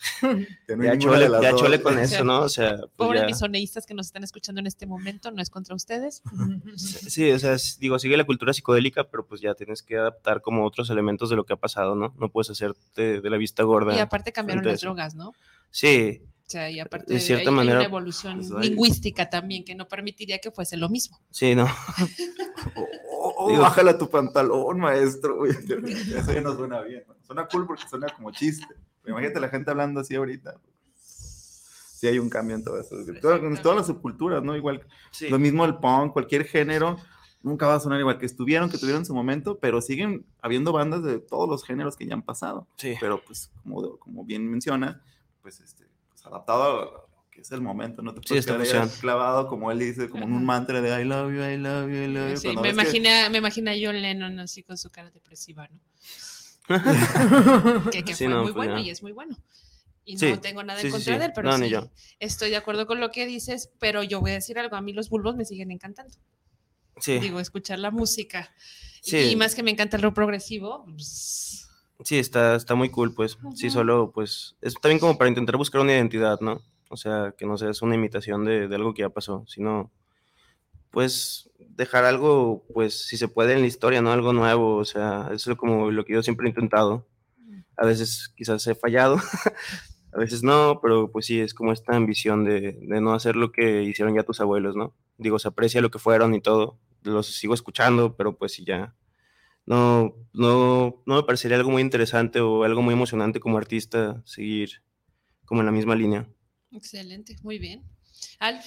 no 0.68 0.84
ya 0.84 0.98
chole, 0.98 1.28
ya 1.42 1.56
chole 1.56 1.82
con 1.82 1.98
eso, 1.98 2.24
¿no? 2.24 2.42
O 2.42 2.50
sea, 2.50 2.78
pues 2.78 2.90
Pobres 2.96 3.22
ya- 3.22 3.28
misoneístas 3.28 3.86
que 3.86 3.94
nos 3.94 4.08
están 4.08 4.24
escuchando 4.24 4.60
en 4.60 4.68
este 4.68 4.86
momento, 4.86 5.32
no 5.32 5.42
es 5.42 5.50
contra 5.50 5.74
ustedes. 5.76 6.22
Sí, 6.78 7.32
o 7.32 7.40
sea, 7.40 7.54
es- 7.54 7.80
digo, 7.80 7.98
sigue 7.98 8.18
la 8.18 8.26
cultura 8.26 8.54
psicodélica, 8.54 9.06
pero 9.06 9.26
pues 9.26 9.42
ya 9.42 9.56
tienes 9.56 9.82
que 9.82 9.98
adaptar 9.98 10.42
como 10.42 10.66
otros 10.66 10.90
elementos 10.90 11.30
de 11.30 11.36
lo 11.36 11.46
que 11.46 11.54
ha 11.54 11.58
pasado, 11.58 11.96
¿no? 11.96 12.14
No 12.20 12.30
puedes 12.30 12.50
hacerte 12.50 13.22
de 13.22 13.30
la 13.30 13.38
vista 13.38 13.64
gorda. 13.64 13.96
Y 13.96 14.00
aparte 14.00 14.32
cambiaron 14.32 14.64
las 14.66 14.82
drogas, 14.82 15.16
¿no? 15.16 15.34
Sí, 15.72 16.22
O 16.48 16.50
sea, 16.50 16.72
y 16.72 16.80
aparte 16.80 17.14
De 17.14 17.20
cierta 17.20 17.42
hay, 17.42 17.48
hay 17.50 17.54
manera, 17.54 17.78
una 17.80 17.86
evolución 17.88 18.38
pues, 18.38 18.52
hay- 18.54 18.70
lingüística 18.70 19.30
también 19.30 19.66
que 19.66 19.76
no 19.76 19.86
permitiría 19.88 20.40
que 20.40 20.50
fuese 20.50 20.78
lo 20.78 20.88
mismo. 20.88 21.20
sí, 21.30 21.54
no. 21.56 21.66
Oh, 23.14 23.34
oh, 23.38 23.48
Digo- 23.52 23.62
bájale 23.64 23.92
a 23.92 23.98
tu 23.98 24.10
pantalón, 24.10 24.80
maestro. 24.80 25.46
Eso 25.46 26.34
ya 26.34 26.42
no 26.42 26.56
suena 26.56 26.82
bien. 26.82 27.04
¿no? 27.08 27.16
Suena 27.26 27.48
cool 27.48 27.68
porque 27.68 27.84
suena 27.90 28.08
como 28.16 28.32
chiste. 28.32 28.66
Pero 29.04 29.16
imagínate 29.18 29.40
la 29.42 29.50
gente 29.50 29.72
hablando 29.72 30.00
así 30.00 30.16
ahorita. 30.16 30.56
Sí 30.96 32.08
hay 32.08 32.20
un 32.20 32.30
cambio 32.30 32.56
en 32.56 32.64
todo 32.64 32.80
eso. 32.80 32.96
En 33.00 33.20
todas- 33.20 33.42
en 33.42 33.62
todas 33.62 33.78
las 33.80 33.88
subculturas, 33.88 34.44
¿no? 34.44 34.56
Igual 34.56 34.86
Sí. 35.12 35.30
Lo 35.30 35.40
mismo 35.40 35.66
el 35.66 35.76
punk, 35.80 36.14
cualquier 36.14 36.46
género, 36.46 36.98
nunca 37.42 37.66
va 37.68 37.76
a 37.76 37.80
sonar 37.80 38.00
igual 38.00 38.20
que 38.20 38.26
estuvieron, 38.26 38.70
que 38.70 38.78
tuvieron 38.78 39.06
su 39.06 39.14
momento, 39.16 39.58
pero 39.60 39.82
siguen 39.82 40.26
habiendo 40.42 40.72
bandas 40.72 41.04
de 41.04 41.20
todos 41.20 41.50
los 41.50 41.64
géneros 41.66 41.98
que 41.98 42.06
ya 42.06 42.14
han 42.14 42.22
pasado. 42.22 42.68
Sí. 42.78 42.96
Pero 43.00 43.22
pues, 43.26 43.52
como, 43.64 43.98
como 43.98 44.24
bien 44.24 44.48
menciona, 44.50 45.02
pues, 45.42 45.60
este, 45.60 45.86
pues 45.86 45.87
adaptado 46.28 46.64
a 46.64 46.70
lo 46.86 47.08
que 47.32 47.42
es 47.42 47.52
el 47.52 47.62
momento, 47.62 48.02
no 48.02 48.14
te 48.14 48.22
Sí, 48.22 48.28
puedes 48.30 48.46
esta 48.48 48.58
quedar 48.58 48.90
clavado, 49.00 49.48
como 49.48 49.72
él 49.72 49.80
dice, 49.80 50.10
como 50.10 50.24
en 50.26 50.34
un 50.34 50.46
mantra 50.46 50.82
de 50.82 51.02
I 51.02 51.06
love 51.06 51.32
you, 51.34 51.42
I 51.44 51.58
love 51.58 51.88
you, 51.90 51.96
I 51.96 52.08
love 52.08 52.30
you. 52.32 52.38
Sí, 52.38 52.48
me, 52.50 52.56
ves 52.56 52.62
que- 52.64 52.70
imagina, 52.82 53.30
me 53.30 53.38
imagina 53.38 53.72
a 53.72 53.76
John 53.82 54.02
Lennon 54.02 54.40
así 54.40 54.64
con 54.64 54.78
su 54.78 54.90
cara 54.90 55.12
depresiva, 55.12 55.68
¿no? 55.68 55.80
Que, 57.92 58.04
que 58.04 58.14
Sí, 58.16 58.26
fue 58.26 58.34
no, 58.34 58.44
muy 58.44 58.52
pues 58.54 58.56
bueno 58.68 58.78
ya. 58.80 58.84
y 58.86 58.90
es 58.90 59.02
muy 59.02 59.12
bueno. 59.12 59.38
Y 60.04 60.18
Sí, 60.18 60.30
no 60.32 60.40
tengo 60.40 60.64
nada 60.64 60.80
sí, 60.80 60.88
en 60.88 60.92
sí, 60.92 60.98
contra 60.98 61.14
sí. 61.14 61.20
de 61.20 61.26
él, 61.26 61.32
pero 61.36 61.50
No, 61.52 61.58
sí, 61.58 61.70
yo. 61.70 61.90
estoy 62.20 62.50
de 62.50 62.56
acuerdo 62.58 62.88
con 62.88 63.00
lo 63.00 63.12
que 63.12 63.26
dices, 63.26 63.70
pero 63.80 64.04
yo 64.04 64.22
voy 64.22 64.32
a 64.32 64.36
decir 64.36 64.58
algo, 64.58 64.76
a 64.76 64.82
mí 64.82 64.94
los 64.94 65.10
bulbos 65.10 65.36
me 65.36 65.44
siguen 65.46 65.70
encantando. 65.72 66.14
Sí, 67.00 67.20
Digo, 67.20 67.40
escuchar 67.40 67.80
la 67.80 67.92
música. 67.92 68.52
Sí. 69.02 69.18
Y 69.18 69.36
más 69.36 69.54
que 69.54 69.64
me 69.64 69.72
encanta 69.72 69.98
el 69.98 70.04
rock 70.04 70.16
progresivo, 70.16 70.86
pues, 70.86 71.67
sí, 72.04 72.18
está, 72.18 72.56
está 72.56 72.76
muy 72.76 72.90
cool, 72.90 73.14
pues. 73.14 73.38
Sí, 73.56 73.70
solo, 73.70 74.12
pues, 74.14 74.56
es 74.62 74.76
también 74.76 75.00
como 75.00 75.18
para 75.18 75.30
intentar 75.30 75.58
buscar 75.58 75.82
una 75.82 75.94
identidad, 75.94 76.40
¿no? 76.42 76.62
O 76.90 76.98
sea, 76.98 77.34
que 77.38 77.46
no 77.46 77.58
sea 77.58 77.72
una 77.82 77.96
imitación 77.96 78.46
de, 78.46 78.68
de 78.68 78.76
algo 78.76 78.94
que 78.94 79.02
ya 79.02 79.10
pasó, 79.10 79.44
sino, 79.48 79.92
pues, 80.92 81.50
dejar 81.60 82.06
algo, 82.06 82.66
pues, 82.74 83.08
si 83.08 83.18
se 83.18 83.28
puede 83.28 83.54
en 83.54 83.62
la 83.62 83.68
historia, 83.68 84.02
¿no? 84.02 84.12
Algo 84.12 84.34
nuevo, 84.34 84.76
o 84.78 84.86
sea, 84.86 85.30
eso 85.34 85.52
es 85.52 85.58
como 85.58 85.92
lo 85.92 86.06
que 86.06 86.14
yo 86.14 86.24
siempre 86.24 86.48
he 86.48 86.50
intentado. 86.50 87.08
A 87.76 87.86
veces 87.86 88.34
quizás 88.36 88.66
he 88.68 88.76
fallado, 88.76 89.18
a 90.14 90.18
veces 90.18 90.44
no, 90.44 90.80
pero 90.82 91.12
pues 91.12 91.28
sí, 91.28 91.40
es 91.40 91.54
como 91.54 91.72
esta 91.72 91.96
ambición 91.96 92.44
de, 92.44 92.80
de 92.82 93.02
no 93.02 93.14
hacer 93.14 93.36
lo 93.36 93.52
que 93.52 93.84
hicieron 93.84 94.16
ya 94.16 94.24
tus 94.24 94.40
abuelos, 94.42 94.76
¿no? 94.76 94.96
Digo, 95.18 95.38
se 95.38 95.48
aprecia 95.48 95.82
lo 95.82 95.92
que 95.92 96.00
fueron 96.00 96.34
y 96.34 96.42
todo, 96.42 96.80
los 97.04 97.28
sigo 97.28 97.54
escuchando, 97.54 98.16
pero 98.16 98.36
pues 98.36 98.54
sí 98.54 98.66
ya, 98.66 98.96
no, 99.68 100.16
no, 100.34 101.04
no 101.06 101.16
me 101.16 101.24
parecería 101.24 101.58
algo 101.58 101.70
muy 101.70 101.82
interesante 101.84 102.40
o 102.40 102.64
algo 102.64 102.82
muy 102.82 102.94
emocionante 102.94 103.40
como 103.40 103.58
artista 103.58 104.22
seguir 104.26 104.82
como 105.46 105.62
en 105.62 105.66
la 105.68 105.72
misma 105.72 105.96
línea. 105.96 106.28
excelente, 106.72 107.36
muy 107.44 107.60
bien. 107.60 107.84
Alf, 108.40 108.66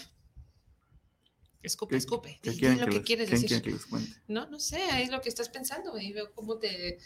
escupe, 1.63 1.91
¿Qué- 1.93 1.97
escupe. 1.99 2.39
¿Qué 2.43 2.57
quieren 2.57 2.81
lo 2.81 2.87
que 2.87 2.93
les- 2.93 3.05
quieres 3.05 3.31
decir. 3.31 3.49
quieren 3.49 3.65
que 3.65 3.71
les 3.73 3.87
cuente? 3.87 4.11
No, 4.29 4.49
no 4.49 4.59
sé, 4.59 4.83
ahí 4.91 5.03
es 5.05 5.11
lo 5.11 5.21
que 5.21 5.29
estás 5.29 5.49
pensando 5.49 5.99
y 5.99 6.13
veo 6.13 6.33
cómo 6.35 6.59
te, 6.59 6.99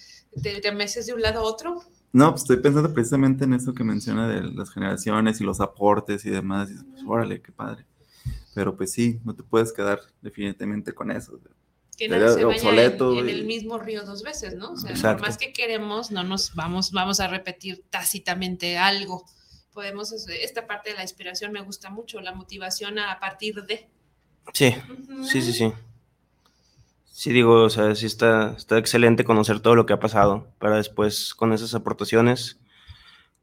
te, 0.42 0.60
te 0.60 0.72
meces 0.72 1.06
de 1.06 1.14
un 1.14 1.22
lado 1.22 1.40
a 1.40 1.42
otro. 1.42 1.82
No, 2.12 2.30
pues 2.30 2.42
estoy 2.42 2.58
pensando 2.58 2.92
precisamente 2.94 3.44
en 3.44 3.54
eso 3.54 3.74
que 3.74 3.82
menciona 3.82 4.28
de 4.28 4.42
las 4.42 4.70
generaciones 4.70 5.40
y 5.40 5.44
los 5.44 5.60
aportes 5.60 6.24
y 6.24 6.30
demás. 6.30 6.70
Y, 6.70 6.74
pues, 6.84 7.02
órale, 7.06 7.42
qué 7.42 7.50
padre. 7.50 7.86
Pero 8.54 8.76
pues 8.76 8.92
sí, 8.92 9.20
no 9.24 9.34
te 9.34 9.42
puedes 9.42 9.72
quedar 9.72 10.00
definitivamente 10.22 10.92
con 10.94 11.10
eso. 11.10 11.40
Que 11.96 12.08
nadie 12.08 12.28
se 12.28 12.44
vaya 12.44 12.56
obsoleto 12.56 13.12
en, 13.12 13.20
en 13.20 13.28
el 13.28 13.44
mismo 13.44 13.78
río 13.78 14.04
dos 14.04 14.22
veces, 14.22 14.54
¿no? 14.54 14.72
O 14.72 14.76
sea, 14.76 14.90
Exacto. 14.90 15.20
por 15.20 15.28
más 15.28 15.38
que 15.38 15.52
queremos, 15.52 16.10
no 16.10 16.24
nos 16.24 16.54
vamos, 16.54 16.92
vamos 16.92 17.20
a 17.20 17.28
repetir 17.28 17.84
tácitamente 17.90 18.78
algo. 18.78 19.24
Podemos, 19.72 20.12
esta 20.12 20.66
parte 20.66 20.90
de 20.90 20.96
la 20.96 21.02
inspiración 21.02 21.52
me 21.52 21.60
gusta 21.60 21.90
mucho, 21.90 22.20
la 22.20 22.32
motivación 22.32 22.98
a 22.98 23.18
partir 23.20 23.64
de. 23.64 23.88
Sí, 24.52 24.74
sí, 25.30 25.42
sí, 25.42 25.52
sí. 25.52 25.72
Sí, 27.14 27.32
digo, 27.32 27.62
o 27.62 27.70
sea, 27.70 27.94
sí 27.94 28.06
está, 28.06 28.54
está 28.56 28.76
excelente 28.76 29.22
conocer 29.22 29.60
todo 29.60 29.76
lo 29.76 29.86
que 29.86 29.92
ha 29.92 30.00
pasado 30.00 30.48
para 30.58 30.76
después, 30.76 31.34
con 31.34 31.52
esas 31.52 31.72
aportaciones, 31.74 32.58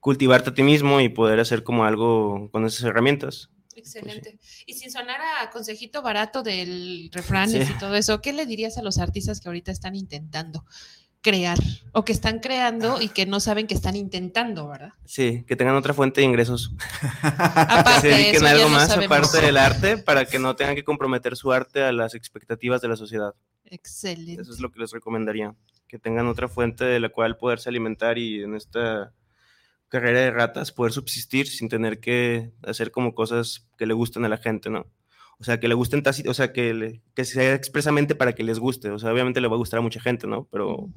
cultivarte 0.01 0.49
a 0.49 0.53
ti 0.53 0.61
mismo 0.61 0.99
y 0.99 1.07
poder 1.07 1.39
hacer 1.39 1.63
como 1.63 1.85
algo 1.85 2.49
con 2.51 2.65
esas 2.65 2.83
herramientas. 2.83 3.49
Excelente. 3.81 4.39
Y 4.65 4.73
sin 4.75 4.91
sonar 4.91 5.19
a 5.41 5.49
consejito 5.49 6.01
barato 6.01 6.43
del 6.43 7.09
refranes 7.11 7.67
Sí. 7.67 7.73
y 7.75 7.79
todo 7.79 7.95
eso, 7.95 8.21
¿qué 8.21 8.33
le 8.33 8.45
dirías 8.45 8.77
a 8.77 8.81
los 8.81 8.97
artistas 8.99 9.41
que 9.41 9.49
ahorita 9.49 9.71
están 9.71 9.95
intentando 9.95 10.65
crear 11.23 11.57
o 11.91 12.03
que 12.03 12.13
están 12.13 12.39
creando 12.39 12.99
y 12.99 13.09
que 13.09 13.27
no 13.27 13.39
saben 13.39 13.67
que 13.67 13.75
están 13.75 13.95
intentando, 13.95 14.67
¿verdad? 14.67 14.93
Sí, 15.05 15.43
que 15.47 15.55
tengan 15.55 15.75
otra 15.75 15.93
fuente 15.93 16.21
de 16.21 16.25
ingresos. 16.25 16.71
Que 17.21 18.01
se 18.01 18.07
de 18.07 18.13
dediquen 18.15 18.45
a 18.45 18.49
algo 18.51 18.69
más 18.69 18.87
sabemos. 18.87 19.05
aparte 19.17 19.45
del 19.45 19.57
arte 19.57 19.97
para 19.99 20.25
que 20.25 20.39
no 20.39 20.55
tengan 20.55 20.75
que 20.75 20.83
comprometer 20.83 21.35
su 21.35 21.51
arte 21.51 21.83
a 21.83 21.91
las 21.91 22.15
expectativas 22.15 22.81
de 22.81 22.87
la 22.87 22.95
sociedad. 22.95 23.35
Excelente. 23.65 24.41
Eso 24.41 24.51
es 24.51 24.59
lo 24.59 24.71
que 24.71 24.79
les 24.79 24.91
recomendaría. 24.91 25.53
Que 25.87 25.99
tengan 25.99 26.27
otra 26.27 26.47
fuente 26.47 26.85
de 26.85 26.99
la 26.99 27.09
cual 27.09 27.37
poderse 27.37 27.69
alimentar 27.69 28.17
y 28.17 28.41
en 28.43 28.55
esta 28.55 29.13
carrera 29.91 30.21
de 30.21 30.31
ratas 30.31 30.71
poder 30.71 30.91
subsistir 30.93 31.47
sin 31.47 31.69
tener 31.69 31.99
que 31.99 32.51
hacer 32.63 32.89
como 32.91 33.13
cosas 33.13 33.67
que 33.77 33.85
le 33.85 33.93
gusten 33.93 34.25
a 34.25 34.29
la 34.29 34.37
gente, 34.37 34.69
¿no? 34.71 34.87
O 35.37 35.43
sea, 35.43 35.59
que 35.59 35.67
le 35.67 35.73
gusten 35.75 36.01
tácit, 36.03 36.27
o 36.27 36.33
sea, 36.33 36.51
que, 36.53 36.73
le- 36.73 37.01
que 37.15 37.25
sea 37.25 37.53
expresamente 37.53 38.15
para 38.15 38.33
que 38.33 38.43
les 38.43 38.57
guste. 38.59 38.89
O 38.91 38.97
sea, 38.99 39.11
obviamente 39.13 39.41
le 39.41 39.47
va 39.47 39.55
a 39.55 39.57
gustar 39.57 39.79
a 39.79 39.81
mucha 39.81 39.99
gente, 40.01 40.25
¿no? 40.27 40.45
Pero, 40.51 40.89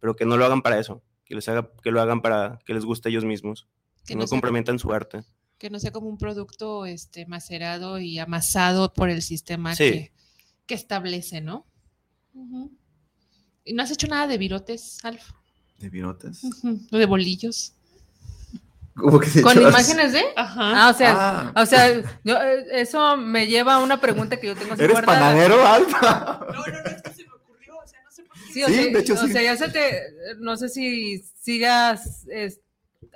pero 0.00 0.14
que 0.16 0.24
no 0.26 0.36
lo 0.36 0.44
hagan 0.44 0.62
para 0.62 0.78
eso. 0.78 1.02
Que, 1.24 1.34
les 1.34 1.48
haga, 1.48 1.70
que 1.82 1.90
lo 1.90 2.00
hagan 2.00 2.20
para 2.20 2.58
que 2.66 2.74
les 2.74 2.84
guste 2.84 3.08
a 3.08 3.10
ellos 3.10 3.24
mismos. 3.24 3.66
Que 4.04 4.08
Que 4.08 4.14
no 4.16 4.22
no 4.24 4.28
complementan 4.28 4.78
su 4.78 4.92
arte. 4.92 5.22
que 5.58 5.70
no 5.70 5.78
sea 5.78 5.92
como 5.92 6.08
un 6.08 6.18
producto 6.18 6.84
este, 6.86 7.24
macerado 7.26 7.98
y 7.98 8.18
amasado 8.18 8.92
por 8.92 9.08
el 9.08 9.22
sistema 9.22 9.74
Sí. 9.74 9.84
que, 9.90 10.12
que 10.66 10.74
establece, 10.74 11.40
¿no? 11.40 11.64
¿Y 13.64 13.72
no 13.72 13.82
has 13.82 13.90
hecho 13.90 14.06
nada 14.08 14.26
de 14.26 14.36
virotes, 14.38 14.98
Alf? 15.04 15.30
¿De 15.78 15.88
virotes? 15.88 16.42
Ujú. 16.44 16.80
¿O 16.92 16.98
de 16.98 17.06
bolillos? 17.06 17.73
¿Cómo 18.96 19.18
que 19.18 19.26
se 19.28 19.42
Con 19.42 19.52
echó? 19.58 19.68
imágenes 19.68 20.12
de. 20.12 20.22
Ajá. 20.36 20.86
Ah, 20.86 20.90
o 20.90 20.94
sea, 20.94 21.14
Ah. 21.16 21.52
o 21.62 21.66
sea, 21.66 21.92
yo, 22.22 22.36
eh, 22.40 22.64
eso 22.72 23.16
me 23.16 23.46
lleva 23.46 23.74
a 23.74 23.78
una 23.78 24.00
pregunta 24.00 24.36
que 24.38 24.46
yo 24.48 24.54
tengo. 24.56 24.74
¿Eres 24.74 24.90
guardada. 24.92 25.18
panadero, 25.18 25.66
Alfa? 25.66 26.40
No, 26.40 26.52
no, 26.52 26.62
no, 26.66 26.90
es 26.90 27.02
que 27.02 27.10
se 27.12 27.24
me 27.26 27.32
ocurrió, 27.34 27.76
o 27.76 27.86
sea, 27.86 28.00
no 28.04 28.10
sé 28.12 28.22
por 28.22 28.34
qué. 28.38 28.52
Sí, 28.52 28.62
o 28.62 28.66
Sí, 28.68 28.74
sea, 28.74 28.82
de 28.92 28.98
hecho, 29.00 29.14
o 29.14 29.16
sí. 29.16 29.32
sea, 29.32 29.42
ya 29.42 29.56
se 29.56 29.68
te, 29.68 30.00
no 30.38 30.56
sé 30.56 30.68
si 30.68 31.18
sigas 31.40 32.24
es, 32.28 32.60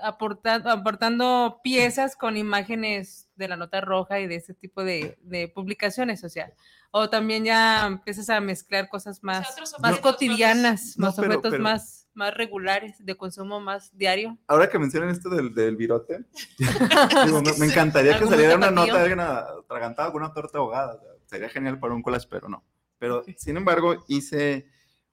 aportando, 0.03 0.71
aportando 0.71 1.61
piezas 1.63 2.17
con 2.17 2.37
imágenes 2.37 3.29
de 3.37 3.49
la 3.49 3.57
nota 3.57 3.81
roja 3.81 4.21
y 4.21 4.27
de 4.27 4.37
ese 4.37 4.55
tipo 4.55 4.83
de, 4.85 5.17
de 5.23 5.49
publicaciones, 5.49 6.25
o 6.25 6.29
sea, 6.29 6.53
o 6.91 7.09
también 7.11 7.45
ya 7.45 7.87
empiezas 7.87 8.31
a 8.31 8.41
mezclar 8.41 8.89
cosas 8.89 9.23
más, 9.23 9.47
más 9.81 9.99
cotidianas, 9.99 10.95
No, 10.97 11.07
más 11.07 11.17
pero- 11.17 11.29
objetos 11.29 11.51
pero- 11.53 11.63
más, 11.63 11.98
más 12.19 12.35
regulares, 12.35 12.97
de 13.05 13.17
consumo 13.17 13.61
más 13.61 13.97
diario. 13.97 14.37
Ahora 14.47 14.69
que 14.69 14.79
mencionan 14.79 15.09
esto 15.09 15.31
del, 15.31 15.55
del 15.55 15.77
virote, 15.77 16.25
digo, 17.25 17.41
me, 17.41 17.53
me 17.59 17.67
encantaría 17.67 18.19
que 18.19 18.27
saliera 18.27 18.57
una 18.57 18.71
nota 18.71 18.95
de 18.95 19.01
alguien 19.01 19.21
atragantada 19.21 20.13
con 20.13 20.23
una 20.23 20.33
torta 20.35 20.59
ahogada. 20.59 20.95
o 20.95 21.01
sea, 21.01 21.11
sería 21.27 21.49
genial 21.49 21.79
para 21.79 21.95
un 21.95 22.03
collage, 22.03 22.27
pero 22.29 22.49
no. 22.49 22.63
Pero, 22.99 23.23
sin 23.37 23.57
embargo, 23.57 24.05
hice 24.09 24.67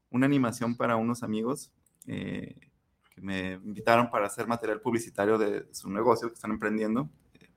una 0.10 0.26
animación 0.26 0.76
para 0.76 0.96
unos 0.96 1.22
amigos 1.24 1.72
eh, 2.08 2.56
que 3.14 3.22
me 3.22 3.54
invitaron 3.54 4.10
para 4.10 4.26
hacer 4.26 4.48
material 4.48 4.82
publicitario 4.82 5.38
de 5.38 5.68
su 5.72 5.90
negocio 5.90 6.28
que 6.30 6.34
están 6.34 6.52
emprendiendo. 6.52 7.10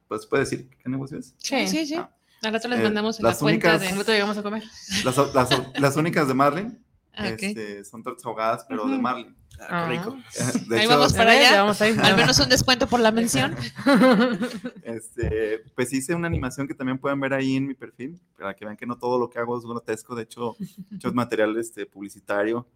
Pues, 0.07 0.27
¿puede 0.27 0.45
decir 0.45 0.69
qué 0.83 0.89
negocio 0.89 1.19
es? 1.19 1.35
Sí, 1.39 1.67
sí, 1.67 1.87
sí. 1.87 1.95
Ah. 1.97 2.11
Al 2.43 2.53
rato 2.53 2.69
les 2.69 2.79
Eh, 2.81 2.83
mandamos 2.85 3.19
la 3.21 3.31
las 3.31 3.39
cuenta 3.39 3.69
únicas- 3.69 3.81
de. 3.81 3.87
¿Cuándo 3.89 4.05
te 4.05 4.13
llegamos 4.13 4.39
a 4.39 4.43
comer? 4.43 4.63
Las, 5.05 5.17
las- 5.35 5.81
las 5.81 5.97
únicas 5.97 6.29
de 6.29 6.35
Marlin 6.35 6.85
Ah, 7.15 7.29
ok. 7.33 7.43
este, 7.43 7.85
son 7.85 8.03
tortas 8.03 8.25
ahogadas, 8.25 8.65
pero 8.69 8.85
de 8.87 8.93
Ujú. 8.93 9.03
Marlin. 9.03 9.35
Ah, 9.61 9.87
qué 9.89 9.97
rico. 9.99 10.17
De 10.69 10.77
Ahí 10.77 10.83
hecho, 10.87 10.91
vamos 10.97 11.13
para 11.15 11.33
allá. 11.33 11.63
vamos. 11.63 11.83
Al 11.83 12.17
menos 12.17 12.39
un 12.39 12.49
descuento 12.49 12.87
por 12.87 13.01
la 13.01 13.11
mención. 13.11 13.57
Este, 14.83 15.61
pues 15.75 15.93
hice 15.93 16.15
una 16.15 16.29
animación 16.29 16.67
que 16.69 16.75
también 16.75 16.99
pueden 16.99 17.21
ver 17.21 17.35
ahí 17.35 17.57
en 17.57 17.67
mi 17.67 17.75
perfil, 17.75 18.21
para 18.39 18.55
que 18.55 18.65
vean 18.65 18.77
que 18.77 18.87
no 18.87 18.97
todo 18.99 19.19
lo 19.19 19.29
que 19.29 19.39
hago 19.39 19.59
es 19.59 19.65
grotesco, 19.65 20.15
de 20.15 20.23
hecho, 20.23 20.57
es 21.03 21.13
material 21.13 21.57
este, 21.59 21.87
publicitario. 21.87 22.67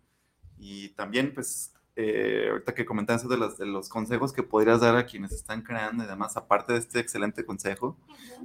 Y 0.59 0.91
también, 0.91 1.33
pues, 1.35 1.73
eh, 1.97 2.49
ahorita 2.51 2.75
que 2.75 2.85
comentan 2.85 3.17
eso 3.17 3.29
de, 3.29 3.37
las, 3.39 3.59
de 3.59 3.67
los 3.67 3.89
consejos 3.89 4.33
que 4.33 4.43
podrías 4.43 4.81
dar 4.81 4.97
a 4.97 5.07
quienes 5.07 5.33
están 5.33 5.63
creando 5.63 6.05
y 6.05 6.07
demás, 6.07 6.37
aparte 6.37 6.73
de 6.75 6.79
este 6.81 7.01
excelente 7.01 7.45
consejo, 7.45 7.97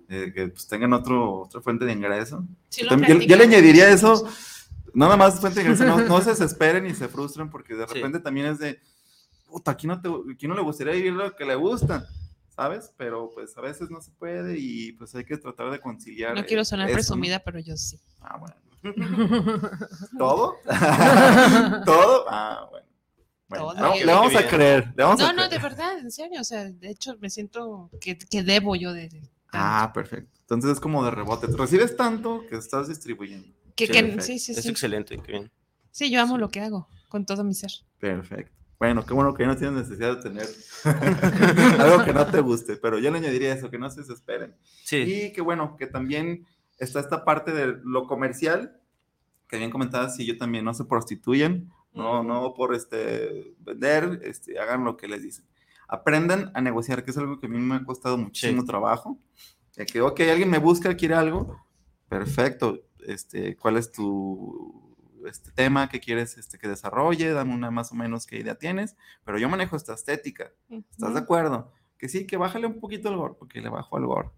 eh, 0.10 0.32
que 0.34 0.48
pues 0.48 0.68
tengan 0.68 0.94
otro, 0.94 1.42
otra 1.42 1.62
fuente 1.62 1.86
de 1.86 1.94
ingreso. 1.94 2.44
Sí 2.70 2.88
También- 2.88 3.20
yo, 3.22 3.26
yo 3.28 3.36
le 3.36 3.44
añadiría 3.44 3.90
eso, 3.90 4.28
nada 4.98 5.16
más 5.18 5.40
fuente 5.40 5.60
de 5.62 5.70
ingreso, 5.70 5.86
no, 5.86 5.98
no 6.00 6.22
se 6.22 6.30
desesperen 6.32 6.86
y 6.88 6.94
se 6.94 7.08
frustren, 7.08 7.50
porque 7.50 7.76
de 7.76 7.88
Sí. 7.88 7.94
repente 7.96 8.20
también 8.20 8.48
es 8.48 8.60
de, 8.60 8.80
puta, 9.48 9.72
aquí 9.72 9.88
no, 9.88 10.02
te, 10.02 10.10
aquí 10.34 10.48
no 10.48 10.56
le 10.56 10.62
gustaría 10.62 10.94
vivir 10.94 11.14
lo 11.14 11.36
que 11.36 11.46
le 11.46 11.56
gusta, 11.56 12.08
¿sabes? 12.50 12.92
Pero 12.98 13.30
pues 13.34 13.58
a 13.58 13.62
veces 13.62 13.90
no 13.90 14.02
se 14.02 14.12
puede 14.12 14.58
y 14.58 14.92
pues 14.94 15.14
hay 15.16 15.24
que 15.26 15.38
tratar 15.38 15.70
de 15.72 15.80
conciliar. 15.80 16.36
No 16.36 16.46
quiero 16.46 16.64
eh, 16.64 16.66
sonar 16.66 16.88
eso, 16.88 16.94
¿no? 16.94 16.98
presumida, 16.98 17.40
pero 17.40 17.60
yo 17.60 17.78
sí. 17.78 18.00
Ah, 18.22 18.38
bueno. 18.38 18.56
¿Todo? 20.18 20.56
¿Todo? 21.86 22.26
Ah, 22.30 22.68
bueno. 22.70 22.86
Le- 23.96 24.06
vamos 24.06 24.36
a 24.36 24.48
creer. 24.48 24.94
Le 24.96 25.04
vamos 25.04 25.22
a 25.22 25.24
No, 25.24 25.30
no, 25.34 25.36
creer. 25.48 25.50
de 25.52 25.58
verdad, 25.70 25.98
en 26.00 26.12
serio. 26.12 26.42
O 26.42 26.44
sea, 26.44 26.66
de 26.66 26.90
hecho, 26.90 27.16
me 27.22 27.30
siento 27.30 27.90
que, 28.02 28.18
que 28.18 28.44
debo 28.44 28.76
yo 28.76 28.94
de. 28.94 29.10
de- 29.10 29.30
Ah, 29.54 29.92
perfecto. 29.94 30.30
Entonces 30.42 30.72
es 30.72 30.80
como 30.80 31.04
de 31.06 31.12
rebote. 31.12 31.48
Recibes 31.48 31.96
tanto 31.96 32.44
que 32.50 32.58
estás 32.58 32.88
distribuyendo. 32.90 33.48
Que, 33.78 33.88
sí, 33.88 33.94
que- 33.94 34.22
sí, 34.22 34.40
sí, 34.40 34.52
Es 34.54 34.64
sí. 34.64 34.70
excelente, 34.70 35.18
qué 35.26 35.32
bien. 35.32 35.52
Sí, 35.92 36.12
yo 36.12 36.22
amo 36.22 36.38
lo 36.38 36.50
que 36.50 36.60
hago 36.60 36.90
con 37.10 37.26
todo 37.26 37.44
mi 37.46 37.54
ser. 37.54 37.72
Perfecto. 38.00 38.52
Bueno, 38.80 39.04
qué 39.06 39.14
bueno 39.14 39.34
que 39.34 39.44
ya 39.44 39.48
no 39.48 39.56
tienes 39.58 39.76
necesidad 39.88 40.18
de 40.18 40.22
tener 40.22 40.48
algo 41.80 42.04
que 42.06 42.14
no 42.14 42.28
te 42.28 42.42
guste, 42.42 42.76
pero 42.78 43.00
yo 43.00 43.10
le 43.12 43.18
añadiría 43.18 43.54
eso, 43.54 43.70
que 43.72 43.80
no 43.80 43.90
se 43.90 44.02
desesperen. 44.02 44.56
Sí, 44.84 44.98
Y 44.98 45.34
que 45.34 45.42
bueno, 45.42 45.76
que 45.78 45.88
también 45.88 46.46
está 46.78 47.00
esta 47.00 47.26
parte 47.26 47.52
de 47.54 47.80
lo 47.84 48.06
comercial, 48.06 48.80
que 49.48 49.58
bien 49.58 49.72
comentabas, 49.72 50.16
si 50.16 50.26
yo 50.26 50.38
también 50.38 50.64
no 50.66 50.74
se 50.74 50.86
prostituyen, 50.86 51.72
no, 51.94 52.22
no 52.24 52.54
por 52.54 52.76
este, 52.76 53.56
vender, 53.60 54.20
este, 54.24 54.60
hagan 54.60 54.84
lo 54.84 54.96
que 54.98 55.08
les 55.08 55.24
dicen. 55.24 55.46
Aprendan 55.88 56.52
a 56.54 56.62
negociar, 56.62 57.04
que 57.04 57.12
es 57.12 57.18
algo 57.18 57.40
que 57.40 57.48
a 57.48 57.50
mí 57.50 57.58
me 57.58 57.76
ha 57.76 57.84
costado 57.84 58.18
muchísimo 58.18 58.62
Sí. 58.62 58.68
trabajo. 58.68 59.18
De 59.76 59.86
que, 59.86 60.02
ok, 60.02 60.20
alguien 60.30 60.50
me 60.50 60.58
busca, 60.60 60.96
quiere 60.96 61.16
algo, 61.16 61.66
perfecto, 62.10 62.80
este, 63.08 63.56
¿cuál 63.56 63.78
es 63.78 63.92
tu 63.92 64.96
este 65.28 65.52
tema 65.52 65.90
que 65.90 66.00
quieres 66.00 66.38
este, 66.38 66.58
que 66.58 66.68
desarrolle? 66.68 67.32
Dame 67.32 67.54
una 67.54 67.72
más 67.72 67.92
o 67.92 67.96
menos 67.96 68.26
qué 68.28 68.38
idea 68.40 68.56
tienes, 68.56 68.96
pero 69.26 69.38
yo 69.40 69.50
manejo 69.50 69.76
esta 69.76 69.94
estética. 69.94 70.52
¿Estás 70.70 71.14
de 71.14 71.20
acuerdo? 71.20 71.72
Que 71.98 72.08
sí, 72.10 72.28
que 72.28 72.38
bájale 72.38 72.68
un 72.68 72.80
poquito 72.80 73.10
el 73.10 73.16
gore, 73.18 73.34
porque 73.38 73.60
le 73.62 73.70
bajo 73.70 73.98
al 73.98 74.06
gore. 74.06 74.30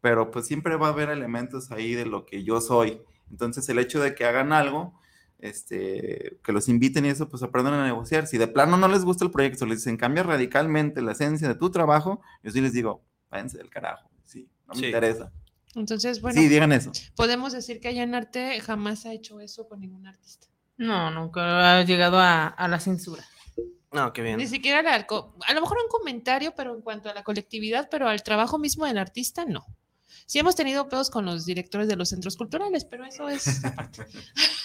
Pero 0.00 0.30
pues 0.30 0.46
siempre 0.46 0.76
va 0.76 0.86
a 0.86 0.90
haber 0.90 1.10
elementos 1.10 1.70
ahí 1.72 1.94
de 1.94 2.06
lo 2.06 2.24
que 2.24 2.44
yo 2.44 2.60
soy. 2.60 3.02
Entonces 3.30 3.68
el 3.68 3.78
hecho 3.80 4.00
de 4.00 4.14
que 4.14 4.24
hagan 4.24 4.52
algo, 4.52 4.94
este, 5.40 6.38
que 6.42 6.52
los 6.52 6.68
inviten 6.68 7.04
y 7.04 7.08
eso, 7.08 7.28
pues 7.28 7.42
aprendan 7.42 7.74
a 7.74 7.84
negociar. 7.84 8.26
Si 8.26 8.38
de 8.38 8.48
plano 8.48 8.76
no 8.76 8.88
les 8.88 9.04
gusta 9.04 9.24
el 9.24 9.30
proyecto, 9.30 9.66
les 9.66 9.78
dicen 9.78 9.96
cambia 9.96 10.22
radicalmente 10.22 11.02
la 11.02 11.12
esencia 11.12 11.48
de 11.48 11.54
tu 11.56 11.70
trabajo, 11.70 12.20
yo 12.42 12.50
sí 12.50 12.60
les 12.60 12.72
digo, 12.72 13.04
váyanse 13.30 13.58
del 13.58 13.70
carajo. 13.70 14.08
Sí, 14.24 14.48
no 14.66 14.74
me 14.74 14.80
Sí. 14.80 14.86
interesa. 14.86 15.32
Entonces, 15.74 16.20
bueno, 16.20 16.40
sí, 16.40 16.48
digan 16.48 16.72
eso. 16.72 16.90
podemos 17.14 17.52
decir 17.52 17.80
que 17.80 17.88
allá 17.88 18.02
en 18.02 18.14
arte 18.14 18.58
jamás 18.60 19.06
ha 19.06 19.12
hecho 19.12 19.40
eso 19.40 19.68
con 19.68 19.80
ningún 19.80 20.06
artista. 20.06 20.46
No, 20.76 21.10
nunca 21.10 21.78
ha 21.78 21.82
llegado 21.84 22.18
a, 22.18 22.46
a 22.46 22.68
la 22.68 22.80
censura. 22.80 23.24
no, 23.92 24.12
qué 24.12 24.22
bien. 24.22 24.36
Ni 24.38 24.46
siquiera 24.46 24.82
la- 24.82 24.94
a 24.94 25.54
lo 25.54 25.60
mejor 25.60 25.78
un 25.82 25.88
comentario, 25.90 26.54
pero 26.56 26.74
en 26.74 26.82
cuanto 26.82 27.08
a 27.10 27.14
la 27.14 27.22
colectividad, 27.24 27.88
pero 27.90 28.08
al 28.08 28.22
trabajo 28.22 28.58
mismo 28.58 28.86
del 28.86 28.98
artista, 28.98 29.44
no. 29.44 29.66
Sí 30.24 30.38
hemos 30.38 30.56
tenido 30.56 30.88
pedos 30.88 31.10
con 31.10 31.24
los 31.26 31.44
directores 31.46 31.88
de 31.88 31.96
los 31.96 32.08
centros 32.10 32.36
culturales, 32.36 32.84
pero 32.84 33.04
eso 33.04 33.28
es 33.28 33.64
aparte. 33.64 34.06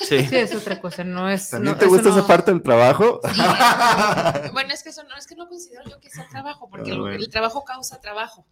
Sí. 0.08 0.26
Sí, 0.28 0.36
es 0.36 0.54
otra 0.56 0.80
cosa, 0.82 1.04
no 1.04 1.30
es. 1.30 1.50
¿También 1.50 1.74
no, 1.74 1.80
te 1.80 1.86
gusta 1.86 2.10
esa 2.10 2.26
parte 2.28 2.52
del 2.52 2.62
trabajo? 2.62 3.20
Bueno, 4.54 4.74
es 4.74 4.84
que 4.84 4.90
eso 4.90 5.04
no, 5.04 5.16
es 5.18 5.26
que 5.28 5.36
no 5.36 5.48
considero 5.48 5.84
yo 5.90 6.00
que 6.00 6.10
sea 6.10 6.28
trabajo, 6.28 6.70
porque 6.70 6.92
Ah, 6.92 7.14
el 7.16 7.30
trabajo 7.30 7.64
causa 7.64 8.00
trabajo. 8.02 8.46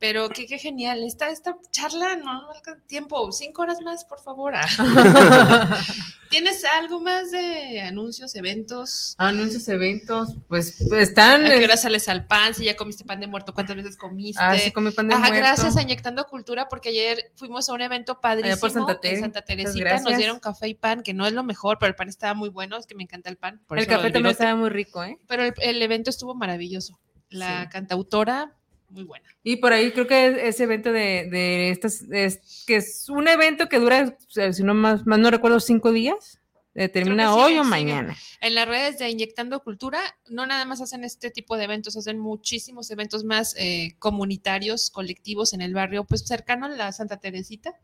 Pero 0.00 0.30
qué, 0.30 0.46
qué 0.46 0.58
genial. 0.58 1.04
Esta, 1.04 1.28
esta 1.28 1.56
charla 1.70 2.16
no, 2.16 2.42
no 2.42 2.50
alcanza 2.50 2.82
tiempo. 2.86 3.30
Cinco 3.32 3.62
horas 3.62 3.82
más, 3.82 4.06
por 4.06 4.18
favor. 4.18 4.54
Ah. 4.56 4.66
¿Tienes 6.30 6.64
algo 6.64 7.00
más 7.00 7.30
de 7.32 7.82
anuncios, 7.82 8.34
eventos? 8.34 9.14
Anuncios, 9.18 9.68
eventos, 9.68 10.36
pues 10.48 10.80
están. 10.80 11.44
¿A 11.44 11.50
qué 11.50 11.64
hora 11.64 11.76
sales 11.76 12.08
al 12.08 12.26
pan? 12.26 12.54
Si 12.54 12.64
ya 12.64 12.76
comiste 12.76 13.04
pan 13.04 13.20
de 13.20 13.26
muerto, 13.26 13.52
¿cuántas 13.52 13.76
veces 13.76 13.96
comiste? 13.98 14.40
Ah, 14.42 14.56
sí, 14.56 14.70
comí 14.70 14.90
pan 14.92 15.08
de 15.08 15.14
Ajá, 15.14 15.26
muerto. 15.26 15.38
gracias 15.38 15.76
a 15.76 15.82
Inyectando 15.82 16.24
Cultura, 16.26 16.68
porque 16.68 16.90
ayer 16.90 17.32
fuimos 17.34 17.68
a 17.68 17.74
un 17.74 17.82
evento 17.82 18.20
padrísimo 18.20 18.58
por 18.60 18.70
Santa 18.70 18.98
en. 19.02 19.20
Santa 19.20 19.42
Teresita. 19.42 20.00
Nos 20.00 20.16
dieron 20.16 20.38
café 20.40 20.68
y 20.68 20.74
pan, 20.74 21.02
que 21.02 21.12
no 21.12 21.26
es 21.26 21.34
lo 21.34 21.42
mejor, 21.42 21.78
pero 21.78 21.90
el 21.90 21.96
pan 21.96 22.08
estaba 22.08 22.32
muy 22.32 22.48
bueno, 22.48 22.78
es 22.78 22.86
que 22.86 22.94
me 22.94 23.02
encanta 23.02 23.28
el 23.28 23.36
pan. 23.36 23.60
por 23.66 23.78
El 23.78 23.86
café 23.86 24.10
también 24.10 24.32
estaba 24.32 24.54
muy 24.54 24.70
rico, 24.70 25.04
¿eh? 25.04 25.18
Pero 25.26 25.42
el, 25.42 25.52
el 25.58 25.82
evento 25.82 26.08
estuvo 26.08 26.34
maravilloso. 26.34 26.98
La 27.28 27.68
cantautora, 27.68 28.56
muy 28.90 29.04
buena. 29.04 29.28
Y 29.42 29.56
por 29.56 29.72
ahí 29.72 29.92
creo 29.92 30.06
que 30.06 30.48
ese 30.48 30.64
evento 30.64 30.92
de, 30.92 31.28
de 31.30 31.70
estas, 31.70 32.02
es, 32.10 32.64
que 32.66 32.76
es 32.76 33.08
un 33.08 33.28
evento 33.28 33.68
que 33.68 33.78
dura, 33.78 34.16
sea, 34.28 34.52
si 34.52 34.62
no 34.62 34.74
más, 34.74 35.06
más 35.06 35.18
no 35.18 35.30
recuerdo, 35.30 35.60
cinco 35.60 35.92
días. 35.92 36.40
Eh, 36.74 36.88
termina 36.88 37.34
hoy 37.34 37.54
sí, 37.54 37.58
o 37.58 37.64
mañana. 37.64 38.16
En 38.40 38.54
las 38.54 38.68
redes 38.68 38.98
de 38.98 39.10
Inyectando 39.10 39.60
Cultura, 39.60 40.00
no 40.28 40.46
nada 40.46 40.64
más 40.64 40.80
hacen 40.80 41.02
este 41.02 41.30
tipo 41.30 41.56
de 41.56 41.64
eventos, 41.64 41.96
hacen 41.96 42.18
muchísimos 42.18 42.90
eventos 42.92 43.24
más 43.24 43.56
eh, 43.58 43.96
comunitarios, 43.98 44.90
colectivos 44.90 45.52
en 45.52 45.62
el 45.62 45.74
barrio, 45.74 46.04
pues 46.04 46.26
cercano 46.26 46.66
a 46.66 46.68
la 46.68 46.92
Santa 46.92 47.18
Teresita. 47.18 47.74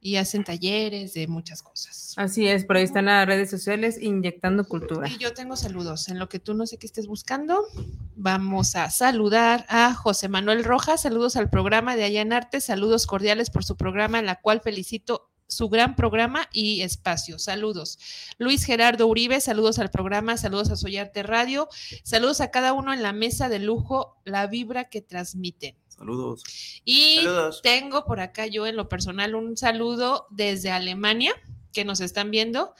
Y 0.00 0.16
hacen 0.16 0.44
talleres 0.44 1.14
de 1.14 1.26
muchas 1.26 1.62
cosas. 1.62 2.14
Así 2.16 2.46
es, 2.46 2.64
por 2.64 2.76
ahí 2.76 2.84
están 2.84 3.06
las 3.06 3.26
redes 3.26 3.50
sociales 3.50 4.00
inyectando 4.00 4.66
cultura. 4.66 5.08
Y 5.08 5.18
yo 5.18 5.34
tengo 5.34 5.56
saludos. 5.56 6.08
En 6.08 6.18
lo 6.18 6.28
que 6.28 6.38
tú 6.38 6.54
no 6.54 6.66
sé 6.66 6.78
qué 6.78 6.86
estés 6.86 7.06
buscando, 7.06 7.66
vamos 8.14 8.76
a 8.76 8.90
saludar 8.90 9.66
a 9.68 9.94
José 9.94 10.28
Manuel 10.28 10.64
Rojas. 10.64 11.02
Saludos 11.02 11.36
al 11.36 11.50
programa 11.50 11.96
de 11.96 12.04
Allá 12.04 12.20
en 12.20 12.32
Arte. 12.32 12.60
Saludos 12.60 13.06
cordiales 13.06 13.50
por 13.50 13.64
su 13.64 13.76
programa, 13.76 14.18
en 14.18 14.26
la 14.26 14.40
cual 14.40 14.60
felicito 14.60 15.30
su 15.48 15.68
gran 15.68 15.94
programa 15.94 16.48
y 16.52 16.82
espacio. 16.82 17.38
Saludos. 17.38 17.98
Luis 18.38 18.64
Gerardo 18.64 19.06
Uribe, 19.06 19.40
saludos 19.40 19.78
al 19.78 19.90
programa, 19.90 20.36
saludos 20.36 20.70
a 20.70 20.76
Soyarte 20.76 21.22
Radio, 21.22 21.68
saludos 22.02 22.40
a 22.40 22.50
cada 22.50 22.72
uno 22.72 22.92
en 22.92 23.02
la 23.02 23.12
mesa 23.12 23.48
de 23.48 23.58
lujo, 23.58 24.20
la 24.24 24.46
vibra 24.46 24.88
que 24.88 25.02
transmiten. 25.02 25.76
Saludos. 25.98 26.42
Y 26.84 27.16
Saludos. 27.16 27.62
tengo 27.62 28.04
por 28.04 28.20
acá 28.20 28.46
yo 28.46 28.66
en 28.66 28.76
lo 28.76 28.88
personal 28.88 29.34
un 29.34 29.56
saludo 29.56 30.26
desde 30.30 30.70
Alemania 30.70 31.32
que 31.72 31.84
nos 31.84 32.00
están 32.00 32.30
viendo. 32.30 32.74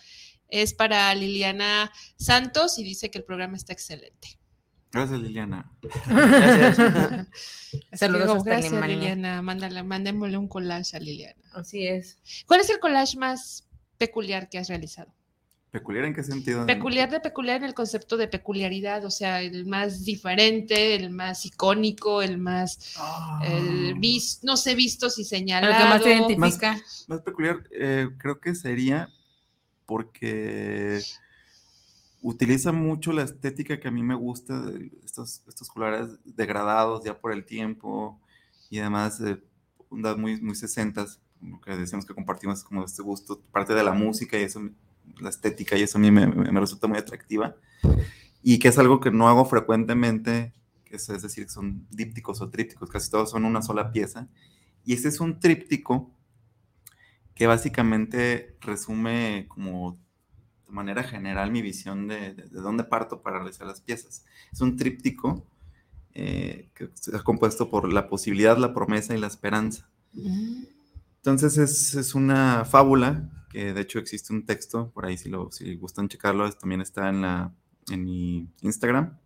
Es 0.49 0.75
para 0.75 1.15
Liliana 1.15 1.91
Santos 2.17 2.79
y 2.79 2.85
dice 2.85 3.11
que 3.11 3.19
el 3.19 3.25
programa 3.25 3.57
está 3.57 3.73
excelente. 3.73 4.39
Gracias, 4.93 5.21
Liliana. 5.21 5.71
Gracias. 5.83 6.77
Saludos 7.93 8.31
hasta 8.31 8.51
gracias, 8.51 8.73
Alemania. 8.73 8.97
Liliana. 8.97 9.43
Mándale, 9.43 9.83
mandémosle 9.83 10.39
un 10.39 10.49
collage 10.49 10.97
a 10.97 11.01
Liliana. 11.01 11.43
Así 11.53 11.87
es. 11.87 12.19
¿Cuál 12.47 12.61
es 12.61 12.71
el 12.71 12.79
collage 12.79 13.19
más 13.19 13.69
peculiar 13.99 14.49
que 14.49 14.59
has 14.59 14.69
realizado? 14.69 15.13
¿Peculiar 15.79 16.07
en 16.07 16.15
qué 16.15 16.23
sentido? 16.25 16.65
Peculiar 16.65 17.11
de 17.11 17.21
peculiar 17.21 17.59
en 17.59 17.65
el 17.65 17.75
concepto 17.75 18.17
de 18.17 18.29
peculiaridad, 18.29 19.05
o 19.05 19.11
sea, 19.11 19.43
el 19.43 19.67
más 19.67 20.05
diferente, 20.07 20.95
el 20.95 21.11
más 21.11 21.45
icónico, 21.45 22.23
el 22.23 22.39
más 22.39 22.95
Ah. 22.99 23.41
el 23.45 23.95
vis- 23.99 24.41
no 24.43 24.57
sé, 24.57 24.75
vistos 24.75 25.19
y 25.19 25.23
Lo 25.23 25.29
señalado. 25.29 25.75
que 25.77 25.85
más 25.91 26.03
te 26.03 26.15
identifica. 26.15 26.81
Más 27.09 27.21
peculiar, 27.21 27.63
eh, 27.73 28.09
creo 28.17 28.41
que 28.41 28.55
sería 28.55 29.11
porque 29.85 31.03
utiliza 32.23 32.73
mucho 32.73 33.13
la 33.13 33.23
estética 33.25 33.79
que 33.79 33.89
a 33.89 33.91
mí 33.91 34.03
me 34.03 34.15
gusta, 34.15 34.59
de 34.63 34.91
estos, 35.05 35.43
estos 35.47 35.69
colores 35.69 36.09
degradados 36.25 37.05
ya 37.05 37.19
por 37.19 37.33
el 37.33 37.45
tiempo 37.45 38.19
y 38.71 38.79
además 38.79 39.21
eh, 39.21 39.37
ondas 39.91 40.17
muy, 40.17 40.41
muy 40.41 40.55
sesentas, 40.57 41.21
lo 41.43 41.61
que 41.61 41.77
decimos 41.77 42.07
que 42.07 42.15
compartimos 42.15 42.65
como 42.65 42.83
este 42.85 43.03
gusto, 43.03 43.41
parte 43.53 43.75
de 43.75 43.85
la 43.85 43.93
música 43.93 44.39
y 44.39 44.43
eso, 44.43 44.61
la 45.21 45.31
estética 45.31 45.77
y 45.77 45.83
eso 45.83 45.99
a 45.99 46.01
mí 46.01 46.11
me, 46.11 46.27
me- 46.27 46.51
me 46.53 46.61
resulta 46.61 46.87
muy 46.87 46.99
atractiva 46.99 47.57
y 48.43 48.59
que 48.59 48.69
es 48.69 48.79
algo 48.79 49.01
que 49.01 49.11
no 49.11 49.29
hago 49.29 49.45
frecuentemente, 49.45 50.53
que 50.85 50.97
es, 50.97 51.09
es 51.09 51.23
decir, 51.23 51.49
son 51.51 51.87
dípticos 51.91 52.41
o 52.41 52.49
trípticos, 52.51 52.91
casi 52.91 53.11
todos 53.11 53.31
son 53.31 53.45
una 53.45 53.63
sola 53.63 53.91
pieza 53.93 54.29
y 54.85 54.93
este 54.95 55.09
es 55.09 55.21
un 55.21 55.41
tríptico 55.41 56.11
que 57.35 57.47
básicamente 57.47 58.57
resume 58.61 59.47
como 59.49 59.99
de 60.67 60.73
manera 60.73 61.03
general 61.03 61.51
mi 61.51 61.63
visión 61.63 62.09
de, 62.09 62.35
de- 62.35 62.49
de 62.49 62.61
dónde 62.61 62.85
parto 62.85 63.23
para 63.23 63.39
realizar 63.39 63.67
las 63.67 63.81
piezas. 63.81 64.25
Es 64.53 64.61
un 64.61 64.77
tríptico 64.77 65.45
eh, 66.15 66.71
que 66.75 66.85
está 66.85 67.23
compuesto 67.23 67.69
por 67.69 67.93
la 67.93 68.09
posibilidad, 68.09 68.57
la 68.57 68.73
promesa 68.73 69.15
y 69.15 69.19
la 69.21 69.27
esperanza. 69.27 69.89
Mm. 70.15 70.63
Entonces 71.19 71.59
es, 71.59 71.95
es 71.95 72.15
una 72.15 72.65
fábula, 72.65 73.29
que 73.57 73.73
de 73.73 73.81
hecho 73.81 73.99
existe 73.99 74.35
un 74.35 74.45
texto, 74.45 74.91
por 74.91 75.07
ahí 75.07 75.17
si, 75.17 75.31
lo, 75.31 75.51
si 75.51 75.77
gustan 75.77 76.09
checarlo, 76.09 76.53
también 76.53 76.83
está 76.83 77.09
en, 77.09 77.23
la, 77.23 77.55
en 77.91 78.05
mi 78.05 78.51
Instagram, 78.61 79.19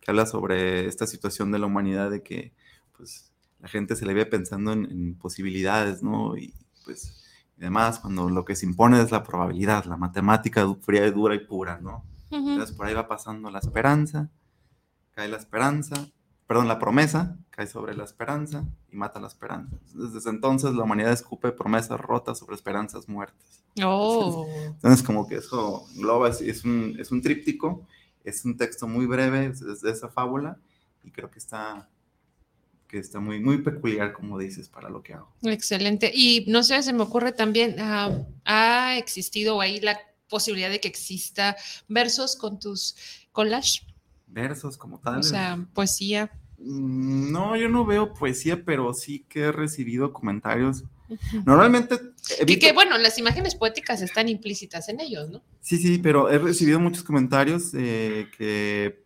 que 0.00 0.10
habla 0.10 0.24
sobre 0.24 0.86
esta 0.86 1.06
situación 1.06 1.52
de 1.52 1.58
la 1.58 1.66
humanidad 1.66 2.10
de 2.10 2.22
que 2.22 2.54
pues 2.96 3.34
la 3.60 3.68
gente 3.68 3.94
se 3.94 4.06
le 4.06 4.14
ve 4.14 4.24
pensando 4.24 4.72
en, 4.72 4.90
en 4.90 5.14
posibilidades, 5.14 6.02
¿no? 6.02 6.38
Y 6.38 6.54
pues 6.86 7.22
y 7.54 7.60
demás, 7.60 7.98
cuando 7.98 8.30
lo 8.30 8.46
que 8.46 8.56
se 8.56 8.64
impone 8.64 8.98
es 8.98 9.10
la 9.10 9.22
probabilidad, 9.22 9.84
la 9.84 9.98
matemática 9.98 10.66
fría 10.80 11.06
y 11.06 11.10
dura 11.10 11.34
y 11.34 11.40
pura, 11.40 11.78
¿no? 11.78 12.02
Entonces 12.30 12.74
por 12.74 12.86
ahí 12.86 12.94
va 12.94 13.06
pasando 13.06 13.50
la 13.50 13.58
esperanza, 13.58 14.30
cae 15.10 15.28
la 15.28 15.36
esperanza, 15.36 16.08
perdón, 16.46 16.68
la 16.68 16.78
promesa, 16.78 17.36
cae 17.50 17.66
sobre 17.66 17.96
la 17.96 18.04
esperanza 18.04 18.64
y 18.92 18.96
mata 18.96 19.20
la 19.20 19.26
esperanza. 19.26 19.76
Desde 19.92 20.30
entonces 20.30 20.74
la 20.74 20.84
humanidad 20.84 21.12
escupe 21.12 21.50
promesas 21.52 22.00
rotas 22.00 22.38
sobre 22.38 22.54
esperanzas 22.54 23.08
muertas. 23.08 23.64
Oh. 23.82 24.46
Entonces 24.66 25.02
como 25.02 25.26
que 25.26 25.36
eso 25.36 25.86
engloba, 25.94 26.28
es, 26.28 26.40
es 26.40 26.64
un, 26.64 26.96
es 26.98 27.10
un 27.10 27.20
tríptico, 27.20 27.86
es 28.24 28.44
un 28.44 28.56
texto 28.56 28.86
muy 28.86 29.06
breve, 29.06 29.46
es, 29.46 29.80
de 29.80 29.90
esa 29.90 30.08
fábula 30.08 30.58
y 31.02 31.10
creo 31.10 31.30
que 31.30 31.38
está, 31.38 31.88
que 32.86 32.98
está 32.98 33.18
muy, 33.18 33.40
muy 33.40 33.58
peculiar, 33.58 34.12
como 34.12 34.38
dices, 34.38 34.68
para 34.68 34.88
lo 34.88 35.02
que 35.02 35.14
hago. 35.14 35.32
Excelente. 35.42 36.10
Y 36.14 36.44
no 36.48 36.62
sé, 36.62 36.82
se 36.82 36.92
me 36.92 37.02
ocurre 37.02 37.32
también, 37.32 37.76
ah, 37.80 38.10
¿ha 38.44 38.96
existido 38.98 39.60
ahí 39.60 39.80
la 39.80 39.98
posibilidad 40.28 40.70
de 40.70 40.80
que 40.80 40.88
exista 40.88 41.56
versos 41.88 42.36
con 42.36 42.58
tus 42.60 42.96
collage? 43.32 43.80
Versos 44.26 44.76
como 44.76 44.98
tal. 45.00 45.20
O 45.20 45.22
sea, 45.22 45.58
poesía. 45.74 46.30
Mm, 46.58 47.30
No, 47.32 47.56
yo 47.56 47.68
no 47.68 47.84
veo 47.84 48.12
poesía, 48.14 48.64
pero 48.64 48.92
sí 48.94 49.24
que 49.28 49.40
he 49.40 49.52
recibido 49.52 50.12
comentarios. 50.12 50.84
Normalmente 51.44 51.94
Y 52.40 52.42
evito- 52.42 52.60
que 52.60 52.72
bueno, 52.72 52.98
las 52.98 53.16
imágenes 53.18 53.54
poéticas 53.54 54.02
están 54.02 54.28
implícitas 54.28 54.88
en 54.88 55.00
ellos, 55.00 55.30
¿no? 55.30 55.42
Sí, 55.60 55.76
sí, 55.78 55.98
pero 55.98 56.28
he 56.30 56.38
recibido 56.38 56.80
muchos 56.80 57.04
comentarios 57.04 57.72
eh, 57.74 58.26
que 58.36 59.04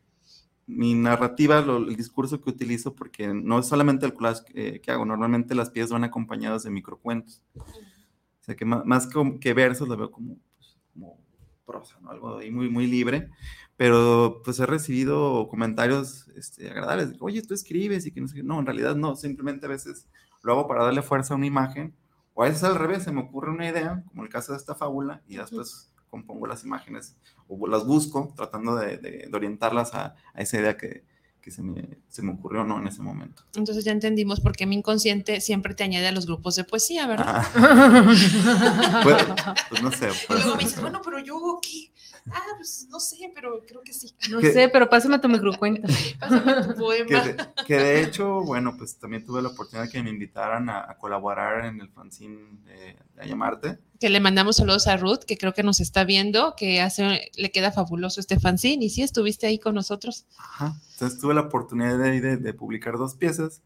mi 0.67 0.95
narrativa, 0.95 1.61
lo- 1.61 1.77
el 1.79 1.97
discurso 1.97 2.41
que 2.41 2.49
utilizo, 2.51 2.95
porque 2.95 3.29
no 3.35 3.59
es 3.59 3.67
solamente 3.67 4.07
el 4.07 4.15
collage 4.15 4.45
que, 4.45 4.81
que 4.81 4.91
hago, 4.93 5.05
normalmente 5.05 5.55
las 5.55 5.69
piezas 5.71 5.91
van 5.91 6.05
acompañadas 6.05 6.63
de 6.63 6.71
microcuentos. 6.71 7.43
O 7.57 7.65
sea 8.45 8.55
que 8.57 8.65
más, 8.65 9.07
que, 9.07 9.39
que 9.39 9.53
versos 9.53 9.87
lo 9.89 9.97
veo 9.97 10.11
como, 10.11 10.39
pues, 10.57 10.79
como 10.95 11.19
prosa, 11.67 11.99
¿no? 12.01 12.11
Algo 12.11 12.39
ahí 12.39 12.51
muy, 12.51 12.71
muy 12.71 12.87
libre. 12.87 13.29
Pero 13.81 14.43
pues 14.45 14.61
he 14.61 14.67
recibido 14.67 15.49
comentarios 15.49 16.29
este, 16.37 16.69
agradables. 16.71 17.17
Oye, 17.19 17.41
tú 17.41 17.55
escribes 17.55 18.05
y 18.05 18.13
que 18.13 18.21
no 18.21 18.29
sé. 18.29 18.43
No, 18.43 18.61
en 18.61 18.67
realidad 18.67 18.95
no, 18.95 19.17
simplemente 19.17 19.65
a 19.65 19.71
veces 19.71 20.07
lo 20.43 20.53
hago 20.53 20.69
para 20.69 20.85
darle 20.85 21.01
fuerza 21.01 21.33
a 21.33 21.39
una 21.39 21.47
imagen. 21.47 21.95
O 22.35 22.43
a 22.43 22.49
veces 22.49 22.63
al 22.63 22.75
revés, 22.75 23.05
se 23.05 23.11
me 23.11 23.23
ocurre 23.23 23.51
una 23.51 23.67
idea, 23.67 24.03
como 24.09 24.23
el 24.23 24.29
caso 24.29 24.53
de 24.53 24.59
esta 24.59 24.75
fábula, 24.75 25.23
y 25.27 25.37
después 25.39 25.95
compongo 26.11 26.47
las 26.47 26.63
imágenes 26.63 27.17
o 27.49 27.67
las 27.69 27.87
busco 27.87 28.35
tratando 28.37 28.77
de, 28.77 28.99
de- 28.99 29.29
de 29.31 29.35
orientarlas 29.35 29.95
a, 29.95 30.15
a 30.35 30.43
esa 30.43 30.59
idea 30.61 30.77
que, 30.77 31.07
que 31.41 31.51
se, 31.51 31.63
me, 31.63 31.97
se 32.09 32.21
me 32.21 32.33
ocurrió 32.33 32.65
no 32.65 32.79
en 32.81 32.87
ese 32.87 33.01
momento. 33.01 33.45
Entonces 33.57 33.83
ya 33.83 33.93
entendimos 33.93 34.41
por 34.41 34.53
qué 34.55 34.67
mi 34.67 34.77
inconsciente 34.77 35.41
siempre 35.41 35.75
te 35.75 35.85
añade 35.85 36.07
a 36.07 36.13
los 36.13 36.27
grupos 36.27 36.55
de 36.57 36.65
poesía, 36.65 37.07
¿verdad? 37.07 37.43
Ah, 37.55 39.01
pues, 39.05 39.27
pues 39.71 39.83
no 39.83 39.91
sé. 39.91 40.09
Y 40.09 40.27
pues, 40.27 40.45
luego 40.45 40.57
me 40.59 40.65
dices, 40.65 40.83
bueno, 40.83 41.01
pero 41.03 41.19
yo 41.21 41.59
qué? 41.63 41.91
Ah, 42.31 42.43
pues 42.57 42.87
no 42.91 43.01
sé, 43.01 43.31
pero 43.35 43.63
creo 43.67 43.81
que 43.83 43.93
sí. 43.93 44.15
No 44.31 44.41
¿Qué? 44.41 44.53
sé, 44.53 44.69
pero 44.69 44.89
pásame 44.89 45.19
tu 45.19 45.29
microcuenta. 45.29 45.89
Pásame 46.21 46.55
tu 46.63 46.69
que, 46.69 46.75
poema. 46.75 47.21
de, 47.25 47.37
que 47.67 47.77
de 47.77 48.03
hecho, 48.03 48.43
bueno, 48.43 48.77
pues 48.77 48.97
también 48.99 49.25
tuve 49.25 49.41
la 49.43 49.49
oportunidad 49.49 49.85
de 49.87 49.91
que 49.91 50.03
me 50.03 50.11
invitaran 50.11 50.69
a, 50.69 50.91
a 50.91 50.99
colaborar 50.99 51.65
en 51.65 51.81
el 51.81 51.89
fanzine 51.89 52.39
de, 52.65 52.97
de 53.17 53.29
Llamarte. 53.29 53.79
Que 53.99 54.11
le 54.11 54.21
mandamos 54.21 54.57
saludos 54.57 54.87
a 54.87 54.97
Ruth, 54.97 55.21
que 55.27 55.37
creo 55.37 55.53
que 55.55 55.63
nos 55.63 55.81
está 55.81 56.05
viendo, 56.05 56.55
que 56.57 56.81
hace, 56.81 57.31
le 57.35 57.51
queda 57.51 57.73
fabuloso 57.73 58.21
este 58.21 58.39
fanzine. 58.39 58.85
Y 58.85 58.91
sí, 58.91 59.03
estuviste 59.03 59.47
ahí 59.47 59.59
con 59.59 59.75
nosotros. 59.75 60.27
Ajá. 60.39 60.75
Entonces 60.93 61.19
tuve 61.21 61.35
la 61.35 61.43
oportunidad 61.43 61.99
de, 61.99 62.21
de- 62.21 62.37
de 62.37 62.55
publicar 62.55 62.97
dos 62.99 63.15
piezas 63.17 63.63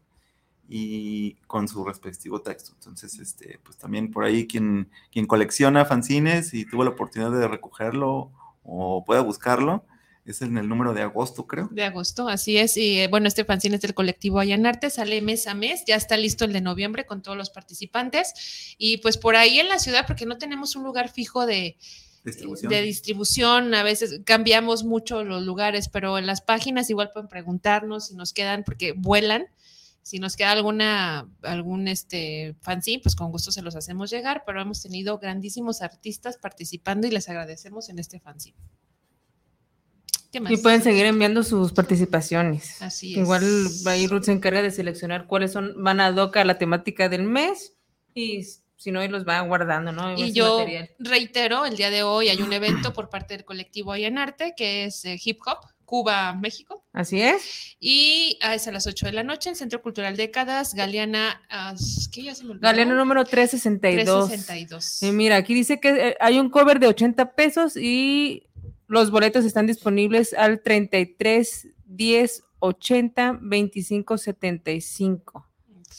y 0.67 1.35
con 1.47 1.67
su 1.67 1.85
respectivo 1.85 2.41
texto. 2.41 2.71
Entonces, 2.73 3.19
este, 3.19 3.59
pues 3.63 3.77
también 3.77 4.11
por 4.11 4.23
ahí 4.23 4.47
quien, 4.47 4.89
quien 5.11 5.27
colecciona 5.27 5.85
fanzines 5.85 6.53
y 6.53 6.65
tuvo 6.65 6.83
la 6.83 6.89
oportunidad 6.91 7.31
de 7.31 7.47
recogerlo 7.47 8.31
o 8.65 9.03
pueda 9.05 9.21
buscarlo, 9.21 9.85
es 10.25 10.41
en 10.41 10.57
el 10.57 10.67
número 10.67 10.93
de 10.93 11.03
agosto, 11.03 11.45
creo. 11.45 11.69
De 11.71 11.83
agosto, 11.83 12.27
así 12.27 12.57
es. 12.57 12.77
Y 12.77 12.99
eh, 12.99 13.07
bueno, 13.07 13.27
este 13.27 13.45
fanzine 13.45 13.75
es 13.75 13.81
del 13.81 13.93
colectivo 13.93 14.39
Allanarte, 14.39 14.89
sale 14.89 15.21
mes 15.21 15.47
a 15.47 15.53
mes, 15.53 15.85
ya 15.85 15.95
está 15.95 16.17
listo 16.17 16.45
el 16.45 16.53
de 16.53 16.61
noviembre 16.61 17.05
con 17.05 17.21
todos 17.21 17.37
los 17.37 17.51
participantes. 17.51 18.75
Y 18.79 18.97
pues 18.97 19.17
por 19.17 19.35
ahí 19.35 19.59
en 19.59 19.69
la 19.69 19.77
ciudad, 19.77 20.05
porque 20.07 20.25
no 20.25 20.37
tenemos 20.39 20.75
un 20.75 20.83
lugar 20.83 21.09
fijo 21.09 21.45
de, 21.45 21.77
Distribución. 22.23 22.71
de 22.71 22.81
distribución, 22.81 23.75
a 23.75 23.83
veces 23.83 24.21
cambiamos 24.25 24.83
mucho 24.83 25.23
los 25.23 25.43
lugares, 25.43 25.89
pero 25.89 26.17
en 26.17 26.25
las 26.25 26.41
páginas 26.41 26.89
igual 26.89 27.11
pueden 27.13 27.29
preguntarnos 27.29 28.07
si 28.07 28.15
nos 28.15 28.33
quedan, 28.33 28.63
porque 28.63 28.93
vuelan. 28.93 29.45
Si 30.05 30.19
nos 30.19 30.35
queda 30.35 30.51
alguna, 30.51 31.27
algún 31.41 31.87
este 31.87 32.55
fanzine, 32.61 33.01
pues 33.01 33.15
con 33.15 33.31
gusto 33.31 33.51
se 33.51 33.63
los 33.63 33.75
hacemos 33.75 34.11
llegar, 34.11 34.43
pero 34.45 34.61
hemos 34.61 34.83
tenido 34.83 35.17
grandísimos 35.17 35.81
artistas 35.81 36.37
participando 36.37 37.07
y 37.07 37.09
les 37.09 37.27
agradecemos 37.27 37.89
en 37.89 37.97
este 37.97 38.19
fanzine. 38.19 38.55
¿Qué 40.31 40.41
más? 40.41 40.51
Y 40.51 40.57
pueden 40.57 40.83
seguir 40.83 41.07
enviando 41.07 41.41
sus 41.41 41.73
participaciones. 41.73 42.83
Así 42.83 43.13
es. 43.13 43.17
Igual 43.17 43.43
ahí 43.87 44.05
Ruth 44.05 44.25
se 44.25 44.33
encarga 44.33 44.61
de 44.61 44.69
seleccionar 44.69 45.25
cuáles 45.25 45.51
son, 45.51 45.73
van 45.83 45.99
a 45.99 46.11
doca 46.11 46.45
la 46.45 46.59
temática 46.59 47.09
del 47.09 47.23
mes 47.23 47.73
y 48.13 48.43
si 48.77 48.91
no, 48.91 48.99
ahí 48.99 49.07
los 49.07 49.27
va 49.27 49.41
guardando, 49.41 49.91
¿no? 49.91 50.15
Y 50.15 50.33
yo 50.33 50.59
material. 50.59 50.91
reitero, 50.99 51.65
el 51.65 51.77
día 51.77 51.89
de 51.89 52.03
hoy 52.03 52.29
hay 52.29 52.43
un 52.43 52.53
evento 52.53 52.93
por 52.93 53.09
parte 53.09 53.35
del 53.35 53.43
colectivo 53.43 53.91
Allanarte, 53.91 54.53
que 54.55 54.85
es 54.85 55.03
eh, 55.05 55.19
Hip 55.23 55.39
Hop, 55.47 55.65
Cuba, 55.85 56.33
México. 56.33 56.83
Así 56.91 57.21
es. 57.21 57.75
Y 57.79 58.37
ah, 58.41 58.55
es 58.55 58.67
a 58.67 58.71
las 58.71 58.87
8 58.87 59.07
de 59.07 59.11
la 59.11 59.23
noche 59.23 59.49
en 59.49 59.55
Centro 59.55 59.81
Cultural 59.81 60.17
Décadas, 60.17 60.73
Galeana, 60.73 61.41
ah, 61.49 61.73
¿qué 62.11 62.23
ya 62.23 62.35
se 62.35 62.43
me 62.43 62.51
olvidó? 62.51 62.67
Galeano 62.67 62.95
número 62.95 63.23
362. 63.23 64.27
362. 64.27 65.03
Y 65.03 65.11
mira, 65.11 65.37
aquí 65.37 65.53
dice 65.53 65.79
que 65.79 65.89
eh, 65.89 66.17
hay 66.19 66.39
un 66.39 66.49
cover 66.49 66.79
de 66.79 66.87
80 66.87 67.35
pesos 67.35 67.77
y 67.77 68.47
los 68.87 69.11
boletos 69.11 69.45
están 69.45 69.67
disponibles 69.67 70.33
al 70.33 70.61
33 70.61 71.67
10 71.85 72.43
80 72.59 73.39
25 73.41 74.17
75. 74.17 75.47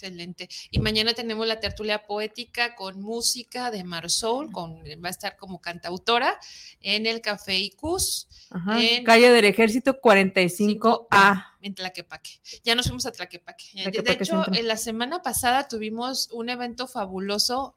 Excelente. 0.07 0.49
Y 0.71 0.79
mañana 0.81 1.15
tenemos 1.15 1.47
la 1.47 1.59
tertulia 1.59 2.03
poética 2.05 2.75
con 2.75 3.01
música 3.01 3.71
de 3.71 3.83
Marsol, 3.83 4.53
con, 4.53 4.83
va 5.03 5.09
a 5.09 5.11
estar 5.11 5.37
como 5.37 5.61
cantautora 5.61 6.39
en 6.81 7.07
el 7.07 7.23
Café 7.23 7.57
Icus, 7.57 8.29
Ajá. 8.51 8.79
En- 8.83 9.05
Calle 9.05 9.31
del 9.31 9.47
Ejército 9.47 9.99
45A. 10.01 11.45
en 11.63 11.75
Tlaquepaque. 11.75 12.31
Ya 12.63 12.75
nos 12.75 12.87
fuimos 12.87 13.07
a 13.07 13.13
Tlaquepaque. 13.13 13.65
De- 13.75 14.13
hecho, 14.13 14.43
Centro. 14.45 14.55
en 14.55 14.69
la 14.69 14.77
semana 14.77 15.23
pasada 15.23 15.67
tuvimos 15.67 16.29
un 16.33 16.51
evento 16.51 16.87
fabuloso 16.87 17.77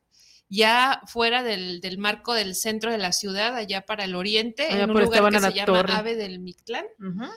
ya 0.49 1.01
fuera 1.05 1.43
del, 1.43 1.80
del 1.80 1.97
marco 1.99 2.34
del 2.34 2.55
centro 2.55 2.91
de 2.91 2.97
la 2.97 3.11
ciudad, 3.13 3.55
allá 3.55 3.86
para 3.86 4.03
el 4.03 4.15
oriente, 4.15 4.65
Allá 4.67 4.84
en 4.84 4.89
un 4.91 5.01
lugar 5.03 5.32
que 5.32 5.36
se 5.38 5.41
la 5.41 5.49
llama 5.51 5.65
Torre. 5.65 5.93
Ave 5.93 6.15
del 6.15 6.39
Mictlán. 6.39 6.86
Ujú. 6.99 7.30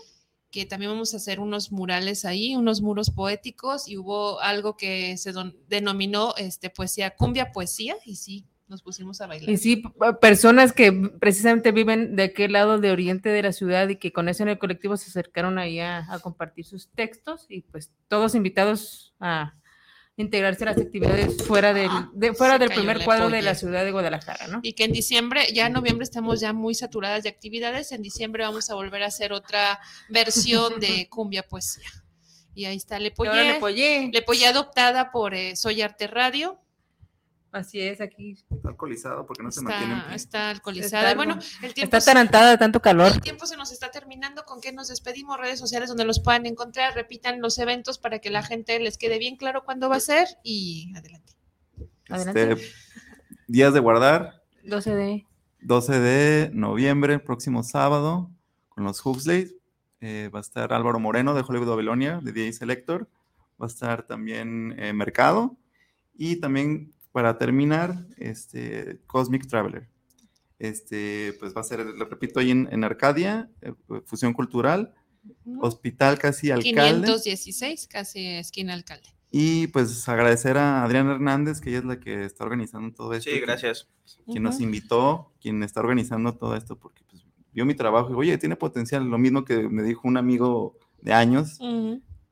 Que 0.53 0.67
también 0.67 0.93
vamos 0.93 1.15
a 1.15 1.17
hacer 1.17 1.41
unos 1.41 1.73
murales 1.73 2.25
ahí, 2.25 2.55
unos 2.55 2.83
muros 2.83 3.11
poéticos, 3.11 3.89
y 3.89 3.97
hubo 3.97 4.41
algo 4.41 4.77
que 4.77 5.17
se 5.17 5.33
denominó 5.67 6.35
este, 6.37 6.71
poesía, 6.71 7.17
cumbia 7.17 7.51
poesía, 7.53 7.97
y 8.05 8.17
sí, 8.17 8.47
nos 8.69 8.83
pusimos 8.83 9.21
a 9.23 9.27
bailar. 9.27 9.49
Y 9.49 9.57
sí, 9.57 9.83
personas 10.21 10.73
que 10.73 10.93
precisamente 10.93 11.73
viven 11.73 12.15
de 12.17 12.25
aquel 12.25 12.53
lado 12.53 12.79
de 12.79 12.91
oriente 12.91 13.31
de 13.31 13.43
la 13.43 13.53
ciudad 13.53 13.89
y 13.89 13.97
que 13.97 14.13
conocen 14.13 14.49
el 14.49 14.59
colectivo 14.59 14.97
se 14.97 15.09
acercaron 15.09 15.59
ahí 15.59 15.81
a 15.81 16.07
compartir 16.23 16.67
sus 16.67 16.91
textos 16.91 17.47
y 17.49 17.63
pues 17.63 17.91
todos 18.09 18.35
invitados 18.35 19.15
a 19.21 19.55
integrarse 20.23 20.65
a 20.65 20.73
las 20.73 20.79
actividades 20.79 21.43
fuera 21.45 21.75
del, 21.75 21.91
de, 22.15 22.33
fuera 22.35 22.59
del 22.59 22.71
primer 22.71 23.05
cuadro 23.05 23.29
de 23.29 23.43
la 23.43 23.55
ciudad 23.55 23.85
de 23.85 23.93
Guadalajara, 23.93 24.47
¿no? 24.47 24.61
Y 24.63 24.73
que 24.73 24.85
en 24.85 24.93
diciembre, 24.93 25.47
ya 25.53 25.67
en 25.67 25.75
noviembre 25.75 26.05
estamos 26.05 26.41
ya 26.41 26.53
muy 26.53 26.75
saturadas 26.75 27.23
de 27.23 27.29
actividades, 27.29 27.93
en 27.93 28.03
diciembre 28.03 28.45
vamos 28.45 28.71
a 28.71 28.75
volver 28.75 29.03
a 29.03 29.07
hacer 29.07 29.33
otra 29.33 29.79
versión 30.09 30.81
de 30.81 31.09
cumbia 31.11 31.43
poesía. 31.43 31.89
Y 32.55 32.67
ahí 32.67 32.77
está 32.77 32.99
le 32.99 33.07
Lepoye, 33.07 33.51
apoyé. 33.51 34.11
Lepoye 34.13 34.47
adoptada 34.47 35.11
por 35.11 35.35
eh, 35.35 35.57
Soy 35.57 35.83
Arte 35.83 36.07
Radio, 36.07 36.62
Así 37.53 37.81
es, 37.81 38.01
aquí 38.01 38.33
Está 38.51 38.69
alcoholizado 38.71 39.27
porque 39.27 39.43
no 39.43 39.53
se 39.53 39.61
mantiene 39.61 40.03
está 40.15 40.49
alcoholizada. 40.51 41.11
Está- 41.11 41.17
bueno, 41.17 41.39
el 41.63 41.75
tiempo 41.75 41.97
está 41.97 42.11
atarantada 42.11 42.51
de 42.51 42.59
tanto 42.59 42.81
calor. 42.81 43.13
El 43.13 43.21
tiempo 43.21 43.47
se 43.47 43.57
nos 43.59 43.71
está 43.73 43.91
terminando. 43.91 44.45
¿Con 44.45 44.61
qué 44.61 44.73
nos 44.73 44.89
despedimos? 44.89 45.39
Redes 45.39 45.59
sociales 45.59 45.89
donde 45.89 46.07
los 46.07 46.21
puedan 46.21 46.47
encontrar. 46.47 46.95
Repitan 46.95 47.41
los 47.43 47.59
eventos 47.59 47.99
para 47.99 48.21
que 48.21 48.31
la 48.31 48.43
gente 48.43 48.81
les 48.81 48.97
quede 48.97 49.19
bien 49.19 49.37
claro 49.37 49.65
cuándo 49.65 49.91
va 49.91 49.97
a 49.97 50.01
ser. 50.01 50.29
Y 50.43 50.93
adelante. 50.97 51.35
Adelante. 52.09 52.53
Este, 52.53 52.67
días 53.47 53.75
de 53.75 53.81
guardar, 53.81 54.43
12 54.65 54.95
de 54.95 55.27
12 55.61 56.01
de 56.01 56.51
noviembre, 56.55 57.19
próximo 57.19 57.63
sábado, 57.63 58.31
con 58.69 58.85
los 58.85 59.05
Huxley. 59.05 59.57
Eh, 60.01 60.31
va 60.35 60.41
a 60.41 60.43
estar 60.43 60.73
Álvaro 60.73 60.99
Moreno 60.99 61.35
de 61.35 61.45
Hollywood 61.47 61.69
Babilonia, 61.69 62.19
de 62.23 62.33
DJ 62.33 62.53
Selector. 62.55 63.09
Va 63.61 63.67
a 63.67 63.69
estar 63.69 64.05
también 64.05 64.75
eh, 64.79 64.93
Mercado. 64.93 65.57
Y 66.15 66.37
también, 66.37 66.93
para 67.13 67.39
terminar, 67.39 68.07
este, 68.17 69.01
Cosmic 69.07 69.47
Traveler. 69.47 69.89
Este, 70.59 71.35
pues 71.39 71.55
va 71.55 71.61
a 71.61 71.65
ser, 71.65 71.85
lo 71.85 72.05
repito, 72.07 72.41
ahí 72.41 72.51
en, 72.51 72.69
en 72.71 72.85
Arcadia, 72.85 73.51
eh, 73.61 73.73
Fusión 74.05 74.33
Cultural, 74.33 74.95
Hospital 75.61 76.19
Casi 76.19 76.51
Alcalde. 76.51 77.07
516, 77.07 77.87
casi 77.89 78.27
esquina 78.27 78.75
alcalde. 78.75 79.09
Y 79.31 79.69
pues 79.69 80.09
agradecer 80.09 80.59
a 80.59 80.85
Adriana 80.85 81.13
Hernández, 81.13 81.61
que 81.61 81.71
ella 81.71 81.79
es 81.79 81.85
la 81.87 81.99
que 81.99 82.25
está 82.25 82.45
organizando 82.45 82.95
todo 82.95 83.15
esto. 83.15 83.31
Sí, 83.31 83.41
gracias. 83.41 83.89
Quien 84.27 84.43
nos 84.43 84.61
invitó, 84.61 85.33
quien 85.41 85.63
está 85.63 85.81
organizando 85.81 86.35
todo 86.35 86.55
esto, 86.55 86.79
porque 86.79 87.03
pues, 87.09 87.25
vio 87.53 87.65
mi 87.65 87.75
trabajo 87.75 88.09
y 88.09 88.11
dijo, 88.11 88.21
oye, 88.21 88.39
tiene 88.39 88.57
potencial. 88.57 89.05
Lo 89.05 89.17
mismo 89.17 89.45
que 89.45 89.69
me 89.71 89.83
dijo 89.83 90.07
un 90.07 90.19
amigo 90.19 90.79
de 91.01 91.15
años. 91.15 91.59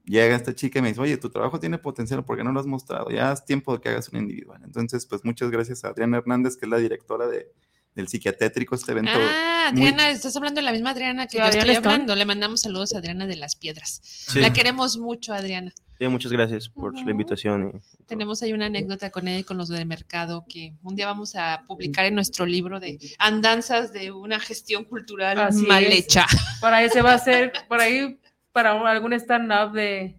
Llega 0.05 0.35
esta 0.35 0.55
chica 0.55 0.79
y 0.79 0.83
me 0.83 0.89
dice, 0.89 1.01
oye, 1.01 1.17
tu 1.19 1.31
trabajo 1.31 1.61
tiene 1.61 1.79
potencial, 1.79 2.25
¿por 2.25 2.37
qué 2.37 2.43
no 2.45 2.53
lo 2.53 2.61
has 2.61 2.67
mostrado? 2.67 3.11
Ya 3.11 3.33
es 3.33 3.45
tiempo 3.45 3.75
de 3.75 3.81
que 3.81 3.89
hagas 3.91 4.09
un 4.09 4.19
individual. 4.19 4.61
Entonces, 4.65 5.07
pues 5.07 5.25
muchas 5.25 5.51
gracias 5.51 5.85
a 5.85 5.89
Adriana 5.89 6.19
Hernández, 6.19 6.57
que 6.57 6.67
es 6.67 6.71
la 6.71 6.79
directora 6.79 7.27
de, 7.29 7.53
del 7.95 8.09
psiquiatétrico, 8.09 8.75
este 8.75 8.93
evento. 8.93 9.13
Ah, 9.15 9.71
muy- 9.73 9.83
Adriana, 9.83 10.11
estás 10.11 10.35
hablando 10.37 10.61
de 10.61 10.65
la 10.65 10.73
misma 10.73 10.91
Adriana 10.91 11.27
que 11.27 11.33
Sí, 11.33 11.39
yo 11.39 11.45
Adriana 11.45 11.61
estoy 11.67 11.75
Stone. 11.77 11.93
hablando. 11.95 12.17
Le 12.17 12.25
mandamos 12.25 12.61
saludos 12.63 12.95
a 12.95 12.99
Adriana 12.99 13.27
de 13.27 13.37
las 13.37 13.55
Piedras. 13.57 14.01
Sí, 14.03 14.41
La 14.41 14.53
queremos 14.53 14.97
mucho, 14.97 15.33
Adriana. 15.35 15.73
sí, 15.99 16.09
muchas 16.09 16.33
gracias 16.33 16.69
por 16.71 16.95
la 16.95 17.11
invitación. 17.11 17.81
Tenemos 18.07 18.43
ahí 18.43 18.53
una 18.53 18.67
anécdota 18.67 19.11
con 19.11 19.29
ella 19.29 19.39
y 19.41 19.45
con 19.45 19.59
los 19.59 19.69
del 19.69 19.87
mercado 19.87 20.45
que 20.49 20.73
un 20.83 20.97
día 20.97 21.07
vamos 21.07 21.37
a 21.37 21.63
publicar 21.69 22.07
en 22.07 22.15
nuestro 22.15 22.47
libro 22.47 22.81
de 22.81 22.99
andanzas 23.19 23.93
de 23.93 24.11
una 24.11 24.41
gestión 24.41 24.85
cultural 24.85 25.39
Así 25.39 25.67
mal 25.67 25.85
es. 25.85 25.95
hecha. 26.07 26.27
Por 26.61 26.73
ahí 26.73 26.89
se 26.89 27.03
va 27.03 27.13
a 27.13 27.17
hacer, 27.17 27.53
por 27.69 27.81
ahí 27.81 28.19
para 28.53 28.75
un- 28.75 28.87
algún 28.87 29.13
stand-up 29.15 29.73
de, 29.73 30.17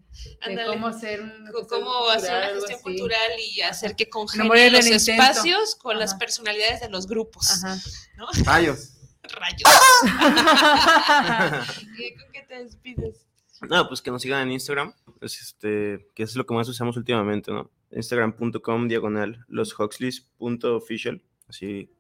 cómo 0.68 0.88
hacer 0.88 1.22
un 1.22 1.46
cómo 1.70 2.10
hacer 2.10 2.32
una 2.34 2.48
gestión 2.54 2.74
así. 2.76 2.84
cultural 2.84 3.32
y 3.40 3.62
hacer 3.62 3.96
que 3.96 4.10
congenien 4.10 4.74
los 4.74 4.86
espacios 4.86 5.76
con 5.76 5.98
las 6.00 6.16
personalidades 6.16 6.82
de 6.82 6.90
los 6.90 7.08
grupos. 7.08 7.50
Ajá. 7.64 7.78
¿no? 8.18 8.28
Rayos. 8.46 8.98
Rayos. 9.24 9.70
¿Qué- 11.98 12.16
¿Con 12.16 12.32
qué 12.32 12.42
te 12.48 12.64
despides? 12.64 13.26
No, 13.70 13.88
pues 13.88 14.02
que 14.02 14.10
nos 14.10 14.22
sigan 14.24 14.42
en 14.48 14.54
Instagram, 14.54 14.94
es 15.22 15.40
este, 15.40 16.08
que 16.16 16.24
es 16.24 16.36
lo 16.36 16.46
que 16.48 16.54
más 16.56 16.68
usamos 16.68 16.98
últimamente, 16.98 17.52
¿no? 17.52 17.70
Instagram.com 17.92 18.88
diagonal 18.88 19.46
loshuxleys.official, 19.50 21.22
así 21.48 21.94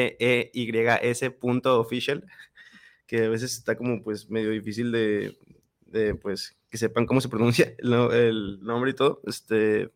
L-O-S-H-U-X-L-E-Y-S 0.00 1.30
punto 1.30 1.80
official, 1.80 2.24
que 3.08 3.24
a 3.24 3.28
veces 3.28 3.54
está 3.58 3.76
como 3.76 4.04
pues 4.04 4.30
medio 4.30 4.50
difícil 4.50 4.92
de, 4.92 5.36
de, 5.86 6.14
pues 6.14 6.56
que 6.70 6.78
sepan 6.78 7.06
cómo 7.06 7.20
se 7.20 7.28
pronuncia 7.28 7.74
el, 7.78 7.90
no- 7.90 8.12
el 8.12 8.60
nombre 8.62 8.92
y 8.92 8.94
todo, 8.94 9.20
este, 9.26 9.90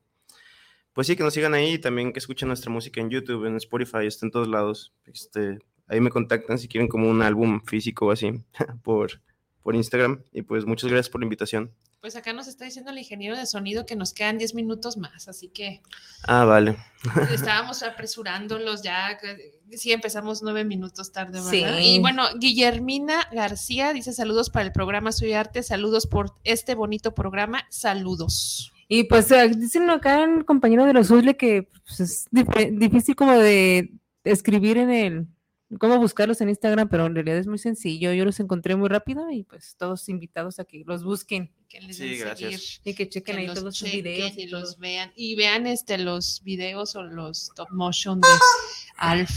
pues 0.94 1.06
sí, 1.06 1.14
que 1.16 1.22
nos 1.22 1.34
sigan 1.34 1.54
ahí 1.54 1.74
y 1.74 1.78
también 1.78 2.12
que 2.12 2.18
escuchen 2.18 2.48
nuestra 2.48 2.70
música 2.72 3.00
en 3.00 3.10
YouTube, 3.10 3.44
en 3.46 3.56
Spotify, 3.56 4.06
está 4.06 4.26
en 4.26 4.32
todos 4.32 4.48
lados, 4.48 4.92
este, 5.06 5.58
ahí 5.86 6.00
me 6.00 6.10
contactan 6.10 6.58
si 6.58 6.68
quieren 6.68 6.88
como 6.88 7.08
un 7.08 7.22
álbum 7.22 7.60
físico 7.64 8.06
o 8.06 8.10
así 8.10 8.32
por, 8.82 9.20
por 9.62 9.74
Instagram. 9.76 10.22
Y 10.32 10.42
pues 10.42 10.64
muchas 10.66 10.90
gracias 10.90 11.10
por 11.10 11.20
la 11.20 11.26
invitación. 11.26 11.70
Pues 12.02 12.16
acá 12.16 12.32
nos 12.32 12.48
está 12.48 12.64
diciendo 12.64 12.90
el 12.90 12.98
ingeniero 12.98 13.36
de 13.36 13.46
sonido 13.46 13.86
que 13.86 13.94
nos 13.94 14.12
quedan 14.12 14.36
10 14.36 14.56
minutos 14.56 14.96
más, 14.96 15.28
así 15.28 15.46
que 15.48 15.82
Ah, 16.26 16.44
vale. 16.44 16.76
estábamos 17.32 17.84
apresurándolos 17.84 18.82
ya. 18.82 19.16
que- 19.18 19.60
Sí, 19.76 19.92
empezamos 19.92 20.42
nueve 20.42 20.64
minutos 20.64 21.12
tarde, 21.12 21.38
¿verdad? 21.40 21.50
Sí. 21.78 21.94
Y 21.94 21.98
bueno, 22.00 22.24
Guillermina 22.38 23.26
García 23.32 23.92
dice 23.92 24.12
saludos 24.12 24.50
para 24.50 24.66
el 24.66 24.72
programa 24.72 25.12
Soy 25.12 25.32
Arte, 25.32 25.62
saludos 25.62 26.06
por 26.08 26.34
este 26.44 26.74
bonito 26.74 27.14
programa, 27.14 27.64
saludos. 27.70 28.72
Y 28.88 29.04
pues 29.04 29.30
eh, 29.30 29.48
dicen 29.56 29.88
acá 29.88 30.24
el 30.24 30.44
compañero 30.44 30.84
de 30.84 30.92
los 30.94 31.08
Uzle 31.10 31.36
que 31.36 31.70
pues, 31.86 32.00
es 32.00 32.26
dif- 32.32 32.78
difícil 32.78 33.14
como 33.14 33.32
de 33.38 33.92
escribir 34.24 34.76
en 34.76 34.90
el, 34.90 35.26
cómo 35.78 35.98
buscarlos 35.98 36.40
en 36.40 36.48
Instagram, 36.48 36.88
pero 36.88 37.06
en 37.06 37.14
realidad 37.14 37.38
es 37.38 37.46
muy 37.46 37.58
sencillo. 37.58 38.12
Yo 38.12 38.24
los 38.24 38.38
encontré 38.40 38.76
muy 38.76 38.88
rápido 38.88 39.30
y 39.30 39.44
pues 39.44 39.74
todos 39.78 40.08
invitados 40.08 40.58
a 40.58 40.64
que 40.64 40.82
los 40.86 41.04
busquen 41.04 41.50
Que 41.68 41.80
les 41.80 41.96
Sí, 41.96 42.16
gracias. 42.18 42.38
seguir, 42.38 42.80
y 42.84 42.94
que 42.94 43.08
chequen 43.08 43.36
que 43.36 43.42
ahí 43.42 43.54
todos 43.54 43.76
sus 43.76 43.90
videos. 43.90 44.36
y 44.36 44.46
los 44.48 44.78
vean. 44.78 45.10
Y 45.16 45.36
vean 45.36 45.66
este 45.66 45.96
los 45.98 46.42
videos 46.44 46.94
o 46.96 47.02
los 47.02 47.50
top 47.54 47.70
motion 47.70 48.20
de 48.20 48.28
Alf. 48.98 49.30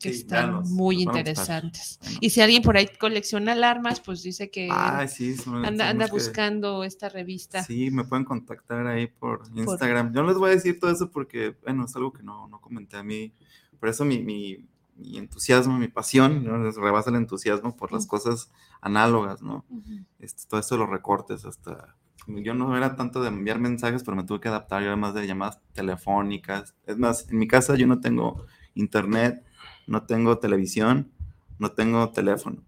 que 0.00 0.12
Sí, 0.12 0.18
están 0.20 0.62
muy 0.64 1.02
interesantes. 1.02 1.98
Bueno. 2.02 2.18
Y 2.20 2.30
si 2.30 2.40
alguien 2.40 2.62
por 2.62 2.76
ahí 2.76 2.88
colecciona 2.98 3.52
alarmas, 3.52 4.00
pues 4.00 4.22
dice 4.22 4.50
que 4.50 4.68
Ay, 4.70 5.08
sí, 5.08 5.34
anda, 5.46 5.88
anda 5.88 6.04
los 6.06 6.10
que- 6.10 6.12
buscando 6.12 6.84
esta 6.84 7.08
revista. 7.08 7.64
Sí, 7.64 7.90
me 7.90 8.04
pueden 8.04 8.24
contactar 8.24 8.86
ahí 8.88 9.06
por 9.06 9.42
Instagram. 9.54 10.12
Yo 10.12 10.22
no 10.22 10.28
les 10.28 10.36
voy 10.38 10.50
a 10.50 10.54
decir 10.54 10.78
todo 10.80 10.90
eso 10.90 11.10
porque, 11.10 11.54
bueno, 11.62 11.86
es 11.86 11.96
algo 11.96 12.12
que 12.12 12.22
no, 12.22 12.46
no 12.48 12.60
comenté 12.60 12.96
a 12.96 13.02
mí. 13.04 13.32
Por 13.80 13.88
eso 13.88 14.04
mi, 14.04 14.18
mi, 14.22 14.58
mi 14.96 15.18
entusiasmo, 15.18 15.78
mi 15.78 15.88
pasión, 15.88 16.44
¿no? 16.44 16.70
Rebasa 16.70 17.10
el 17.10 17.16
entusiasmo 17.16 17.76
por 17.76 17.92
las 17.92 18.06
cosas 18.06 18.50
análogas, 18.80 19.42
¿no? 19.42 19.64
Ujú. 19.68 20.04
Este, 20.18 20.42
todo 20.48 20.60
esto 20.60 20.74
de 20.74 20.80
los 20.80 20.90
recortes, 20.90 21.44
hasta... 21.44 21.96
Yo 22.28 22.54
no 22.54 22.76
era 22.76 22.96
tanto 22.96 23.22
de 23.22 23.28
enviar 23.28 23.60
mensajes, 23.60 24.02
pero 24.02 24.16
me 24.16 24.24
tuve 24.24 24.40
que 24.40 24.48
adaptar. 24.48 24.82
Yo 24.82 24.88
era 24.88 24.96
más 24.96 25.14
de 25.14 25.26
llamadas 25.28 25.60
telefónicas. 25.72 26.74
Es 26.84 26.98
más, 26.98 27.28
en 27.30 27.38
mi 27.38 27.46
casa 27.46 27.76
yo 27.76 27.86
no 27.86 28.00
tengo 28.00 28.44
internet, 28.74 29.44
no 29.86 30.02
tengo 30.06 30.36
televisión, 30.38 31.12
no 31.60 31.70
tengo 31.70 32.10
teléfono. 32.10 32.64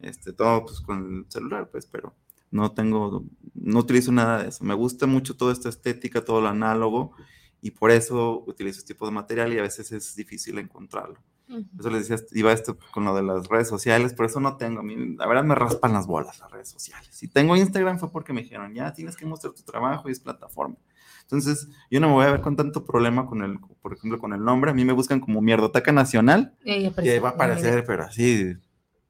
Este, 0.00 0.32
todo 0.32 0.64
pues 0.64 0.80
con 0.80 1.18
el 1.18 1.26
celular, 1.30 1.68
pues, 1.70 1.86
pero 1.86 2.14
no 2.50 2.72
tengo, 2.72 3.24
no 3.54 3.78
utilizo 3.78 4.10
nada 4.10 4.42
de 4.42 4.48
eso. 4.48 4.64
Me 4.64 4.74
gusta 4.74 5.06
mucho 5.06 5.36
toda 5.36 5.52
esta 5.52 5.68
estética, 5.68 6.24
todo 6.24 6.40
lo 6.40 6.48
análogo, 6.48 7.12
y 7.60 7.70
por 7.70 7.90
eso 7.90 8.42
utilizo 8.46 8.80
este 8.80 8.94
tipo 8.94 9.06
de 9.06 9.12
material 9.12 9.52
y 9.52 9.58
a 9.58 9.62
veces 9.62 9.92
es 9.92 10.16
difícil 10.16 10.58
encontrarlo. 10.58 11.20
Eso 11.48 11.90
les 11.90 12.08
decía, 12.08 12.26
iba 12.32 12.52
esto 12.52 12.76
con 12.92 13.04
lo 13.04 13.14
de 13.14 13.22
las 13.22 13.46
redes 13.48 13.68
sociales, 13.68 14.14
por 14.14 14.26
eso 14.26 14.40
no 14.40 14.56
tengo, 14.56 14.80
a 14.80 14.82
mí, 14.82 15.14
la 15.16 15.26
verdad 15.28 15.44
me 15.44 15.54
raspan 15.54 15.92
las 15.92 16.06
bolas 16.06 16.40
las 16.40 16.50
redes 16.50 16.68
sociales. 16.68 17.08
Si 17.12 17.28
tengo 17.28 17.56
Instagram 17.56 17.98
fue 17.98 18.10
porque 18.10 18.32
me 18.32 18.42
dijeron, 18.42 18.74
ya 18.74 18.92
tienes 18.92 19.16
que 19.16 19.26
mostrar 19.26 19.52
tu 19.52 19.62
trabajo 19.62 20.08
y 20.08 20.12
es 20.12 20.20
plataforma. 20.20 20.76
Entonces, 21.22 21.68
yo 21.90 22.00
no 22.00 22.08
me 22.08 22.14
voy 22.14 22.26
a 22.26 22.32
ver 22.32 22.40
con 22.40 22.56
tanto 22.56 22.84
problema 22.84 23.26
con 23.26 23.42
el, 23.42 23.58
por 23.82 23.92
ejemplo, 23.92 24.18
con 24.18 24.32
el 24.32 24.44
nombre. 24.44 24.70
A 24.70 24.74
mí 24.74 24.84
me 24.84 24.92
buscan 24.92 25.18
como 25.18 25.40
Mierdotaca 25.40 25.90
Nacional 25.90 26.54
Y 26.64 27.08
ahí 27.08 27.18
va 27.18 27.30
a 27.30 27.32
aparecer, 27.32 27.84
pero 27.84 28.04
así, 28.04 28.54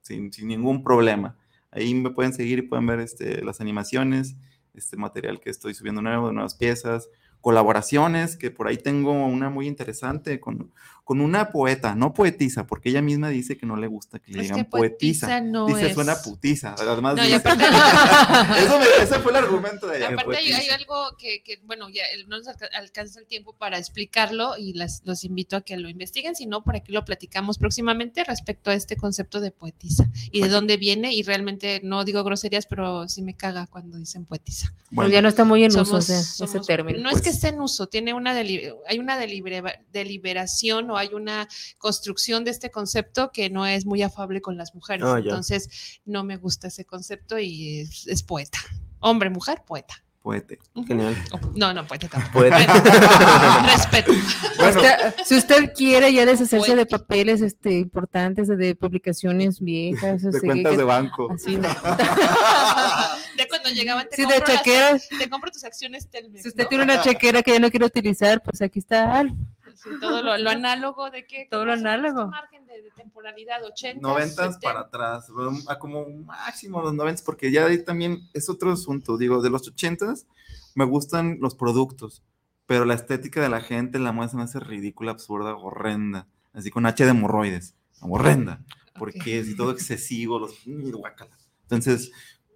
sin, 0.00 0.32
sin 0.32 0.48
ningún 0.48 0.82
problema. 0.82 1.36
Ahí 1.70 1.94
me 1.94 2.10
pueden 2.10 2.32
seguir 2.32 2.58
y 2.58 2.62
pueden 2.62 2.86
ver 2.86 3.00
este, 3.00 3.44
las 3.44 3.60
animaciones, 3.60 4.34
este 4.72 4.96
material 4.96 5.40
que 5.40 5.50
estoy 5.50 5.74
subiendo 5.74 6.00
nuevo, 6.00 6.32
nuevas 6.32 6.54
piezas, 6.54 7.10
colaboraciones, 7.42 8.36
que 8.36 8.50
por 8.50 8.66
ahí 8.66 8.78
tengo 8.78 9.12
una 9.12 9.50
muy 9.50 9.66
interesante 9.66 10.40
con, 10.40 10.72
con 11.06 11.20
una 11.20 11.50
poeta, 11.52 11.94
no 11.94 12.12
poetisa, 12.12 12.66
porque 12.66 12.88
ella 12.88 13.00
misma 13.00 13.28
dice 13.28 13.56
que 13.56 13.64
no 13.64 13.76
le 13.76 13.86
gusta 13.86 14.18
que 14.18 14.32
le 14.32 14.38
Es 14.38 14.42
digan 14.46 14.58
que 14.58 14.64
poetisa. 14.64 15.28
poetisa 15.28 15.40
no 15.40 15.66
dice, 15.68 15.86
es- 15.86 15.94
suena 15.94 16.16
putiza. 16.20 16.74
Además, 16.76 17.14
No, 17.14 17.22
dice- 17.22 17.36
aparte, 17.36 17.62
Eso 18.58 18.78
me- 18.80 19.02
ese 19.04 19.18
fue 19.20 19.30
el 19.30 19.36
argumento 19.36 19.86
de 19.86 19.98
ella. 19.98 20.08
aparte 20.08 20.36
hay, 20.36 20.68
algo 20.70 21.16
que, 21.16 21.44
que, 21.44 21.60
bueno, 21.64 21.88
ya 21.90 22.02
el- 22.12 22.28
no 22.28 22.38
nos 22.38 22.48
alca- 22.48 22.68
alcanza 22.76 23.20
el 23.20 23.26
tiempo 23.26 23.52
para 23.52 23.78
explicarlo 23.78 24.58
y 24.58 24.72
las, 24.72 25.02
los 25.04 25.22
invito 25.22 25.54
a 25.54 25.60
que 25.60 25.76
lo 25.76 25.88
investiguen, 25.88 26.34
si 26.34 26.46
no, 26.46 26.64
por 26.64 26.74
aquí 26.74 26.90
lo 26.90 27.04
platicamos 27.04 27.56
próximamente 27.58 28.24
respecto 28.24 28.70
a 28.72 28.74
este 28.74 28.96
concepto 28.96 29.40
de 29.40 29.52
poetisa 29.52 30.10
y 30.32 30.42
de 30.42 30.48
dónde 30.48 30.76
viene 30.76 31.14
y 31.14 31.22
realmente 31.22 31.80
no 31.84 32.04
digo 32.04 32.24
groserías, 32.24 32.66
pero 32.66 33.08
sí 33.08 33.22
me 33.22 33.34
caga 33.36 33.68
cuando 33.68 33.96
dicen 33.96 34.24
poetisa. 34.24 34.74
Bueno, 34.90 35.08
ya 35.12 35.22
no 35.22 35.28
está 35.28 35.44
muy 35.44 35.62
en 35.62 35.70
uso 35.70 35.84
Somos- 35.84 36.10
ese, 36.10 36.60
término. 36.66 36.98
No 36.98 37.10
es 37.10 37.18
que 37.18 37.22
pues. 37.30 37.36
esté 37.36 37.48
en 37.50 37.60
uso, 37.60 37.86
tiene 37.86 38.12
una 38.12 38.32
hay 38.32 38.98
una 38.98 39.16
delibera- 39.18 39.80
deliberación 39.92 40.90
o 40.96 40.98
hay 40.98 41.14
una 41.14 41.46
construcción 41.78 42.44
de 42.44 42.50
este 42.50 42.70
concepto 42.70 43.30
que 43.32 43.50
no 43.50 43.66
es 43.66 43.84
muy 43.86 44.02
afable 44.02 44.40
con 44.40 44.56
las 44.56 44.74
mujeres. 44.74 45.04
Ah. 45.06 45.18
Entonces, 45.18 46.00
no 46.04 46.24
me 46.24 46.36
gusta 46.38 46.68
ese 46.68 46.84
concepto 46.84 47.38
y 47.38 47.80
es, 47.80 48.06
es 48.06 48.22
poeta. 48.22 48.58
Hombre, 48.98 49.28
mujer, 49.30 49.62
poeta. 49.66 49.94
poete. 50.22 50.58
Genial. 50.88 51.14
Oh, 51.32 51.38
No, 51.54 51.72
no, 51.72 51.86
poeta 51.86 52.08
tampoco. 52.08 52.40
Poeta. 52.40 52.56
Respeto. 53.76 54.12
Bueno, 54.58 54.80
Usted- 54.80 55.14
si 55.24 55.36
usted 55.36 55.72
quiere 55.74 56.12
ya 56.12 56.24
deshacerse 56.26 56.74
de 56.74 56.84
Poético. 56.86 56.98
papeles 56.98 57.40
este, 57.42 57.78
importantes, 57.78 58.48
de 58.48 58.74
publicaciones 58.74 59.60
viejas, 59.60 60.22
de 60.22 60.30
este, 60.30 60.46
cuentas 60.46 60.72
que- 60.72 60.78
de 60.78 60.84
banco. 60.84 61.30
así, 61.32 61.56
¿no? 61.56 61.68
De 63.36 63.46
cuando 63.48 63.68
llegaban, 63.70 64.08
te, 64.08 64.16
Sí, 64.16 64.22
de 64.24 64.38
las- 64.38 64.44
chequeras. 64.50 65.08
te 65.18 65.28
compro 65.28 65.50
tus 65.50 65.62
acciones 65.64 66.08
Telmex. 66.08 66.42
Si 66.42 66.48
usted 66.48 66.62
¿no? 66.64 66.68
tiene 66.70 66.84
una 66.84 67.02
chequera 67.02 67.42
que 67.42 67.52
ya 67.52 67.58
no 67.58 67.70
quiere 67.70 67.84
utilizar, 67.84 68.42
pues 68.42 68.62
aquí 68.62 68.78
está 68.78 69.18
Alf. 69.18 69.32
Sí, 69.76 69.90
todo 70.00 70.22
lo, 70.22 70.36
lo 70.38 70.50
análogo 70.50 71.10
de 71.10 71.26
que 71.26 71.46
Todo 71.50 71.64
lo 71.66 71.72
análogo. 71.72 72.28
margen 72.28 72.66
de, 72.66 72.82
de 72.82 72.90
temporalidad 72.90 73.62
80 73.64 74.00
noventas 74.00 74.58
para 74.58 74.80
atrás, 74.80 75.26
a 75.68 75.78
como 75.78 76.08
máximo 76.08 76.82
los 76.82 76.94
noventas, 76.94 77.22
porque 77.22 77.50
ya 77.52 77.66
ahí 77.66 77.84
también 77.84 78.28
es 78.32 78.48
otro 78.48 78.72
asunto. 78.72 79.16
Digo, 79.16 79.42
de 79.42 79.50
los 79.50 79.68
ochentas 79.68 80.26
me 80.74 80.84
gustan 80.84 81.38
los 81.40 81.54
productos, 81.54 82.22
pero 82.66 82.84
la 82.84 82.94
estética 82.94 83.40
de 83.40 83.48
la 83.48 83.60
gente, 83.60 83.98
la 83.98 84.12
moda 84.12 84.28
se 84.28 84.36
me 84.36 84.42
hace 84.42 84.60
ridícula, 84.60 85.12
absurda, 85.12 85.54
horrenda, 85.56 86.26
así 86.52 86.70
con 86.70 86.84
H 86.86 87.04
de 87.04 87.10
hemorroides, 87.10 87.74
horrenda, 88.00 88.64
porque 88.98 89.38
es 89.38 89.56
todo 89.56 89.70
excesivo, 89.70 90.38
los 90.38 90.66
mm, 90.66 90.90
guácala. 90.90 91.36
Entonces, 91.62 92.12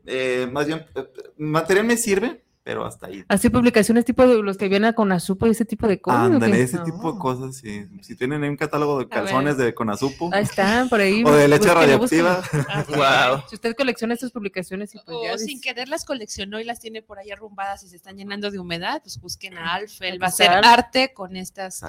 eh, 0.07 0.49
más 0.53 0.66
bien, 0.66 0.85
eh, 0.95 1.07
material 1.39 1.87
me 1.87 1.97
sirve, 1.97 2.45
pero 2.62 2.84
hasta 2.84 3.06
ahí. 3.06 3.24
Así 3.28 3.48
publicaciones 3.48 4.04
tipo 4.04 4.26
de 4.26 4.42
los 4.42 4.56
que 4.58 4.68
vienen 4.68 4.92
con 4.92 5.11
Azupo 5.12 5.46
y 5.46 5.50
ese 5.50 5.64
tipo 5.64 5.88
de 5.88 6.00
cosas. 6.00 6.20
¿o 6.20 6.34
Ándale, 6.34 6.61
ese 6.62 6.78
tipo 6.78 7.12
de 7.12 7.18
cosas, 7.18 7.56
sí. 7.56 7.86
Si 8.02 8.14
tienen 8.16 8.42
ahí 8.42 8.50
un 8.50 8.56
catálogo 8.56 8.98
de 8.98 9.08
calzones 9.08 9.56
de 9.56 9.74
Conazupo 9.74 10.30
Ahí 10.32 10.42
están, 10.44 10.88
por 10.88 11.00
ahí. 11.00 11.22
o 11.26 11.32
de 11.32 11.48
leche 11.48 11.72
radioactiva, 11.72 12.42
Wow. 12.88 13.42
Si 13.48 13.54
usted 13.54 13.74
colecciona 13.74 14.14
estas 14.14 14.30
publicaciones 14.30 14.94
y 14.94 14.98
pues 14.98 15.16
o 15.16 15.24
ya 15.24 15.38
sin 15.38 15.56
dice- 15.56 15.61
querer 15.62 15.88
las 15.88 16.04
coleccionó 16.04 16.61
y 16.61 16.64
las 16.64 16.80
tiene 16.80 17.02
por 17.02 17.18
ahí 17.18 17.30
arrumbadas 17.30 17.82
y 17.84 17.88
se 17.88 17.96
están 17.96 18.16
llenando 18.16 18.50
de 18.50 18.58
humedad, 18.58 19.00
pues 19.02 19.18
busquen 19.20 19.56
a 19.56 19.74
Alf, 19.74 20.00
él 20.02 20.08
Aquí 20.08 20.18
va 20.18 20.26
a 20.26 20.58
Alf. 20.58 20.66
arte 20.66 21.12
con 21.14 21.36
estas 21.36 21.82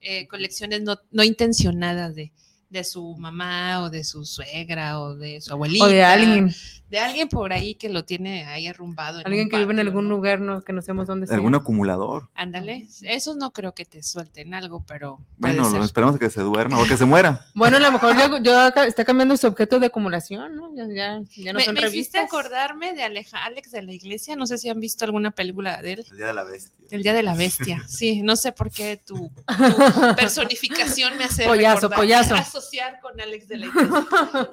eh, 0.00 0.28
colecciones 0.28 0.82
no, 0.82 0.96
no 1.10 1.24
intencionadas 1.24 2.14
de, 2.14 2.32
de 2.72 2.84
su 2.84 3.14
mamá 3.18 3.82
o 3.82 3.90
de 3.90 4.02
su 4.02 4.24
suegra 4.24 4.98
o 5.00 5.14
de 5.14 5.40
su 5.42 5.52
abuelita. 5.52 5.84
o 5.84 5.88
de 5.88 6.02
alguien, 6.02 6.54
De 6.88 6.98
alguien 6.98 7.28
por 7.28 7.52
ahí 7.52 7.74
que 7.74 7.88
lo 7.90 8.04
tiene 8.04 8.46
ahí 8.46 8.66
arrumbado. 8.66 9.20
en 9.20 9.26
alguien 9.26 9.48
que 9.50 9.58
vive 9.58 9.72
en 9.74 9.80
algún 9.80 10.08
¿no? 10.08 10.16
lugar 10.16 10.40
no, 10.40 10.62
que 10.62 10.72
no 10.72 10.80
sabemos 10.82 11.06
dónde 11.06 11.26
sea. 11.26 11.36
Algún 11.36 11.54
acumulador. 11.54 12.28
Ándale, 12.34 12.86
esos 13.02 13.36
no 13.36 13.50
creo 13.52 13.74
que 13.74 13.84
te 13.84 14.02
suelten 14.02 14.54
algo, 14.54 14.84
pero 14.86 15.20
Bueno, 15.36 15.70
ser. 15.70 15.82
esperemos 15.82 16.18
que 16.18 16.30
se 16.30 16.40
duerma 16.40 16.78
o 16.80 16.84
que 16.86 16.96
se 16.96 17.04
muera. 17.04 17.46
Bueno, 17.54 17.76
a 17.76 17.80
lo 17.80 17.92
mejor 17.92 18.16
yo, 18.16 18.38
yo 18.42 18.68
está 18.86 19.04
cambiando 19.04 19.36
su 19.36 19.46
objeto 19.46 19.78
de 19.78 19.86
acumulación, 19.86 20.56
¿no? 20.56 20.74
Ya, 20.74 20.86
ya, 20.88 21.20
ya 21.36 21.52
no 21.52 21.58
me, 21.58 21.64
son 21.64 21.74
me 21.74 21.80
hiciste 21.80 22.18
revistas. 22.18 22.24
acordarme 22.24 22.94
de 22.94 23.02
Aleja, 23.04 23.44
Alex 23.44 23.70
de 23.70 23.82
la 23.82 23.92
Iglesia, 23.92 24.34
no 24.36 24.46
sé 24.46 24.56
si 24.58 24.68
han 24.70 24.80
visto 24.80 25.04
alguna 25.04 25.30
película 25.30 25.80
de 25.82 25.92
él. 25.92 26.06
El 26.10 26.16
día 26.16 26.26
de 26.28 26.32
la 26.34 26.44
bestia. 26.44 26.72
El 26.90 27.02
Día 27.02 27.14
de 27.14 27.22
la 27.22 27.34
Bestia, 27.34 27.82
sí, 27.88 28.20
no 28.22 28.36
sé 28.36 28.52
por 28.52 28.70
qué 28.70 28.98
tu, 29.02 29.14
tu 29.14 29.32
personificación 30.16 31.16
me 31.16 31.24
hace 31.24 31.46
Pollazo, 31.46 31.88
recordar- 31.88 31.96
pollazo. 31.96 32.34
Asociar 32.62 33.00
con 33.00 33.20
Alex 33.20 33.48
de 33.48 33.56
la 33.58 33.66
Iglesia. 33.66 34.06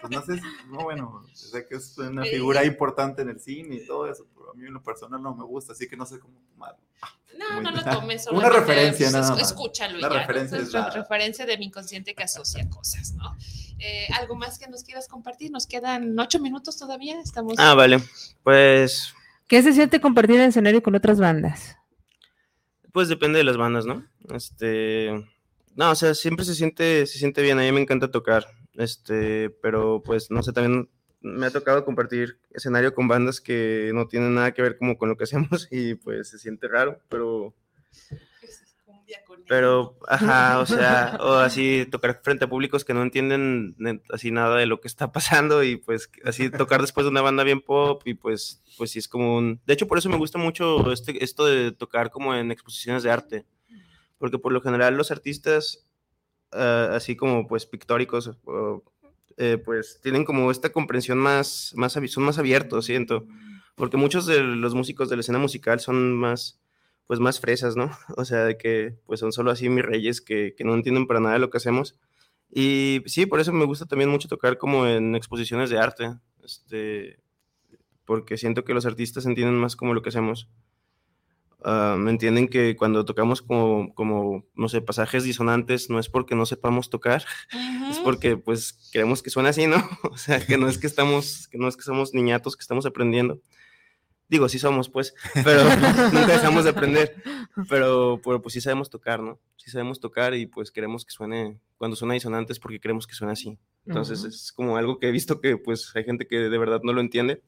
Pues 0.00 0.10
no 0.12 0.22
sé, 0.24 0.40
no, 0.68 0.84
bueno, 0.84 1.24
sé 1.34 1.66
que 1.66 1.74
es 1.76 1.98
una 1.98 2.22
figura 2.22 2.64
importante 2.64 3.22
en 3.22 3.30
el 3.30 3.40
cine 3.40 3.74
y 3.76 3.86
todo 3.86 4.08
eso, 4.08 4.24
pero 4.32 4.52
a 4.52 4.54
mí 4.54 4.64
en 4.66 4.72
lo 4.72 4.80
personal 4.80 5.20
no 5.20 5.34
me 5.34 5.42
gusta, 5.44 5.72
así 5.72 5.88
que 5.88 5.96
no 5.96 6.06
sé 6.06 6.20
cómo 6.20 6.38
tomarlo. 6.52 6.78
No, 7.36 7.60
no 7.60 7.72
lo 7.72 7.82
tomes. 7.82 8.24
Una 8.28 8.42
solamente, 8.42 8.60
referencia 8.60 9.10
nada 9.10 9.30
más. 9.30 9.40
Escúchalo. 9.40 9.98
y 9.98 10.02
La 10.02 10.08
ya, 10.08 10.14
¿no? 10.14 10.20
referencia 10.20 10.58
Es 10.58 10.72
la- 10.72 10.90
referencia 10.90 11.44
de 11.46 11.58
mi 11.58 11.64
inconsciente 11.66 12.14
que 12.14 12.22
asocia 12.22 12.68
cosas, 12.70 13.14
¿no? 13.14 13.36
Eh, 13.80 14.06
¿Algo 14.20 14.36
más 14.36 14.60
que 14.60 14.68
nos 14.68 14.84
quieras 14.84 15.08
compartir? 15.08 15.50
Nos 15.50 15.66
quedan 15.66 16.16
ocho 16.20 16.38
minutos 16.38 16.78
todavía. 16.78 17.18
Estamos. 17.20 17.54
Ah, 17.58 17.74
vale. 17.74 17.98
Pues, 18.44 19.12
¿Qué 19.48 19.60
se 19.62 19.72
siente 19.72 20.00
compartir 20.00 20.38
el 20.38 20.50
escenario 20.50 20.82
con 20.84 20.94
otras 20.94 21.18
bandas? 21.18 21.76
pues 22.92 23.08
depende 23.08 23.38
de 23.38 23.44
las 23.44 23.56
bandas, 23.56 23.86
¿no? 23.86 24.06
Este, 24.32 25.10
no, 25.76 25.90
o 25.90 25.94
sea, 25.94 26.14
siempre 26.14 26.44
se 26.44 26.54
siente, 26.54 27.06
se 27.06 27.18
siente 27.18 27.42
bien. 27.42 27.58
A 27.58 27.62
mí 27.62 27.72
me 27.72 27.80
encanta 27.80 28.10
tocar. 28.10 28.46
Este, 28.74 29.50
pero 29.50 30.02
pues 30.04 30.30
no 30.30 30.42
sé, 30.42 30.52
también 30.52 30.88
me 31.20 31.46
ha 31.46 31.50
tocado 31.50 31.84
compartir 31.84 32.38
escenario 32.52 32.94
con 32.94 33.08
bandas 33.08 33.40
que 33.40 33.90
no 33.94 34.06
tienen 34.06 34.34
nada 34.34 34.52
que 34.52 34.62
ver 34.62 34.76
como 34.76 34.98
con 34.98 35.08
lo 35.08 35.16
que 35.16 35.24
hacemos 35.24 35.68
y 35.70 35.94
pues 35.94 36.28
se 36.28 36.38
siente 36.38 36.68
raro, 36.68 36.98
pero. 37.08 37.54
Pero, 39.46 39.98
ajá, 40.08 40.60
o 40.60 40.66
sea, 40.66 41.18
o 41.20 41.34
así 41.34 41.86
tocar 41.90 42.20
frente 42.22 42.46
a 42.46 42.48
públicos 42.48 42.84
que 42.84 42.94
no 42.94 43.02
entienden 43.02 43.76
así 44.10 44.30
nada 44.30 44.56
de 44.56 44.66
lo 44.66 44.80
que 44.80 44.88
está 44.88 45.12
pasando 45.12 45.62
y 45.62 45.76
pues 45.76 46.10
así 46.24 46.50
tocar 46.50 46.80
después 46.80 47.04
de 47.04 47.10
una 47.10 47.20
banda 47.20 47.44
bien 47.44 47.60
pop 47.60 48.02
y 48.06 48.14
pues, 48.14 48.62
pues 48.78 48.90
sí 48.90 48.98
es 48.98 49.06
como 49.06 49.36
un... 49.36 49.60
De 49.66 49.74
hecho, 49.74 49.86
por 49.86 49.98
eso 49.98 50.08
me 50.08 50.16
gusta 50.16 50.38
mucho 50.38 50.90
este, 50.90 51.22
esto 51.22 51.44
de 51.44 51.72
tocar 51.72 52.10
como 52.10 52.34
en 52.34 52.50
exposiciones 52.50 53.02
de 53.02 53.10
arte, 53.10 53.46
porque 54.18 54.38
por 54.38 54.52
lo 54.52 54.60
general 54.60 54.96
los 54.96 55.10
artistas, 55.10 55.86
ah, 56.52 56.90
así 56.92 57.16
como 57.16 57.46
pues 57.46 57.66
pictóricos, 57.66 58.30
eh, 59.36 59.58
pues 59.58 60.00
tienen 60.02 60.24
como 60.24 60.50
esta 60.50 60.70
comprensión 60.70 61.18
más, 61.18 61.72
más, 61.76 61.92
son 61.92 62.24
más 62.24 62.38
abiertos, 62.38 62.86
siento, 62.86 63.26
porque 63.74 63.96
muchos 63.96 64.26
de 64.26 64.42
los 64.42 64.74
músicos 64.74 65.08
de 65.08 65.16
la 65.16 65.20
escena 65.20 65.38
musical 65.38 65.80
son 65.80 66.14
más 66.14 66.60
pues 67.06 67.20
más 67.20 67.40
fresas, 67.40 67.76
¿no? 67.76 67.90
O 68.16 68.24
sea, 68.24 68.44
de 68.44 68.56
que 68.56 68.96
pues 69.06 69.20
son 69.20 69.32
solo 69.32 69.50
así 69.50 69.68
mis 69.68 69.84
reyes 69.84 70.20
que, 70.20 70.54
que 70.56 70.64
no 70.64 70.74
entienden 70.74 71.06
para 71.06 71.20
nada 71.20 71.38
lo 71.38 71.50
que 71.50 71.58
hacemos. 71.58 71.98
Y 72.50 73.02
sí, 73.06 73.26
por 73.26 73.40
eso 73.40 73.52
me 73.52 73.64
gusta 73.64 73.86
también 73.86 74.10
mucho 74.10 74.28
tocar 74.28 74.58
como 74.58 74.86
en 74.86 75.14
exposiciones 75.16 75.70
de 75.70 75.78
arte, 75.78 76.14
este, 76.44 77.18
porque 78.04 78.36
siento 78.36 78.64
que 78.64 78.74
los 78.74 78.86
artistas 78.86 79.26
entienden 79.26 79.56
más 79.56 79.76
como 79.76 79.94
lo 79.94 80.02
que 80.02 80.10
hacemos. 80.10 80.48
Ah, 81.64 81.96
me 81.98 82.10
entienden 82.10 82.48
que 82.48 82.76
cuando 82.76 83.04
tocamos 83.04 83.42
como, 83.42 83.94
como, 83.94 84.44
no 84.54 84.68
sé, 84.68 84.80
pasajes 84.80 85.24
disonantes, 85.24 85.90
no 85.90 85.98
es 85.98 86.08
porque 86.08 86.34
no 86.34 86.46
sepamos 86.46 86.90
tocar, 86.90 87.24
es 87.90 87.96
Ujú. 87.96 88.04
porque 88.04 88.36
pues 88.36 88.90
queremos 88.92 89.22
que 89.22 89.30
suene 89.30 89.48
así, 89.48 89.66
¿no? 89.66 89.76
O 90.10 90.16
sea, 90.16 90.44
que 90.44 90.58
no 90.58 90.68
es 90.68 90.78
que 90.78 90.86
estamos, 90.86 91.48
que 91.48 91.58
no 91.58 91.68
es 91.68 91.76
que 91.76 91.82
somos 91.82 92.14
niñatos 92.14 92.56
que 92.56 92.62
estamos 92.62 92.86
aprendiendo. 92.86 93.40
Digo, 94.28 94.48
sí 94.48 94.58
somos, 94.58 94.88
pues, 94.88 95.14
pero 95.44 95.62
nunca 96.12 96.28
dejamos 96.28 96.64
de 96.64 96.70
aprender. 96.70 97.22
Pero, 97.68 98.20
pero 98.24 98.40
pues 98.40 98.54
sí 98.54 98.60
sabemos 98.60 98.88
tocar, 98.90 99.22
¿no? 99.22 99.38
Sí 99.56 99.70
sabemos 99.70 100.00
tocar 100.00 100.34
y 100.34 100.46
pues 100.46 100.70
queremos 100.70 101.04
que 101.04 101.12
suene, 101.12 101.60
cuando 101.76 101.96
suena 101.96 102.14
disonante 102.14 102.52
es 102.52 102.58
porque 102.58 102.80
queremos 102.80 103.06
que 103.06 103.14
suene 103.14 103.34
así. 103.34 103.58
Entonces 103.86 104.20
Ujú. 104.20 104.28
es 104.28 104.52
como 104.52 104.76
algo 104.76 104.98
que 104.98 105.08
he 105.08 105.12
visto 105.12 105.40
que 105.40 105.56
pues 105.58 105.92
hay 105.94 106.04
gente 106.04 106.26
que 106.26 106.36
de 106.38 106.58
verdad 106.58 106.80
no 106.82 106.92
lo 106.92 107.00
entiende. 107.00 107.42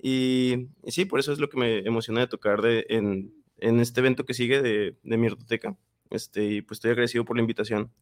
Y, 0.00 0.68
y 0.84 0.90
sí, 0.90 1.04
por 1.04 1.20
eso 1.20 1.32
es 1.32 1.38
lo 1.38 1.48
que 1.48 1.58
me 1.58 1.78
emociona 1.80 2.20
de 2.20 2.26
tocar 2.26 2.60
de, 2.62 2.86
en, 2.88 3.32
en 3.58 3.80
este 3.80 4.00
evento 4.00 4.24
que 4.24 4.34
sigue 4.34 4.60
de, 4.62 4.96
de 5.02 5.16
mi 5.16 5.26
ortoteca. 5.28 5.76
Este, 6.10 6.44
y 6.44 6.62
pues 6.62 6.76
estoy 6.78 6.90
agradecido 6.92 7.24
por 7.24 7.36
la 7.36 7.40
invitación. 7.42 7.92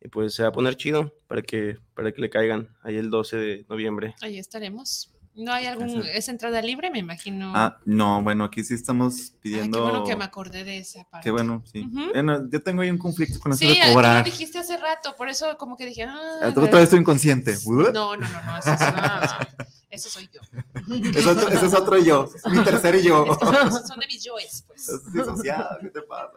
Y 0.00 0.08
pues 0.08 0.34
se 0.34 0.42
va 0.42 0.48
a 0.50 0.52
poner 0.52 0.76
chido 0.76 1.12
para 1.26 1.42
que, 1.42 1.76
para 1.94 2.12
que 2.12 2.20
le 2.20 2.30
caigan 2.30 2.76
ahí 2.82 2.96
el 2.96 3.10
12 3.10 3.36
de 3.36 3.66
noviembre. 3.68 4.14
Ahí 4.22 4.38
estaremos. 4.38 5.12
¿No 5.34 5.52
hay 5.52 5.66
algún, 5.66 6.02
es 6.04 6.28
entrada 6.28 6.60
libre, 6.62 6.90
me 6.90 6.98
imagino? 6.98 7.52
Ah, 7.54 7.78
no, 7.84 8.20
bueno, 8.22 8.42
aquí 8.42 8.64
sí 8.64 8.74
estamos 8.74 9.14
Ay, 9.34 9.38
pidiendo. 9.40 9.78
qué 9.78 9.82
bueno 9.82 10.04
que 10.04 10.16
me 10.16 10.24
acordé 10.24 10.64
de 10.64 10.78
esa 10.78 11.04
parte. 11.08 11.24
Qué 11.24 11.30
bueno, 11.30 11.62
sí. 11.72 11.80
Ujú. 11.86 12.10
Bueno, 12.12 12.48
yo 12.50 12.60
tengo 12.60 12.82
ahí 12.82 12.90
un 12.90 12.98
conflicto 12.98 13.38
con 13.38 13.52
eso 13.52 13.60
Sí, 13.60 13.68
de 13.78 13.92
cobrar. 13.92 14.24
dijiste 14.24 14.58
hace 14.58 14.76
rato, 14.78 15.14
por 15.16 15.28
eso 15.28 15.56
como 15.56 15.76
que 15.76 15.86
dije, 15.86 16.02
ah, 16.02 16.38
Ah, 16.42 16.48
Otra 16.48 16.64
vez 16.64 16.84
estoy 16.84 16.98
inconsciente. 17.00 17.54
No, 17.66 17.82
no, 17.92 18.16
no, 18.16 18.16
no, 18.16 18.58
eso, 18.58 18.72
es- 18.72 18.80
no, 18.80 19.68
eso 19.90 20.08
soy 20.08 20.28
yo. 20.32 20.40
Ese 21.10 21.66
es 21.66 21.74
otro 21.74 21.98
yo, 21.98 22.30
mi 22.50 22.62
tercer 22.64 23.00
yo. 23.02 23.26
Son 23.86 23.98
de 24.00 24.06
mis 24.06 24.24
yoes, 24.24 24.64
pues. 24.66 25.12
Disociada, 25.12 25.78
¿qué 25.80 25.90
te 25.90 26.02
pasa? 26.02 26.32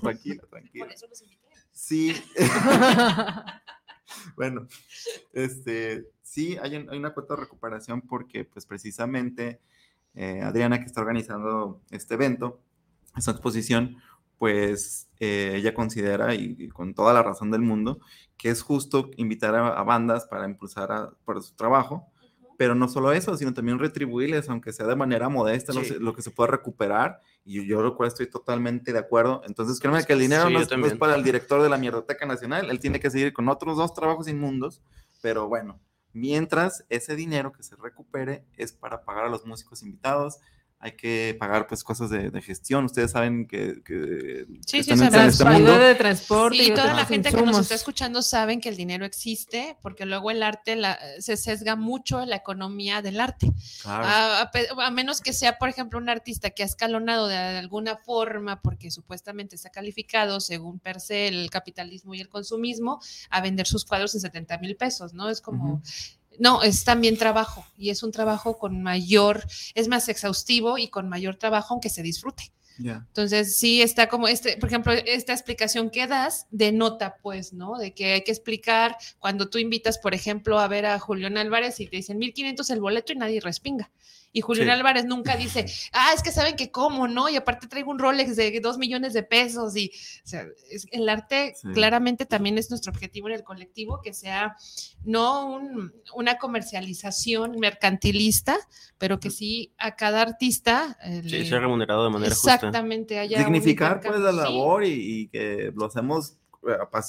Tranquila, 0.00 0.42
tranquila. 0.50 0.84
Por 0.86 0.94
eso 0.94 1.06
los 1.08 1.22
invité. 1.22 1.42
Sí. 1.72 2.14
bueno, 4.36 4.66
este, 5.32 6.08
sí, 6.22 6.56
hay, 6.60 6.76
un- 6.76 6.90
hay 6.90 6.98
una 6.98 7.12
cuota 7.14 7.34
de 7.34 7.40
recuperación 7.42 8.02
porque, 8.02 8.44
pues, 8.44 8.66
precisamente 8.66 9.60
eh, 10.14 10.40
Adriana, 10.42 10.78
que 10.80 10.86
está 10.86 11.00
organizando 11.02 11.82
este 11.90 12.14
evento, 12.14 12.60
esta 13.16 13.30
exposición, 13.32 13.96
pues, 14.38 15.08
eh, 15.20 15.52
ella 15.56 15.74
considera, 15.74 16.34
y, 16.34 16.56
y 16.58 16.68
con 16.68 16.94
toda 16.94 17.12
la 17.12 17.22
razón 17.22 17.50
del 17.50 17.62
mundo, 17.62 18.00
que 18.36 18.50
es 18.50 18.62
justo 18.62 19.10
invitar 19.16 19.54
a, 19.54 19.68
a 19.78 19.82
bandas 19.82 20.26
para 20.26 20.46
impulsar 20.46 20.92
a- 20.92 21.10
por 21.24 21.42
su 21.42 21.54
trabajo, 21.54 22.10
pero 22.56 22.74
no 22.74 22.88
solo 22.88 23.12
eso, 23.12 23.36
sino 23.36 23.52
también 23.54 23.78
retribuirles, 23.78 24.48
aunque 24.48 24.72
sea 24.72 24.86
de 24.86 24.96
manera 24.96 25.28
modesta, 25.28 25.72
lo, 26.00 26.14
que 26.14 26.22
se 26.22 26.30
pueda 26.30 26.50
recuperar, 26.50 27.20
y 27.44 27.54
yo, 27.54 27.62
yo 27.62 27.82
lo 27.82 27.96
cual 27.96 28.08
estoy 28.08 28.28
totalmente 28.28 28.92
de 28.92 28.98
acuerdo. 28.98 29.42
Entonces, 29.46 29.78
créeme 29.80 30.04
que 30.04 30.12
el 30.12 30.20
dinero 30.20 30.46
Sí, 30.46 30.52
no 30.52 30.60
es, 30.60 30.60
no 30.60 30.62
es 30.62 30.68
también. 30.68 30.98
para 30.98 31.14
el 31.14 31.22
director 31.22 31.62
de 31.62 31.68
la 31.68 31.78
Mierdoteca 31.78 32.26
Nacional, 32.26 32.70
él 32.70 32.80
tiene 32.80 33.00
que 33.00 33.10
seguir 33.10 33.32
con 33.32 33.48
otros 33.48 33.76
dos 33.76 33.94
trabajos 33.94 34.28
inmundos, 34.28 34.82
pero 35.22 35.48
bueno, 35.48 35.80
mientras 36.12 36.84
ese 36.88 37.14
dinero 37.14 37.52
que 37.52 37.62
se 37.62 37.76
recupere 37.76 38.44
es 38.56 38.72
para 38.72 39.04
pagar 39.04 39.26
a 39.26 39.28
los 39.28 39.44
músicos 39.44 39.82
invitados, 39.82 40.38
hay 40.86 40.92
que 40.96 41.36
pagar 41.38 41.66
pues 41.66 41.82
cosas 41.82 42.10
de, 42.10 42.30
de 42.30 42.42
gestión, 42.42 42.84
ustedes 42.84 43.10
saben 43.10 43.46
que, 43.48 43.82
que 43.84 44.46
Sí, 44.66 44.82
sí, 44.84 44.92
en- 44.92 45.02
este 45.02 45.18
Ayuda 45.18 45.50
mundo. 45.50 45.78
de 45.78 45.94
transporte 45.96 46.58
Sí, 46.58 46.66
y 46.70 46.74
toda 46.74 46.94
la 46.94 47.04
gente 47.04 47.30
que 47.32 47.42
nos 47.42 47.58
está 47.58 47.74
escuchando 47.74 48.22
saben 48.22 48.60
que 48.60 48.68
el 48.68 48.76
dinero 48.76 49.04
existe, 49.04 49.76
porque 49.82 50.06
luego 50.06 50.30
el 50.30 50.42
arte 50.44 50.76
la- 50.76 50.98
se 51.18 51.36
sesga 51.36 51.74
mucho 51.74 52.24
la 52.24 52.36
economía 52.36 53.02
del 53.02 53.18
arte. 53.20 53.50
Claro. 53.82 54.04
A, 54.04 54.40
a 54.42 54.50
pe- 54.52 54.68
a 54.80 54.90
menos 54.92 55.20
que 55.20 55.32
sea, 55.32 55.58
por 55.58 55.68
ejemplo, 55.68 55.98
un 55.98 56.08
artista 56.08 56.50
que 56.50 56.62
ha 56.62 56.66
escalonado 56.66 57.26
de 57.26 57.36
alguna 57.36 57.96
forma, 57.96 58.62
porque 58.62 58.90
supuestamente 58.92 59.56
está 59.56 59.70
calificado, 59.70 60.38
según 60.40 60.78
per 60.78 61.00
se, 61.00 61.26
el 61.26 61.50
capitalismo 61.50 62.14
y 62.14 62.20
el 62.20 62.28
consumismo, 62.28 63.00
a 63.30 63.40
vender 63.40 63.66
sus 63.66 63.84
cuadros 63.84 64.14
en 64.14 64.20
70 64.20 64.58
mil 64.58 64.76
pesos, 64.76 65.14
¿no? 65.14 65.28
Es 65.30 65.40
como... 65.40 65.82
No, 66.38 66.62
es 66.62 66.84
también 66.84 67.16
trabajo 67.16 67.66
y 67.76 67.90
es 67.90 68.02
un 68.02 68.12
trabajo 68.12 68.58
con 68.58 68.82
mayor, 68.82 69.44
es 69.74 69.88
más 69.88 70.08
exhaustivo 70.08 70.78
y 70.78 70.88
con 70.88 71.08
mayor 71.08 71.36
trabajo 71.36 71.74
aunque 71.74 71.88
se 71.88 72.02
disfrute. 72.02 72.52
Entonces, 72.78 73.56
sí 73.56 73.80
está 73.80 74.08
como 74.08 74.28
este, 74.28 74.56
por 74.58 74.68
ejemplo, 74.68 74.92
esta 74.92 75.32
explicación 75.32 75.90
que 75.90 76.06
das 76.06 76.46
denota, 76.50 77.16
pues, 77.22 77.52
¿no? 77.52 77.78
De 77.78 77.94
que 77.94 78.12
hay 78.12 78.22
que 78.22 78.32
explicar 78.32 78.96
cuando 79.18 79.48
tú 79.48 79.58
invitas, 79.58 79.98
por 79.98 80.14
ejemplo, 80.14 80.58
a 80.58 80.68
ver 80.68 80.84
a 80.86 80.98
Julián 80.98 81.38
Álvarez 81.38 81.80
y 81.80 81.86
te 81.86 81.96
dicen 81.96 82.18
1500 82.18 82.68
el 82.70 82.80
boleto 82.80 83.12
y 83.12 83.16
nadie 83.16 83.40
respinga. 83.40 83.90
Y 84.32 84.42
Julián 84.42 84.66
Sí. 84.66 84.70
Álvarez 84.72 85.04
nunca 85.06 85.34
dice, 85.36 85.64
ah, 85.92 86.10
es 86.14 86.22
que 86.22 86.30
saben 86.30 86.56
que 86.56 86.70
cómo, 86.70 87.08
¿no? 87.08 87.28
Y 87.28 87.36
aparte 87.36 87.66
traigo 87.68 87.90
un 87.90 87.98
Rolex 87.98 88.36
de 88.36 88.60
dos 88.60 88.76
millones 88.76 89.14
de 89.14 89.22
pesos. 89.22 89.74
Y, 89.76 89.90
o 90.24 90.26
sea, 90.28 90.44
es- 90.70 90.86
el 90.90 91.08
arte 91.08 91.54
Sí. 91.60 91.68
claramente 91.72 92.26
también 92.26 92.58
es 92.58 92.68
nuestro 92.70 92.92
objetivo 92.92 93.28
en 93.28 93.34
el 93.34 93.44
colectivo, 93.44 94.00
que 94.02 94.12
sea 94.12 94.54
no 95.04 95.46
un- 95.46 95.92
una 96.14 96.36
comercialización 96.38 97.58
mercantilista, 97.58 98.56
pero 98.98 99.18
que 99.20 99.30
sí 99.30 99.72
a 99.78 99.96
cada 99.96 100.22
artista 100.22 100.98
eh, 101.02 101.22
Sí, 101.24 101.46
ser 101.46 101.60
remunerado 101.60 102.04
de 102.04 102.10
manera 102.10 102.34
justa. 102.34 102.54
Exactamente, 102.54 103.18
haya 103.18 103.38
un 103.38 103.44
Dignificar 103.44 104.00
pues 104.00 104.20
la 104.20 104.32
labor 104.32 104.84
y, 104.84 104.90
y 105.22 105.28
que 105.28 105.72
lo 105.74 105.86
hacemos 105.86 106.36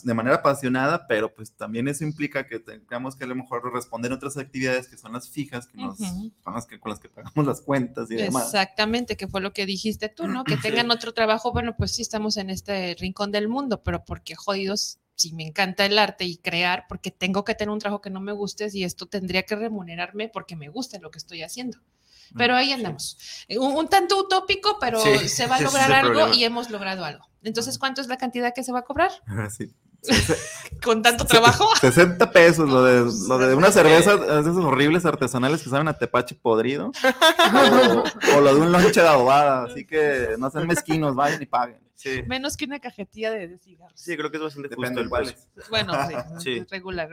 de 0.04 0.14
manera 0.14 0.38
apasionada, 0.38 1.08
pero 1.08 1.34
pues 1.34 1.52
también 1.52 1.88
eso 1.88 2.04
implica 2.04 2.48
que 2.48 2.60
tengamos 2.60 3.16
que 3.16 3.24
a 3.24 3.28
lo 3.28 3.36
mejor 3.36 3.74
responder 3.74 4.12
otras 4.12 4.38
actividades 4.38 4.88
que 4.88 4.98
son 4.98 5.14
las 5.14 5.30
fijas, 5.30 5.68
que 5.68 5.78
nos, 5.78 5.98
son 5.98 6.54
las 6.54 6.66
que, 6.66 6.80
con 6.80 6.92
las 6.92 7.00
que 7.00 7.10
pagamos 7.10 7.46
las 7.46 7.62
cuentas 7.62 8.10
y 8.12 8.16
demás. 8.16 8.46
Exactamente, 8.46 9.18
que 9.18 9.28
fue 9.28 9.42
lo 9.42 9.54
que 9.54 9.66
dijiste 9.66 10.10
tú, 10.10 10.28
¿no? 10.28 10.44
Que 10.44 10.58
tengan 10.88 10.92
otro 10.92 11.14
trabajo, 11.14 11.52
bueno, 11.52 11.76
pues 11.78 11.96
sí 11.96 12.02
estamos 12.02 12.38
en 12.38 12.50
este 12.50 12.96
rincón 13.00 13.32
del 13.32 13.48
mundo, 13.48 13.84
pero 13.84 14.06
porque 14.06 14.36
jodidos, 14.36 15.00
si 15.16 15.34
me 15.34 15.44
encanta 15.44 15.86
el 15.86 15.98
arte 15.98 16.26
y 16.26 16.38
crear, 16.38 16.86
porque 16.88 17.12
tengo 17.12 17.44
que 17.44 17.56
tener 17.56 17.72
un 17.72 17.80
trabajo 17.80 18.02
que 18.02 18.10
no 18.10 18.20
me 18.20 18.32
guste 18.32 18.68
y 18.72 18.84
esto 18.84 19.08
tendría 19.08 19.44
que 19.44 19.56
remunerarme 19.56 20.30
porque 20.30 20.56
me 20.56 20.70
gusta 20.70 21.00
lo 21.00 21.12
que 21.12 21.18
estoy 21.18 21.42
haciendo. 21.42 21.80
Pero 22.36 22.56
ahí 22.56 22.72
andamos. 22.74 23.18
Eh, 23.48 23.58
Un, 23.60 23.76
un 23.76 23.88
tanto 23.88 24.18
utópico, 24.18 24.78
pero 24.80 25.00
Sí, 25.00 25.30
se 25.30 25.48
va 25.48 25.58
a 25.58 25.62
lograr 25.62 25.92
algo 25.92 26.14
problema. 26.14 26.36
y 26.36 26.44
hemos 26.44 26.70
logrado 26.70 27.06
algo. 27.06 27.26
Entonces, 27.44 27.78
¿cuánto 27.78 28.02
es 28.02 28.08
la 28.08 28.18
cantidad 28.18 28.54
que 28.54 28.64
se 28.64 28.72
va 28.72 28.80
a 28.80 28.84
cobrar? 28.84 29.12
Sí. 29.56 29.72
Con 30.84 31.02
tanto 31.02 31.26
trabajo. 31.26 31.68
60 31.82 32.32
pesos, 32.32 32.70
lo 32.70 32.84
de, 32.84 33.12
lo 33.28 33.38
de 33.40 33.56
una 33.56 33.72
cerveza, 33.72 34.14
esas 34.14 34.56
horribles 34.58 35.06
artesanales 35.06 35.64
que 35.64 35.70
saben 35.70 35.88
a 35.88 35.98
tepache 35.98 36.36
podrido, 36.36 36.92
o, 37.54 38.04
o 38.38 38.42
lo 38.42 38.56
de 38.56 38.62
un 38.62 38.72
lonche 38.72 39.02
de 39.02 39.08
adobada, 39.08 39.64
así 39.64 39.86
que 39.86 40.36
no 40.38 40.50
sean 40.52 40.68
mezquinos, 40.68 41.16
vayan 41.16 41.42
y 41.42 41.46
paguen. 41.46 41.80
Sí, 41.98 42.22
Menos 42.28 42.56
que 42.56 42.66
una 42.66 42.80
cajetilla 42.80 43.32
de, 43.32 43.48
de 43.48 43.58
cigarros. 43.58 44.00
sí, 44.00 44.16
creo 44.16 44.30
que 44.30 44.38
es 44.38 44.44
bastante 44.44 44.70
justo 44.70 44.82
Depende 44.82 45.02
el 45.02 45.06
de 45.08 45.10
cuáles. 45.10 45.34
precio. 45.34 45.70
Bueno, 45.72 45.94
sí, 46.08 46.16
Sí. 46.44 46.66
regular. 46.70 47.10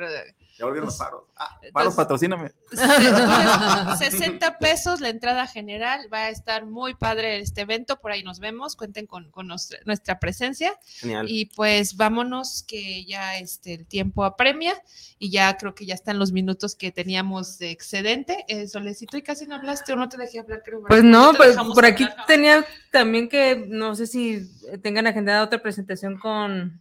Ya 0.59 0.66
volvieron 0.66 0.87
los 0.87 0.97
paros. 0.99 1.22
Ah, 1.37 1.49
Entonces- 1.55 1.72
paros, 1.72 1.95
patrocíname. 1.95 2.53
Entonces, 2.70 3.99
60 4.12 4.59
pesos 4.59 5.01
la 5.01 5.09
entrada 5.09 5.47
general. 5.47 6.09
Va 6.12 6.24
a 6.24 6.28
estar 6.28 6.66
muy 6.66 6.95
padre 6.95 7.39
este 7.41 7.62
evento. 7.62 7.99
Por 8.01 8.12
ahí 8.12 8.22
nos 8.22 8.39
vemos. 8.41 8.76
Cuenten 8.76 9.07
con, 9.07 9.30
con 9.30 9.47
nuestra, 9.49 9.78
nuestra 9.85 10.18
presencia. 10.20 10.78
Genial. 10.87 11.26
Y 11.28 11.47
pues 11.47 11.97
vámonos, 11.97 12.62
que 12.62 13.05
ya 13.05 13.39
este, 13.39 13.74
el 13.74 13.87
tiempo 13.87 14.22
apremia. 14.24 14.74
Y 15.18 15.30
ya 15.30 15.57
creo 15.57 15.74
que 15.74 15.87
ya 15.87 15.95
están 15.95 16.18
los 16.18 16.30
minutos 16.32 16.74
que 16.76 16.93
teníamos 16.93 17.59
de 17.59 17.70
excedente. 17.70 18.45
Eh, 18.49 18.68
Solecito, 18.68 19.16
y 19.16 19.22
casi 19.22 19.47
no 19.47 19.55
hablaste 19.57 19.93
o 19.93 19.97
no 19.97 20.09
te 20.09 20.16
dejé 20.18 20.41
hablar, 20.41 20.62
creo. 20.64 20.82
Pues 20.87 21.03
no, 21.03 21.32
te 21.32 21.39
pues 21.39 21.57
por 21.57 21.85
aquí 21.87 22.05
hablar. 22.05 22.26
tenía 22.26 22.64
también 22.93 23.28
que, 23.28 23.64
no 23.68 23.95
sé 23.97 24.07
si 24.07 24.49
tengan 24.79 25.07
agendada 25.07 25.43
otra 25.45 25.61
presentación 25.62 26.18
con, 26.18 26.81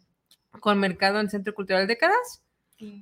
con 0.60 0.80
Mercado 0.80 1.20
en 1.20 1.30
Centro 1.30 1.54
Cultural 1.54 1.88
Décadas. 1.88 2.42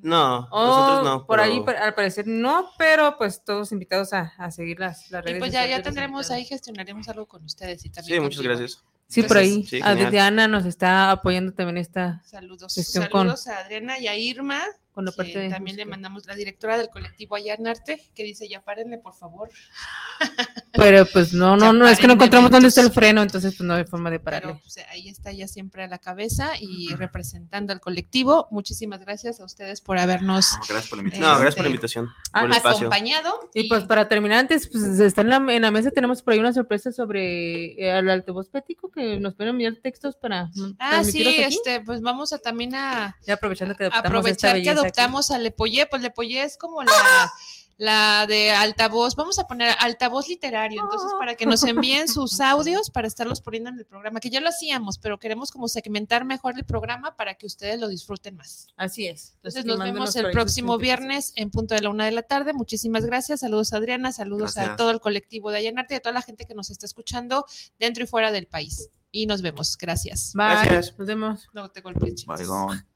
No, 0.04 0.48
O 0.52 0.66
nosotros 0.68 1.04
no. 1.06 1.26
por 1.26 1.40
ahí 1.40 1.62
pero- 1.66 1.78
pa- 1.80 1.86
al 1.86 1.96
parecer 1.96 2.28
no, 2.28 2.70
pero 2.78 3.18
pues 3.18 3.44
todos 3.44 3.72
invitados 3.72 4.14
a, 4.14 4.34
a 4.38 4.52
seguir 4.52 4.80
las, 4.80 5.10
las 5.10 5.24
Y 5.24 5.28
redes. 5.28 5.40
pues 5.40 5.52
ya, 5.52 5.66
ya 5.66 5.78
de 5.78 5.84
tendremos 5.84 6.30
ahí, 6.30 6.46
gestionaremos 6.46 7.08
algo 7.10 7.26
con 7.26 7.44
ustedes. 7.46 7.84
Y 7.86 7.90
también 7.90 8.18
Sí, 8.18 8.20
muchas 8.20 8.38
contigo. 8.38 8.56
gracias. 8.58 8.84
Sí, 9.08 9.24
por 9.24 9.38
ahí. 9.38 9.64
Sí. 9.66 9.80
Adriana 9.84 10.48
nos 10.48 10.66
está 10.66 11.10
apoyando 11.12 11.52
también 11.54 11.78
esta 11.78 12.22
Saludos. 12.26 12.76
Gestión 12.76 13.08
con- 13.08 13.22
Saludos 13.22 13.48
a 13.48 13.58
Adriana 13.60 13.98
y 13.98 14.08
a 14.08 14.16
Irma. 14.16 14.62
con 14.94 15.04
la 15.06 15.12
parte 15.14 15.40
de 15.40 15.50
también 15.50 15.78
le 15.78 15.86
mandamos 15.86 16.26
la 16.28 16.36
directora 16.36 16.78
del 16.78 16.90
colectivo 16.90 17.36
Allá 17.36 17.56
en 17.56 17.66
Arte, 17.68 18.02
que 18.14 18.24
dice, 18.24 18.48
ya 18.48 18.62
párenle, 18.62 19.00
por 19.00 19.16
favor. 19.16 19.50
Pero 20.74 21.06
pues 21.06 21.34
no, 21.34 21.58
no, 21.58 21.74
no, 21.74 21.88
es 21.88 22.00
que 22.00 22.08
no 22.08 22.14
encontramos 22.14 22.50
dónde 22.50 22.70
está 22.70 22.82
el 22.82 22.92
freno, 22.92 23.22
entonces 23.22 23.56
pues 23.58 23.68
no 23.68 23.74
hay 23.74 23.84
forma 23.86 24.10
de 24.10 24.20
pues, 24.20 24.78
ahí 24.90 25.10
está 25.10 25.32
ya 25.32 25.48
siempre 25.48 25.84
a 25.84 25.88
la 25.88 25.98
cabeza 25.98 26.52
y 26.60 26.94
representando 26.96 27.74
al 27.74 27.80
colectivo. 27.82 28.48
Muchísimas 28.52 29.02
gracias 29.02 29.40
a 29.40 29.46
ustedes 29.46 29.82
por 29.82 29.98
habernos 29.98 30.52
No, 30.54 30.60
gracias 30.70 30.88
por 30.88 30.98
la 30.98 31.02
invitación. 31.04 31.30
No, 31.30 31.40
gracias 31.40 31.56
por 31.56 31.60
Este, 31.60 31.62
la 31.64 31.70
invitación. 31.70 32.10
ah, 32.34 32.42
por 32.42 32.50
el 32.52 32.58
acompañado. 32.58 33.50
Y 33.54 33.68
pues 33.68 33.84
para 33.84 34.08
terminar 34.08 34.40
antes, 34.40 34.68
pues 34.68 34.84
está 35.00 35.22
en 35.22 35.30
la, 35.30 35.36
en 35.50 35.62
la 35.62 35.72
mesa, 35.72 35.92
tenemos 35.92 36.22
por 36.22 36.34
ahí 36.34 36.40
una 36.40 36.54
sorpresa 36.54 36.92
sobre 36.92 37.74
eh, 37.74 37.98
el 38.00 38.10
altavoz 38.10 38.48
pético 38.50 38.90
que 38.90 39.20
nos 39.20 39.34
pueden 39.36 39.52
enviar 39.52 39.76
textos 39.82 40.16
para 40.16 40.50
Ah, 40.80 41.04
sí, 41.04 41.28
aquí. 41.28 41.56
este, 41.56 41.82
pues 41.82 42.02
vamos 42.02 42.32
a 42.34 42.40
también 42.40 42.76
a 42.76 43.16
Ya 43.26 43.34
aprovechando 43.34 43.76
que 43.76 43.84
adoptamos 43.86 44.06
esta 44.06 44.18
aprovechar 44.18 44.52
que 44.52 44.60
belleza 44.60 44.72
aquí. 44.72 44.80
adoptamos 44.80 45.32
a 45.32 45.38
Lepollé, 45.40 45.86
pues 45.88 46.02
Lepollé 46.02 46.44
es 46.44 46.58
como 46.58 46.82
la, 46.84 46.92
la 47.82 48.28
de 48.28 48.52
altavoz, 48.52 49.16
vamos 49.16 49.40
a 49.40 49.48
poner 49.48 49.74
altavoz 49.80 50.30
literario, 50.30 50.84
entonces 50.84 51.10
para 51.18 51.34
que 51.34 51.48
nos 51.48 51.64
envíen 51.64 52.08
sus 52.08 52.40
audios 52.40 52.92
para 52.92 53.08
estarlos 53.08 53.42
poniendo 53.42 53.72
en 53.72 53.80
el 53.80 53.86
programa, 53.88 54.20
que 54.20 54.30
ya 54.30 54.40
lo 54.40 54.50
hacíamos, 54.50 55.00
pero 55.00 55.18
queremos 55.18 55.50
como 55.50 55.68
segmentar 55.68 56.24
mejor 56.24 56.54
el 56.60 56.64
programa 56.64 57.16
para 57.16 57.34
que 57.34 57.48
ustedes 57.48 57.80
lo 57.80 57.88
disfruten 57.88 58.36
más. 58.36 58.68
Así 58.78 59.08
es. 59.08 59.34
Entonces 59.38 59.66
nos 59.66 59.80
vemos 59.80 60.16
el 60.16 60.30
próximo 60.30 60.78
viernes 60.78 61.34
en 61.36 61.50
punto 61.50 61.74
de 61.74 61.82
la 61.82 61.90
una 61.90 62.06
de 62.06 62.12
la 62.12 62.22
tarde. 62.22 62.54
Muchísimas 62.54 63.04
gracias. 63.04 63.40
Saludos 63.40 63.74
a 63.74 63.78
Adriana, 63.78 64.12
saludos 64.12 64.58
a 64.58 64.76
todo 64.76 64.92
el 64.92 65.00
colectivo 65.00 65.50
de 65.50 65.58
Allanarte 65.58 65.96
y 65.96 65.98
a 65.98 66.02
toda 66.02 66.14
la 66.14 66.22
gente 66.22 66.46
que 66.46 66.54
nos 66.54 66.70
está 66.70 66.86
escuchando 66.86 67.48
dentro 67.80 68.04
y 68.04 68.06
fuera 68.06 68.32
del 68.32 68.46
país. 68.46 68.92
Y 69.12 69.26
nos 69.26 69.42
vemos. 69.42 69.76
Gracias. 69.76 70.34
Bye. 70.36 70.68
Gracias. 70.68 71.00
Nos 71.00 71.08
vemos. 71.08 71.50
Luego 71.52 71.72
te 71.72 71.82
golpeé, 71.82 72.14
chicos. 72.14 72.48
Bye. 72.48 72.91